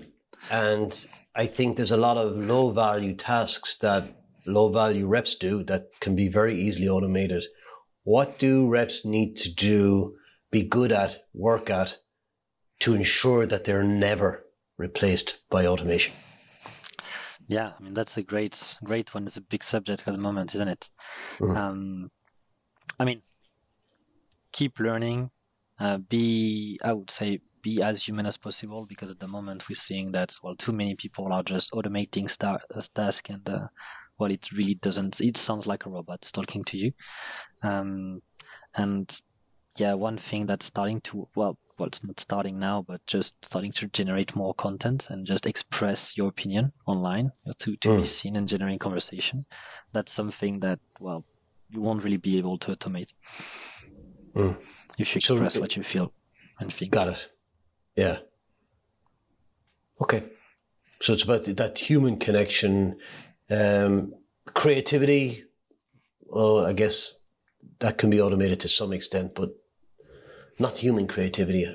and 0.52 1.06
I 1.36 1.45
think 1.45 1.78
there's 1.78 1.91
a 1.91 1.98
lot 1.98 2.17
of 2.17 2.38
low 2.38 2.72
value 2.72 3.15
tasks 3.15 3.78
that 3.80 4.04
low 4.45 4.72
value 4.72 5.08
reps 5.08 5.36
do 5.36 5.63
that 5.65 5.88
can 6.00 6.15
be 6.15 6.28
very 6.28 6.56
easily 6.56 6.89
automated. 6.89 7.43
What 8.10 8.39
do 8.39 8.67
reps 8.67 9.06
need 9.06 9.36
to 9.36 9.54
do, 9.54 10.15
be 10.50 10.63
good 10.63 10.91
at, 10.91 11.26
work 11.32 11.69
at 11.69 11.98
to 12.80 12.95
ensure 12.95 13.45
that 13.45 13.65
they're 13.65 13.84
never 13.84 14.48
replaced 14.80 15.41
by 15.52 15.67
automation. 15.67 16.15
Yeah, 17.48 17.74
I 17.80 17.84
mean 17.84 17.93
that's 17.93 18.17
a 18.17 18.24
great, 18.24 18.79
great 18.83 19.13
one. 19.13 19.27
It's 19.27 19.38
a 19.38 19.42
big 19.42 19.63
subject 19.63 20.08
at 20.08 20.12
the 20.12 20.19
moment, 20.19 20.56
isn't 20.56 20.67
it? 20.69 20.90
Mm. 21.38 21.56
Um, 21.56 22.12
I 23.00 23.06
mean, 23.06 23.21
keep 24.54 24.79
learning. 24.79 25.29
Uh, 25.79 26.00
be, 26.00 26.79
I 26.83 26.94
would 26.94 27.12
say, 27.12 27.42
be 27.62 27.83
as 27.83 28.02
human 28.02 28.25
as 28.25 28.38
possible 28.38 28.88
because 28.90 29.12
at 29.12 29.19
the 29.19 29.27
moment 29.27 29.69
we're 29.69 29.75
seeing 29.75 30.13
that 30.13 30.33
well, 30.44 30.56
too 30.56 30.73
many 30.73 30.96
people 30.96 31.31
are 31.31 31.44
just 31.44 31.71
automating 31.73 32.27
star- 32.27 32.63
task 32.96 33.29
and 33.29 33.48
uh, 33.48 33.67
well, 34.20 34.32
it 34.32 34.52
really 34.52 34.76
doesn't. 34.76 35.22
It 35.22 35.38
sounds 35.38 35.65
like 35.65 35.86
a 35.86 35.90
robot 35.90 36.30
talking 36.34 36.63
to 36.65 36.78
you. 36.78 36.92
Um, 37.63 38.22
and 38.76 39.20
yeah, 39.78 39.94
one 39.94 40.17
thing 40.17 40.46
that's 40.46 40.65
starting 40.65 41.02
to 41.02 41.28
well, 41.36 41.58
well, 41.80 41.88
it's 41.88 42.04
not 42.04 42.20
starting 42.20 42.60
now, 42.60 42.84
but 42.86 43.06
just 43.08 43.34
starting 43.44 43.72
to 43.72 43.88
generate 43.88 44.36
more 44.36 44.54
content 44.54 45.10
and 45.10 45.26
just 45.26 45.46
express 45.46 46.17
your 46.17 46.28
opinion 46.28 46.74
online 46.86 47.32
to, 47.60 47.78
to 47.78 47.90
mm. 47.90 48.00
be 48.00 48.06
seen 48.06 48.36
and 48.36 48.48
generate 48.48 48.82
conversation. 48.82 49.46
That's 49.94 50.12
something 50.12 50.60
that, 50.60 50.80
well, 51.00 51.26
you 51.70 51.80
won't 51.80 52.04
really 52.04 52.17
be 52.17 52.38
able 52.38 52.58
to 52.60 52.76
automate. 52.76 53.13
Mm. 54.36 54.58
You 54.98 55.06
should 55.06 55.24
express 55.24 55.54
so, 55.54 55.62
what 55.62 55.78
you 55.78 55.84
feel 55.84 56.13
and 56.60 56.72
think. 56.72 56.92
Got 56.92 57.10
it. 57.10 57.30
Yeah. 57.96 58.17
Okay. 60.02 60.24
So 61.02 61.13
it's 61.13 61.24
about 61.24 61.46
that 61.46 61.78
human 61.78 62.17
connection, 62.17 62.98
um, 63.50 64.13
creativity. 64.45 65.43
Well, 66.21 66.65
I 66.65 66.73
guess 66.73 67.17
that 67.79 67.97
can 67.97 68.10
be 68.10 68.21
automated 68.21 68.60
to 68.62 68.67
some 68.67 68.93
extent, 68.93 69.35
but 69.35 69.52
not 70.60 70.73
human 70.73 71.08
creativity. 71.08 71.65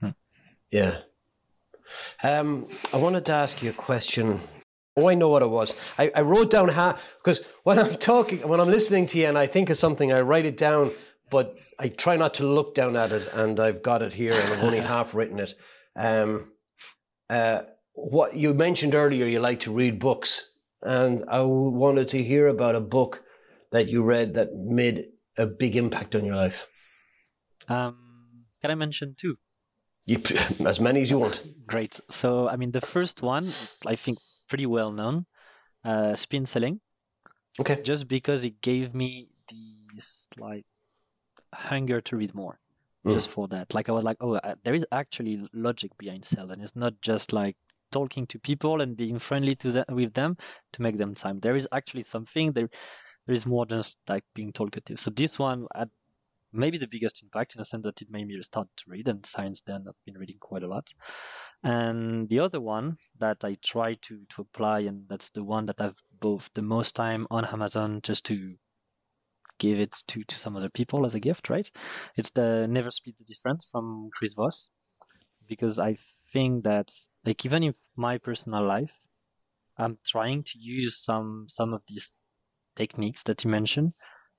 Hmm. 0.00 0.10
Yeah. 0.70 0.98
Um, 2.22 2.68
I 2.92 2.96
wanted 2.98 3.26
to 3.26 3.32
ask 3.32 3.62
you 3.62 3.70
a 3.70 3.74
question. 3.74 4.40
Oh, 4.96 5.08
I 5.08 5.14
know 5.14 5.28
what 5.28 5.42
it 5.42 5.50
was. 5.50 5.76
I, 5.98 6.10
I 6.14 6.22
wrote 6.22 6.50
down 6.50 6.68
how 6.68 6.98
because 7.22 7.44
when 7.62 7.78
I'm 7.78 7.94
talking, 7.96 8.46
when 8.48 8.60
I'm 8.60 8.68
listening 8.68 9.06
to 9.08 9.18
you, 9.18 9.26
and 9.26 9.38
I 9.38 9.46
think 9.46 9.70
of 9.70 9.76
something, 9.76 10.12
I 10.12 10.20
write 10.22 10.44
it 10.46 10.56
down, 10.56 10.90
but 11.30 11.56
I 11.78 11.88
try 11.88 12.16
not 12.16 12.34
to 12.34 12.46
look 12.46 12.74
down 12.74 12.96
at 12.96 13.12
it. 13.12 13.28
And 13.32 13.60
I've 13.60 13.82
got 13.82 14.02
it 14.02 14.12
here, 14.12 14.32
and 14.32 14.52
I've 14.52 14.64
only 14.64 14.80
half 14.94 15.14
written 15.14 15.38
it. 15.38 15.54
Um, 15.96 16.52
uh, 17.30 17.62
what 17.94 18.34
you 18.34 18.54
mentioned 18.54 18.94
earlier, 18.94 19.26
you 19.26 19.40
like 19.40 19.60
to 19.60 19.72
read 19.72 19.98
books, 19.98 20.50
and 20.82 21.24
I 21.28 21.42
wanted 21.42 22.08
to 22.08 22.22
hear 22.22 22.48
about 22.48 22.74
a 22.74 22.80
book 22.80 23.22
that 23.70 23.88
you 23.88 24.04
read 24.04 24.34
that 24.34 24.54
made 24.54 25.06
a 25.36 25.46
big 25.46 25.76
impact 25.76 26.14
on 26.14 26.24
your 26.24 26.36
life. 26.36 26.68
Um, 27.68 28.44
can 28.62 28.70
I 28.70 28.74
mention 28.74 29.14
two? 29.16 29.38
You, 30.06 30.18
as 30.66 30.80
many 30.80 31.02
as 31.02 31.10
you 31.10 31.18
want. 31.18 31.44
Great. 31.66 32.00
So, 32.08 32.48
I 32.48 32.56
mean, 32.56 32.72
the 32.72 32.80
first 32.80 33.22
one, 33.22 33.48
I 33.86 33.94
think, 33.94 34.18
pretty 34.48 34.66
well 34.66 34.90
known, 34.90 35.26
uh, 35.84 36.14
spin 36.14 36.46
selling. 36.46 36.80
Okay. 37.60 37.82
Just 37.82 38.08
because 38.08 38.44
it 38.44 38.60
gave 38.60 38.94
me 38.94 39.28
this 39.94 40.28
like 40.38 40.64
hunger 41.54 42.00
to 42.00 42.16
read 42.16 42.34
more. 42.34 42.58
Mm. 43.06 43.12
Just 43.12 43.30
for 43.30 43.46
that, 43.48 43.74
like 43.74 43.88
I 43.88 43.92
was 43.92 44.04
like, 44.04 44.16
oh, 44.20 44.34
uh, 44.34 44.54
there 44.64 44.74
is 44.74 44.86
actually 44.90 45.46
logic 45.52 45.96
behind 45.98 46.24
sales, 46.24 46.50
and 46.50 46.62
it's 46.62 46.74
not 46.74 47.00
just 47.00 47.32
like 47.32 47.56
talking 47.90 48.26
to 48.28 48.38
people 48.38 48.80
and 48.80 48.96
being 48.96 49.18
friendly 49.18 49.54
to 49.56 49.72
them 49.72 49.84
with 49.88 50.14
them 50.14 50.36
to 50.72 50.82
make 50.82 50.98
them 50.98 51.14
time. 51.14 51.40
There 51.40 51.56
is 51.56 51.68
actually 51.72 52.04
something 52.04 52.52
there. 52.52 52.68
There 53.26 53.36
is 53.36 53.46
more 53.46 53.66
just 53.66 53.98
like 54.08 54.24
being 54.34 54.52
talkative. 54.52 54.98
So 54.98 55.10
this 55.10 55.38
one 55.38 55.66
had 55.74 55.90
maybe 56.50 56.78
the 56.78 56.86
biggest 56.86 57.22
impact 57.22 57.54
in 57.54 57.58
the 57.58 57.64
sense 57.64 57.84
that 57.84 58.00
it 58.00 58.10
made 58.10 58.26
me 58.26 58.40
start 58.40 58.68
to 58.78 58.84
read, 58.86 59.06
and 59.06 59.26
science 59.26 59.60
then 59.66 59.84
I've 59.86 60.04
been 60.06 60.16
reading 60.16 60.38
quite 60.40 60.62
a 60.62 60.68
lot. 60.68 60.94
And 61.62 62.28
the 62.30 62.40
other 62.40 62.60
one 62.60 62.96
that 63.18 63.44
I 63.44 63.58
try 63.62 63.98
to 64.02 64.24
to 64.30 64.40
apply, 64.40 64.80
and 64.80 65.04
that's 65.08 65.28
the 65.30 65.44
one 65.44 65.66
that 65.66 65.80
I've 65.80 66.02
both 66.20 66.48
the 66.54 66.62
most 66.62 66.94
time 66.94 67.26
on 67.30 67.44
Amazon 67.44 68.00
just 68.02 68.24
to 68.24 68.54
give 69.58 69.78
it 69.78 69.94
to 70.06 70.24
to 70.24 70.38
some 70.38 70.56
other 70.56 70.70
people 70.70 71.04
as 71.04 71.14
a 71.14 71.20
gift, 71.20 71.50
right? 71.50 71.70
It's 72.16 72.30
the 72.30 72.66
Never 72.66 72.90
Split 72.90 73.18
the 73.18 73.24
Difference 73.24 73.68
from 73.70 74.08
Chris 74.16 74.32
Voss, 74.32 74.70
because 75.46 75.78
I 75.78 75.98
think 76.32 76.64
that 76.64 76.90
like 77.28 77.44
even 77.44 77.62
in 77.62 77.74
my 77.94 78.16
personal 78.16 78.64
life, 78.64 78.94
I'm 79.76 79.98
trying 80.06 80.44
to 80.44 80.58
use 80.58 80.96
some 81.08 81.46
some 81.48 81.74
of 81.74 81.82
these 81.86 82.10
techniques 82.74 83.22
that 83.24 83.44
you 83.44 83.50
mentioned 83.50 83.92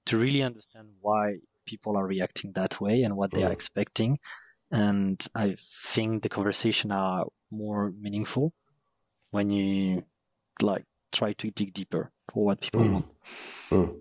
to 0.08 0.18
really 0.18 0.42
understand 0.42 0.88
why 1.00 1.36
people 1.68 1.96
are 1.98 2.08
reacting 2.08 2.52
that 2.54 2.82
way 2.82 3.04
and 3.04 3.16
what 3.16 3.32
they 3.32 3.44
are 3.44 3.50
mm. 3.52 3.60
expecting. 3.60 4.18
And 4.72 5.18
I 5.36 5.56
think 5.94 6.24
the 6.24 6.30
conversation 6.30 6.92
are 6.92 7.26
more 7.52 7.94
meaningful 8.06 8.54
when 9.30 9.52
you 9.52 10.04
like 10.62 10.86
try 11.12 11.34
to 11.34 11.52
dig 11.52 11.74
deeper 11.74 12.12
for 12.34 12.44
what 12.44 12.62
people 12.62 12.82
mm. 12.82 12.94
want. 12.94 13.06
Mm. 13.70 14.00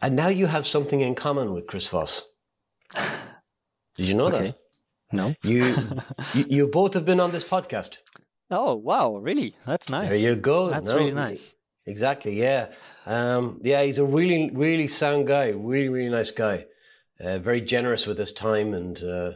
And 0.00 0.16
now 0.16 0.28
you 0.28 0.46
have 0.46 0.66
something 0.66 1.00
in 1.02 1.14
common 1.14 1.52
with 1.52 1.66
Chris 1.66 1.88
Voss. 1.88 2.24
Did 3.96 4.08
you 4.08 4.14
know 4.14 4.28
okay. 4.28 4.46
that? 4.46 4.58
No. 5.12 5.34
You, 5.42 5.74
you, 6.34 6.44
you 6.48 6.68
both 6.68 6.94
have 6.94 7.06
been 7.06 7.20
on 7.20 7.30
this 7.30 7.44
podcast. 7.44 7.98
Oh 8.50 8.74
wow! 8.74 9.16
Really? 9.16 9.54
That's 9.66 9.88
nice. 9.88 10.10
There 10.10 10.18
you 10.18 10.36
go. 10.36 10.70
That's 10.70 10.86
no, 10.86 10.98
really 10.98 11.12
nice. 11.12 11.56
Exactly. 11.86 12.38
Yeah. 12.40 12.68
Um, 13.06 13.60
yeah. 13.62 13.82
He's 13.82 13.98
a 13.98 14.04
really, 14.04 14.50
really 14.52 14.88
sound 14.88 15.26
guy. 15.26 15.50
Really, 15.50 15.88
really 15.88 16.10
nice 16.10 16.30
guy. 16.30 16.66
Uh, 17.20 17.38
very 17.38 17.60
generous 17.60 18.06
with 18.06 18.18
his 18.18 18.32
time, 18.32 18.74
and 18.74 19.02
uh, 19.02 19.32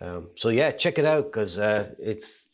um, 0.00 0.30
so 0.34 0.48
yeah, 0.48 0.70
check 0.70 0.98
it 0.98 1.04
out 1.04 1.24
because 1.24 1.58
uh, 1.58 1.92
it's. 1.98 2.46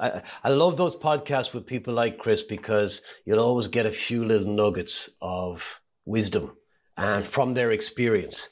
I, 0.00 0.22
I 0.42 0.50
love 0.50 0.76
those 0.76 0.96
podcasts 0.96 1.54
with 1.54 1.66
people 1.66 1.94
like 1.94 2.18
Chris 2.18 2.42
because 2.42 3.00
you'll 3.24 3.40
always 3.40 3.68
get 3.68 3.86
a 3.86 3.92
few 3.92 4.24
little 4.24 4.52
nuggets 4.52 5.10
of 5.22 5.80
wisdom 6.04 6.56
and 6.96 7.24
from 7.24 7.54
their 7.54 7.70
experience, 7.70 8.50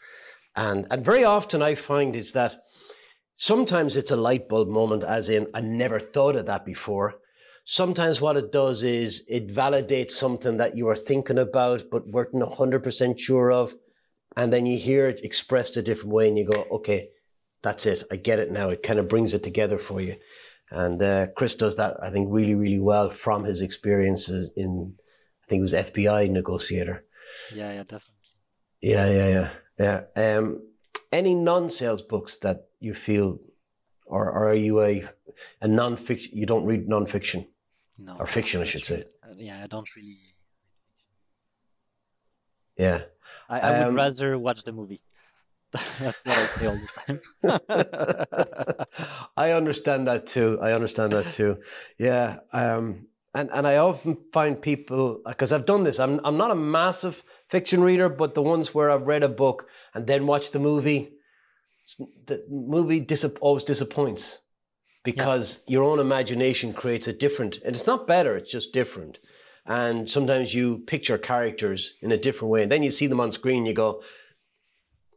and 0.54 0.86
and 0.90 1.04
very 1.04 1.24
often 1.24 1.62
I 1.62 1.74
find 1.74 2.14
is 2.14 2.32
that 2.32 2.54
sometimes 3.36 3.96
it's 3.96 4.10
a 4.10 4.16
light 4.16 4.48
bulb 4.48 4.68
moment, 4.68 5.04
as 5.04 5.28
in 5.28 5.46
I 5.54 5.60
never 5.60 5.98
thought 5.98 6.36
of 6.36 6.46
that 6.46 6.64
before. 6.64 7.14
Sometimes 7.64 8.20
what 8.20 8.36
it 8.36 8.50
does 8.50 8.82
is 8.82 9.24
it 9.28 9.48
validates 9.48 10.12
something 10.12 10.56
that 10.56 10.76
you 10.76 10.86
were 10.86 10.96
thinking 10.96 11.38
about 11.38 11.84
but 11.90 12.08
weren't 12.08 12.42
hundred 12.42 12.82
percent 12.82 13.20
sure 13.20 13.52
of 13.52 13.74
and 14.36 14.52
then 14.52 14.66
you 14.66 14.78
hear 14.78 15.06
it 15.06 15.24
expressed 15.24 15.76
a 15.76 15.82
different 15.82 16.12
way 16.12 16.28
and 16.28 16.38
you 16.38 16.46
go, 16.46 16.64
okay, 16.70 17.08
that's 17.62 17.86
it. 17.86 18.02
I 18.10 18.16
get 18.16 18.38
it 18.38 18.50
now. 18.50 18.70
It 18.70 18.82
kind 18.82 18.98
of 18.98 19.08
brings 19.08 19.34
it 19.34 19.42
together 19.42 19.78
for 19.78 20.00
you. 20.00 20.16
And 20.70 21.02
uh, 21.02 21.26
Chris 21.36 21.54
does 21.54 21.76
that, 21.76 21.96
I 22.02 22.10
think, 22.10 22.28
really, 22.30 22.54
really 22.54 22.80
well 22.80 23.10
from 23.10 23.44
his 23.44 23.60
experiences 23.60 24.50
in, 24.56 24.94
I 25.44 25.46
think 25.46 25.60
it 25.60 25.62
was 25.62 25.74
FBI 25.74 26.30
negotiator. 26.30 27.04
Yeah, 27.54 27.72
yeah, 27.72 27.82
definitely. 27.82 28.14
Yeah, 28.80 29.10
yeah, 29.10 29.50
yeah, 29.78 30.02
yeah. 30.16 30.38
Um, 30.38 30.62
any 31.12 31.34
non-sales 31.34 32.02
books 32.02 32.38
that 32.38 32.68
you 32.80 32.94
feel, 32.94 33.38
or, 34.06 34.30
or 34.30 34.48
are 34.48 34.54
you 34.54 34.80
a 34.80 35.04
a 35.60 35.68
non-fiction? 35.68 36.36
You 36.36 36.46
don't 36.46 36.64
read 36.64 36.88
non-fiction, 36.88 37.46
no, 37.98 38.16
or 38.18 38.26
fiction, 38.26 38.60
I 38.60 38.64
should 38.64 38.84
say. 38.84 39.04
Uh, 39.22 39.34
yeah, 39.36 39.62
I 39.62 39.66
don't 39.66 39.94
really. 39.94 40.18
Yeah, 42.76 43.02
I, 43.48 43.60
I 43.60 43.78
would 43.78 43.88
um, 43.88 43.94
rather 43.96 44.38
watch 44.38 44.64
the 44.64 44.72
movie. 44.72 45.02
That's 45.72 46.24
what 46.24 46.36
I 46.36 46.46
say 46.46 46.66
all 46.66 46.76
the 46.76 46.88
time. 47.06 48.86
I 49.36 49.52
understand 49.52 50.06
that 50.06 50.26
too. 50.26 50.58
I 50.60 50.72
understand 50.72 51.12
that 51.12 51.32
too. 51.32 51.62
Yeah. 51.98 52.40
Um, 52.52 53.06
and, 53.34 53.48
and 53.54 53.66
I 53.66 53.78
often 53.78 54.18
find 54.32 54.60
people, 54.60 55.22
because 55.26 55.52
I've 55.52 55.64
done 55.64 55.84
this, 55.84 55.98
I'm, 55.98 56.20
I'm 56.24 56.36
not 56.36 56.50
a 56.50 56.54
massive 56.54 57.24
fiction 57.52 57.84
reader, 57.84 58.08
but 58.08 58.32
the 58.34 58.42
ones 58.42 58.74
where 58.74 58.90
I've 58.90 59.06
read 59.06 59.22
a 59.22 59.28
book 59.28 59.68
and 59.94 60.06
then 60.06 60.26
watched 60.26 60.54
the 60.54 60.58
movie, 60.58 61.12
the 62.26 62.42
movie 62.48 63.00
dis- 63.00 63.36
always 63.42 63.64
disappoints 63.64 64.38
because 65.04 65.62
yeah. 65.66 65.74
your 65.74 65.84
own 65.84 65.98
imagination 65.98 66.72
creates 66.72 67.06
a 67.06 67.12
different, 67.12 67.58
and 67.62 67.76
it's 67.76 67.86
not 67.86 68.06
better, 68.06 68.36
it's 68.36 68.50
just 68.50 68.72
different. 68.72 69.18
And 69.66 70.08
sometimes 70.08 70.54
you 70.54 70.78
picture 70.78 71.18
characters 71.18 71.92
in 72.00 72.10
a 72.10 72.16
different 72.16 72.50
way. 72.50 72.62
And 72.62 72.72
then 72.72 72.82
you 72.82 72.90
see 72.90 73.06
them 73.06 73.20
on 73.20 73.30
screen, 73.32 73.66
you 73.66 73.74
go, 73.74 74.02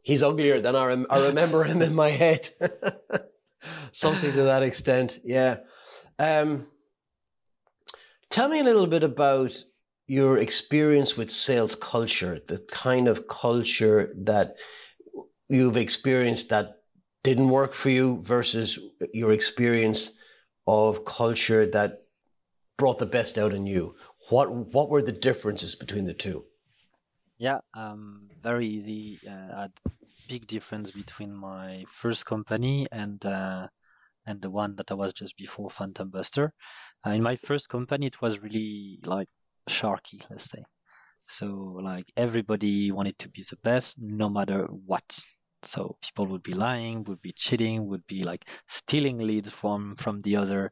he's 0.02 0.22
uglier 0.22 0.60
than 0.60 0.76
I, 0.76 0.86
rem- 0.86 1.06
I 1.08 1.28
remember 1.28 1.64
him 1.64 1.80
in 1.80 1.94
my 1.94 2.10
head. 2.10 2.50
Something 3.92 4.32
to 4.32 4.42
that 4.42 4.62
extent. 4.62 5.20
Yeah. 5.24 5.60
Um, 6.18 6.66
tell 8.28 8.50
me 8.50 8.60
a 8.60 8.64
little 8.64 8.86
bit 8.86 9.02
about 9.02 9.54
your 10.06 10.38
experience 10.38 11.16
with 11.16 11.30
sales 11.30 11.74
culture, 11.74 12.40
the 12.46 12.58
kind 12.70 13.08
of 13.08 13.28
culture 13.28 14.12
that 14.16 14.56
you've 15.48 15.76
experienced 15.76 16.48
that 16.50 16.82
didn't 17.24 17.48
work 17.48 17.72
for 17.72 17.90
you 17.90 18.20
versus 18.22 18.78
your 19.12 19.32
experience 19.32 20.12
of 20.66 21.04
culture 21.04 21.66
that 21.66 22.04
brought 22.76 22.98
the 22.98 23.06
best 23.06 23.38
out 23.38 23.52
in 23.52 23.66
you. 23.66 23.96
What 24.28 24.52
what 24.52 24.90
were 24.90 25.02
the 25.02 25.12
differences 25.12 25.74
between 25.74 26.06
the 26.06 26.14
two? 26.14 26.44
Yeah, 27.38 27.58
um, 27.74 28.28
very 28.42 28.66
easy. 28.66 29.18
Uh, 29.28 29.68
big 30.28 30.46
difference 30.46 30.90
between 30.90 31.34
my 31.34 31.84
first 31.88 32.26
company 32.26 32.86
and 32.90 33.24
uh, 33.24 33.68
and 34.26 34.42
the 34.42 34.50
one 34.50 34.74
that 34.76 34.90
I 34.90 34.94
was 34.94 35.12
just 35.12 35.36
before 35.36 35.70
Phantom 35.70 36.10
Buster. 36.10 36.52
Uh, 37.06 37.10
in 37.10 37.22
my 37.22 37.36
first 37.36 37.68
company, 37.68 38.06
it 38.06 38.20
was 38.20 38.40
really 38.40 38.98
like 39.04 39.28
sharky, 39.68 40.24
let's 40.30 40.50
say. 40.50 40.62
So 41.26 41.78
like 41.82 42.06
everybody 42.16 42.92
wanted 42.92 43.18
to 43.18 43.28
be 43.28 43.44
the 43.48 43.56
best, 43.62 43.96
no 43.98 44.28
matter 44.28 44.66
what. 44.86 45.18
So 45.62 45.96
people 46.00 46.26
would 46.28 46.42
be 46.42 46.54
lying, 46.54 47.02
would 47.04 47.20
be 47.22 47.32
cheating, 47.32 47.86
would 47.86 48.06
be 48.06 48.22
like 48.22 48.48
stealing 48.68 49.18
leads 49.18 49.50
from 49.50 49.96
from 49.96 50.22
the 50.22 50.36
other 50.36 50.70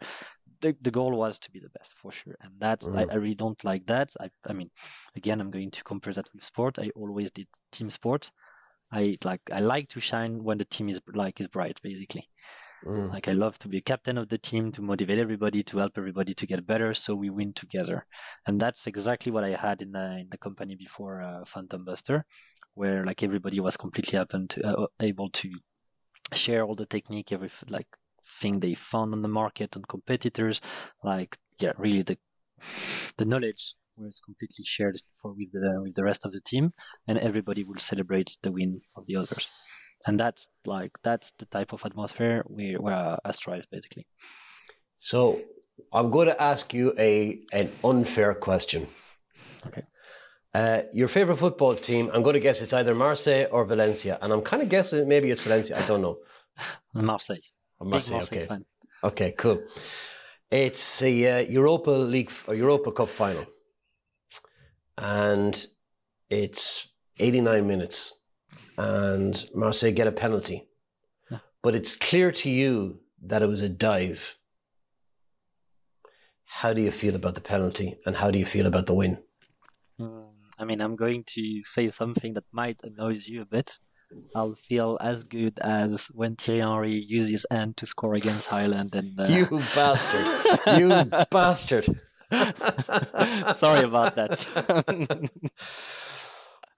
the, 0.64 0.76
the 0.80 0.90
goal 0.90 1.12
was 1.12 1.38
to 1.38 1.50
be 1.50 1.60
the 1.60 1.68
best 1.78 1.96
for 1.98 2.10
sure 2.10 2.34
and 2.40 2.52
that's 2.58 2.88
mm. 2.88 2.96
I, 2.96 3.12
I, 3.12 3.16
really 3.16 3.34
don't 3.34 3.62
like 3.64 3.86
that 3.86 4.10
I, 4.18 4.30
I 4.48 4.54
mean 4.54 4.70
again 5.14 5.40
i'm 5.40 5.50
going 5.50 5.70
to 5.70 5.84
compare 5.84 6.14
that 6.14 6.28
with 6.32 6.42
sport 6.42 6.78
i 6.78 6.90
always 6.96 7.30
did 7.30 7.46
team 7.70 7.90
sport 7.90 8.30
i 8.90 9.18
like 9.24 9.42
i 9.52 9.60
like 9.60 9.88
to 9.90 10.00
shine 10.00 10.42
when 10.42 10.58
the 10.58 10.64
team 10.64 10.88
is 10.88 11.00
like 11.12 11.40
is 11.40 11.48
bright 11.48 11.80
basically 11.82 12.26
mm. 12.84 13.12
like 13.12 13.28
i 13.28 13.32
love 13.32 13.58
to 13.58 13.68
be 13.68 13.80
captain 13.80 14.18
of 14.18 14.28
the 14.28 14.38
team 14.38 14.70
to 14.70 14.82
motivate 14.82 15.18
everybody 15.18 15.62
to 15.62 15.78
help 15.78 15.92
everybody 15.96 16.34
to 16.34 16.46
get 16.46 16.66
better 16.66 16.94
so 16.94 17.14
we 17.14 17.30
win 17.30 17.52
together 17.52 18.06
and 18.46 18.60
that's 18.60 18.86
exactly 18.86 19.32
what 19.32 19.44
i 19.44 19.50
had 19.50 19.82
in 19.82 19.92
the, 19.92 20.18
in 20.18 20.28
the 20.30 20.38
company 20.38 20.74
before 20.76 21.22
uh, 21.22 21.44
phantom 21.44 21.84
buster 21.84 22.24
where 22.74 23.04
like 23.04 23.22
everybody 23.22 23.60
was 23.60 23.76
completely 23.76 24.18
to, 24.48 24.66
uh, 24.66 24.86
able 25.00 25.30
to 25.30 25.50
share 26.32 26.64
all 26.64 26.74
the 26.74 26.86
technique 26.86 27.32
every 27.32 27.50
like 27.68 27.86
thing 28.26 28.60
they 28.60 28.74
found 28.74 29.12
on 29.12 29.22
the 29.22 29.28
market 29.28 29.76
and 29.76 29.86
competitors. 29.86 30.60
Like, 31.02 31.36
yeah, 31.58 31.72
really 31.78 32.02
the 32.02 32.18
the 33.16 33.24
knowledge 33.24 33.74
was 33.96 34.20
completely 34.20 34.64
shared 34.64 34.96
for 35.20 35.32
with 35.32 35.52
the 35.52 35.80
with 35.82 35.94
the 35.94 36.04
rest 36.04 36.24
of 36.24 36.32
the 36.32 36.40
team, 36.40 36.72
and 37.06 37.18
everybody 37.18 37.64
will 37.64 37.78
celebrate 37.78 38.36
the 38.42 38.52
win 38.52 38.80
of 38.96 39.06
the 39.06 39.16
others. 39.16 39.50
And 40.06 40.20
that's 40.20 40.48
like 40.66 40.92
that's 41.02 41.32
the 41.38 41.46
type 41.46 41.72
of 41.72 41.84
atmosphere 41.84 42.44
we 42.48 42.74
where 42.74 43.18
I 43.24 43.30
strive 43.32 43.66
basically. 43.70 44.06
So 44.98 45.40
I'm 45.92 46.10
going 46.10 46.28
to 46.28 46.42
ask 46.42 46.74
you 46.74 46.94
a 46.98 47.40
an 47.52 47.70
unfair 47.82 48.34
question. 48.34 48.86
Okay. 49.66 49.82
Uh, 50.54 50.82
your 50.92 51.08
favorite 51.08 51.36
football 51.36 51.74
team? 51.74 52.10
I'm 52.14 52.22
going 52.22 52.34
to 52.34 52.40
guess 52.40 52.62
it's 52.62 52.72
either 52.72 52.94
Marseille 52.94 53.46
or 53.50 53.64
Valencia, 53.64 54.18
and 54.22 54.32
I'm 54.32 54.42
kind 54.42 54.62
of 54.62 54.68
guessing 54.68 55.08
maybe 55.08 55.30
it's 55.30 55.42
Valencia. 55.42 55.76
I 55.76 55.84
don't 55.86 56.00
know. 56.00 56.18
Marseille. 56.94 57.38
Or 57.80 57.86
Marseille. 57.86 58.16
Marseille 58.16 58.38
okay. 58.38 58.46
fan. 58.46 58.64
Okay. 59.02 59.32
Cool. 59.32 59.62
It's 60.50 61.02
a 61.02 61.40
uh, 61.40 61.50
Europa 61.50 61.90
League 61.90 62.30
or 62.46 62.54
Europa 62.54 62.92
Cup 62.92 63.08
final, 63.08 63.44
and 64.96 65.66
it's 66.30 66.88
89 67.18 67.66
minutes, 67.66 68.14
and 68.78 69.44
Marseille 69.54 69.92
get 69.92 70.06
a 70.06 70.12
penalty, 70.12 70.68
Yeah. 71.30 71.38
but 71.62 71.74
it's 71.76 71.96
clear 71.96 72.32
to 72.32 72.50
you 72.50 73.00
that 73.22 73.42
it 73.42 73.46
was 73.48 73.62
a 73.62 73.68
dive. 73.68 74.36
How 76.44 76.72
do 76.72 76.80
you 76.80 76.90
feel 76.90 77.14
about 77.16 77.34
the 77.34 77.40
penalty, 77.40 77.96
and 78.06 78.14
how 78.16 78.30
do 78.30 78.38
you 78.38 78.46
feel 78.46 78.66
about 78.66 78.86
the 78.86 78.94
win? 78.94 79.18
Mm, 80.00 80.30
I 80.58 80.64
mean, 80.64 80.80
I'm 80.80 80.96
going 80.96 81.24
to 81.34 81.62
say 81.64 81.90
something 81.90 82.34
that 82.34 82.44
might 82.52 82.80
annoy 82.84 83.16
you 83.26 83.42
a 83.42 83.46
bit. 83.46 83.78
I'll 84.36 84.54
feel 84.54 84.96
as 85.00 85.24
good 85.24 85.58
as 85.60 86.06
when 86.14 86.36
Thierry 86.36 86.60
Henry 86.60 86.94
used 86.94 87.30
his 87.30 87.46
hand 87.50 87.76
to 87.78 87.86
score 87.86 88.14
against 88.14 88.52
Ireland. 88.52 88.94
And 88.94 89.18
uh, 89.18 89.24
You 89.24 89.46
bastard! 89.74 90.78
you 90.78 90.88
bastard! 91.30 91.86
sorry 93.56 93.84
about 93.84 94.14
that. 94.14 94.36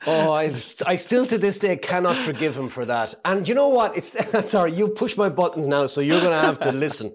Oh, 0.07 0.33
I've, 0.33 0.75
I 0.87 0.97
still 0.97 1.27
to 1.27 1.39
this 1.39 1.59
day 1.59 1.77
cannot 1.77 2.15
forgive 2.17 2.57
him 2.57 2.69
for 2.69 2.85
that. 2.85 3.15
And 3.25 3.49
you 3.49 3.55
know 3.55 3.69
what? 3.69 3.97
It's 3.97 4.13
sorry, 4.49 4.73
you 4.73 4.89
push 4.89 5.17
my 5.17 5.29
buttons 5.29 5.67
now, 5.67 5.87
so 5.87 6.01
you're 6.01 6.21
going 6.21 6.33
to 6.39 6.47
have 6.47 6.61
to 6.61 6.73
listen. 6.73 7.15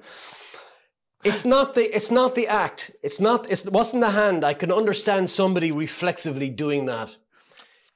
It's 1.24 1.46
not 1.46 1.76
the 1.76 1.84
it's 1.96 2.10
not 2.12 2.34
the 2.36 2.48
act. 2.48 2.92
It's 3.04 3.20
not 3.20 3.50
it's, 3.52 3.66
it 3.66 3.72
wasn't 3.74 4.02
the 4.04 4.10
hand. 4.10 4.44
I 4.44 4.54
can 4.54 4.72
understand 4.72 5.30
somebody 5.30 5.72
reflexively 5.72 6.50
doing 6.50 6.88
that. 6.88 7.16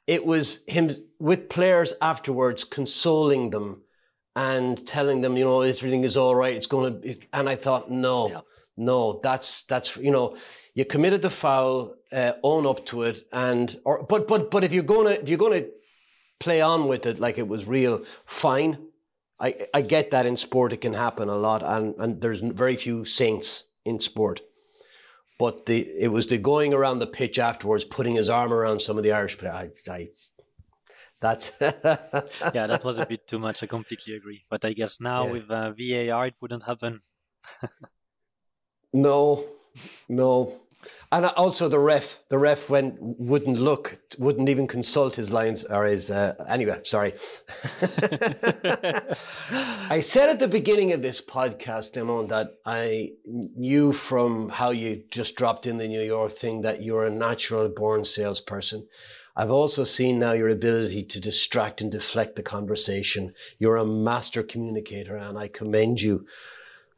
It 0.05 0.25
was 0.25 0.59
him 0.67 0.91
with 1.19 1.49
players 1.49 1.93
afterwards 2.01 2.63
consoling 2.63 3.49
them 3.49 3.81
and 4.35 4.85
telling 4.85 5.21
them, 5.21 5.35
you 5.37 5.43
know, 5.43 5.61
everything 5.61 6.03
is 6.03 6.15
all 6.17 6.35
right. 6.35 6.55
It's 6.55 6.67
going 6.67 6.93
to. 6.93 6.99
Be, 6.99 7.27
and 7.33 7.49
I 7.49 7.55
thought, 7.55 7.89
no, 7.89 8.29
Yeah. 8.29 8.41
no, 8.77 9.19
that's 9.23 9.63
that's 9.63 9.97
you 9.97 10.11
know, 10.11 10.37
you 10.75 10.85
committed 10.85 11.21
the 11.21 11.29
foul, 11.29 11.95
uh, 12.11 12.33
own 12.43 12.65
up 12.67 12.85
to 12.87 13.03
it, 13.03 13.23
and 13.31 13.75
or 13.85 14.03
but 14.03 14.27
but 14.27 14.51
but 14.51 14.63
if 14.63 14.71
you're 14.73 14.83
gonna 14.83 15.11
if 15.11 15.27
you're 15.29 15.37
gonna 15.45 15.63
play 16.39 16.61
on 16.61 16.87
with 16.87 17.05
it 17.05 17.19
like 17.19 17.37
it 17.37 17.47
was 17.47 17.65
real, 17.67 18.03
fine. 18.25 18.77
I 19.39 19.53
I 19.73 19.81
get 19.81 20.11
that 20.11 20.25
in 20.25 20.37
sport 20.37 20.73
it 20.73 20.81
can 20.81 20.93
happen 20.93 21.29
a 21.29 21.35
lot, 21.37 21.63
and 21.63 21.95
and 21.97 22.21
there's 22.21 22.41
very 22.41 22.75
few 22.75 23.05
saints 23.05 23.63
in 23.85 23.99
sport. 23.99 24.41
But 25.39 25.65
the 25.65 25.79
it 25.99 26.09
was 26.11 26.27
the 26.27 26.37
going 26.37 26.73
around 26.73 26.99
the 26.99 27.07
pitch 27.07 27.39
afterwards, 27.39 27.85
putting 27.85 28.15
his 28.15 28.29
arm 28.29 28.53
around 28.53 28.81
some 28.81 28.97
of 28.97 29.03
the 29.03 29.11
Irish 29.13 29.37
players. 29.37 29.55
I, 29.89 29.93
I 29.93 30.07
that's 31.21 31.51
yeah, 31.61 32.67
that 32.67 32.83
was 32.83 32.97
a 32.97 33.05
bit 33.05 33.27
too 33.27 33.39
much. 33.39 33.63
I 33.63 33.67
completely 33.67 34.15
agree. 34.15 34.41
But 34.49 34.63
I 34.65 34.73
guess 34.73 34.99
now 35.01 35.25
Yeah. 35.25 35.31
with 35.31 35.49
uh, 35.51 35.71
VAR, 35.71 36.27
it 36.27 36.35
wouldn't 36.41 36.63
happen. 36.63 37.01
No, 38.93 39.43
no. 40.07 40.53
And 41.11 41.25
also 41.27 41.69
the 41.69 41.79
ref, 41.79 42.19
the 42.29 42.37
ref 42.37 42.69
went 42.69 42.97
wouldn't 42.99 43.57
look, 43.57 43.99
wouldn't 44.17 44.49
even 44.49 44.67
consult 44.67 45.15
his 45.15 45.31
lines 45.31 45.63
or 45.63 45.85
his. 45.85 46.11
Uh, 46.11 46.33
anyway, 46.47 46.81
sorry. 46.83 47.13
I 49.89 50.01
said 50.01 50.29
at 50.29 50.39
the 50.39 50.47
beginning 50.49 50.93
of 50.93 51.01
this 51.01 51.21
podcast, 51.21 51.93
Demon, 51.93 52.27
that 52.27 52.47
I 52.65 53.11
knew 53.25 53.93
from 53.93 54.49
how 54.49 54.71
you 54.71 55.03
just 55.11 55.35
dropped 55.35 55.65
in 55.67 55.77
the 55.77 55.87
New 55.87 56.01
York 56.01 56.31
thing 56.31 56.61
that 56.61 56.81
you're 56.81 57.05
a 57.05 57.11
natural 57.11 57.69
born 57.69 58.03
salesperson. 58.03 58.87
I've 59.37 59.51
also 59.51 59.83
seen 59.83 60.19
now 60.19 60.31
your 60.31 60.47
ability 60.47 61.03
to 61.03 61.19
distract 61.19 61.81
and 61.81 61.91
deflect 61.91 62.35
the 62.35 62.43
conversation. 62.43 63.33
You're 63.59 63.75
a 63.75 63.85
master 63.85 64.43
communicator, 64.43 65.17
and 65.17 65.37
I 65.37 65.49
commend 65.49 66.01
you. 66.01 66.25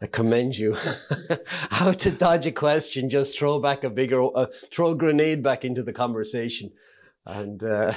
I 0.01 0.07
commend 0.07 0.57
you. 0.57 0.77
How 1.71 1.91
to 1.91 2.11
dodge 2.11 2.45
a 2.45 2.51
question? 2.51 3.09
Just 3.09 3.37
throw 3.37 3.59
back 3.59 3.83
a 3.83 3.89
bigger, 3.89 4.23
uh, 4.35 4.47
throw 4.71 4.91
a 4.91 4.95
grenade 4.95 5.41
back 5.41 5.65
into 5.65 5.81
the 5.81 5.93
conversation, 5.93 6.71
and 7.25 7.63
uh, 7.63 7.91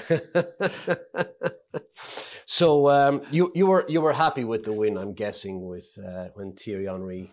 so 2.46 2.88
um, 2.88 3.22
you 3.30 3.53
you 3.55 3.66
were 3.66 3.84
you 3.88 4.01
were 4.01 4.14
happy 4.14 4.44
with 4.44 4.64
the 4.64 4.72
win. 4.72 4.96
I'm 4.96 5.12
guessing 5.12 5.66
with 5.66 5.98
uh, 6.03 6.28
when 6.34 6.53
Thierry 6.53 6.86
Henry 6.86 7.30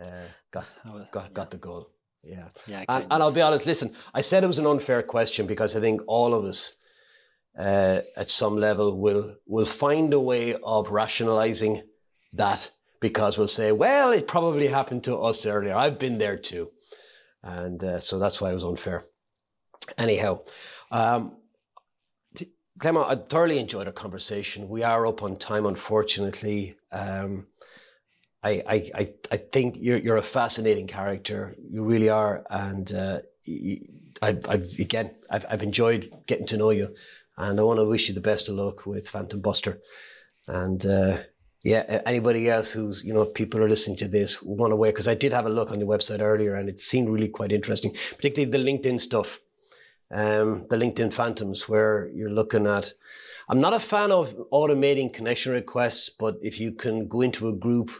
uh, 0.00 0.06
got 0.50 0.66
got 1.12 1.32
got 1.32 1.50
the 1.50 1.58
goal. 1.58 1.90
Yeah. 2.22 2.48
yeah, 2.66 2.84
And, 2.86 3.06
and 3.10 3.22
I'll 3.22 3.30
be 3.30 3.40
honest, 3.40 3.64
listen, 3.64 3.94
I 4.12 4.20
said 4.20 4.44
it 4.44 4.46
was 4.46 4.58
an 4.58 4.66
unfair 4.66 5.02
question 5.02 5.46
because 5.46 5.74
I 5.74 5.80
think 5.80 6.02
all 6.06 6.34
of 6.34 6.44
us 6.44 6.76
uh, 7.58 8.00
at 8.16 8.28
some 8.28 8.56
level 8.56 8.98
will 8.98 9.36
will 9.46 9.64
find 9.64 10.12
a 10.12 10.20
way 10.20 10.54
of 10.62 10.90
rationalizing 10.90 11.82
that 12.34 12.70
because 13.00 13.38
we'll 13.38 13.48
say, 13.48 13.72
well, 13.72 14.12
it 14.12 14.28
probably 14.28 14.68
happened 14.68 15.04
to 15.04 15.16
us 15.18 15.46
earlier. 15.46 15.74
I've 15.74 15.98
been 15.98 16.18
there 16.18 16.36
too. 16.36 16.70
And 17.42 17.82
uh, 17.82 17.98
so 17.98 18.18
that's 18.18 18.40
why 18.40 18.50
it 18.50 18.54
was 18.54 18.64
unfair. 18.64 19.02
Anyhow, 19.98 20.40
um, 20.90 21.36
Clement, 22.78 23.06
I 23.08 23.16
thoroughly 23.16 23.58
enjoyed 23.58 23.86
our 23.86 23.92
conversation. 23.92 24.68
We 24.68 24.82
are 24.82 25.06
up 25.06 25.22
on 25.22 25.36
time, 25.36 25.66
unfortunately. 25.66 26.76
Um, 26.92 27.46
I, 28.42 28.62
I, 28.66 28.90
I, 28.94 29.14
I 29.32 29.36
think 29.36 29.76
you're, 29.78 29.98
you're 29.98 30.16
a 30.16 30.22
fascinating 30.22 30.86
character. 30.86 31.54
You 31.58 31.84
really 31.84 32.08
are. 32.08 32.44
And 32.48 32.90
uh, 32.92 33.18
I've, 34.22 34.48
I've, 34.48 34.78
again, 34.78 35.14
I've, 35.30 35.44
I've 35.50 35.62
enjoyed 35.62 36.08
getting 36.26 36.46
to 36.46 36.56
know 36.56 36.70
you. 36.70 36.94
And 37.36 37.60
I 37.60 37.62
want 37.62 37.78
to 37.78 37.88
wish 37.88 38.08
you 38.08 38.14
the 38.14 38.20
best 38.20 38.48
of 38.48 38.54
luck 38.54 38.86
with 38.86 39.08
Phantom 39.08 39.40
Buster. 39.40 39.80
And 40.46 40.84
uh, 40.86 41.18
yeah, 41.62 42.00
anybody 42.06 42.48
else 42.48 42.72
who's, 42.72 43.04
you 43.04 43.12
know, 43.12 43.26
people 43.26 43.62
are 43.62 43.68
listening 43.68 43.98
to 43.98 44.08
this, 44.08 44.42
want 44.42 44.72
to 44.72 44.76
wait, 44.76 44.94
because 44.94 45.08
I 45.08 45.14
did 45.14 45.32
have 45.32 45.46
a 45.46 45.50
look 45.50 45.70
on 45.70 45.78
the 45.78 45.86
website 45.86 46.20
earlier 46.20 46.54
and 46.54 46.68
it 46.68 46.80
seemed 46.80 47.10
really 47.10 47.28
quite 47.28 47.52
interesting, 47.52 47.94
particularly 48.16 48.50
the 48.50 48.58
LinkedIn 48.58 48.98
stuff, 48.98 49.40
um, 50.10 50.66
the 50.70 50.76
LinkedIn 50.76 51.12
Phantoms, 51.12 51.68
where 51.68 52.08
you're 52.14 52.30
looking 52.30 52.66
at. 52.66 52.94
I'm 53.48 53.60
not 53.60 53.74
a 53.74 53.80
fan 53.80 54.10
of 54.10 54.34
automating 54.52 55.12
connection 55.12 55.52
requests, 55.52 56.08
but 56.08 56.38
if 56.40 56.60
you 56.60 56.72
can 56.72 57.08
go 57.08 57.20
into 57.20 57.48
a 57.48 57.56
group 57.56 57.90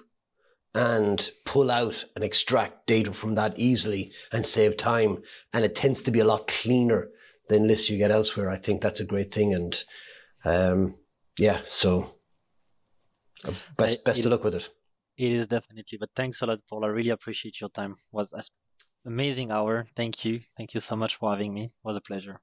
and 0.74 1.30
pull 1.44 1.70
out 1.70 2.04
and 2.14 2.24
extract 2.24 2.86
data 2.86 3.12
from 3.12 3.34
that 3.34 3.58
easily 3.58 4.12
and 4.32 4.46
save 4.46 4.76
time, 4.76 5.22
and 5.52 5.64
it 5.64 5.74
tends 5.74 6.02
to 6.02 6.11
be 6.11 6.20
a 6.20 6.24
lot 6.24 6.46
cleaner 6.46 7.11
than 7.48 7.66
lists 7.66 7.90
you 7.90 7.98
get 7.98 8.12
elsewhere, 8.12 8.48
I 8.48 8.56
think 8.56 8.80
that's 8.80 9.00
a 9.00 9.04
great 9.04 9.32
thing. 9.32 9.52
And 9.52 9.84
um, 10.44 10.94
yeah, 11.36 11.58
so 11.66 12.06
Uh, 13.45 13.53
best 13.76 13.99
I- 14.01 14.03
best 14.05 14.18
it- 14.20 14.26
of 14.26 14.32
luck 14.32 14.45
with 14.45 14.55
it. 14.55 14.68
It 15.16 15.32
is 15.32 15.47
definitely. 15.49 15.99
But 15.99 16.11
thanks 16.16 16.41
a 16.41 16.47
lot, 16.47 16.61
Paul. 16.68 16.84
I 16.84 16.88
really 16.88 17.11
appreciate 17.11 17.61
your 17.61 17.70
time. 17.70 17.93
It 17.93 17.99
was 18.12 18.32
an 18.32 18.43
amazing 19.05 19.51
hour. 19.51 19.86
Thank 19.95 20.24
you. 20.24 20.41
Thank 20.57 20.72
you 20.74 20.80
so 20.80 20.97
much 20.97 21.16
for 21.16 21.30
having 21.30 21.53
me. 21.53 21.64
It 21.64 21.72
was 21.84 21.97
a 21.97 22.01
pleasure. 22.01 22.41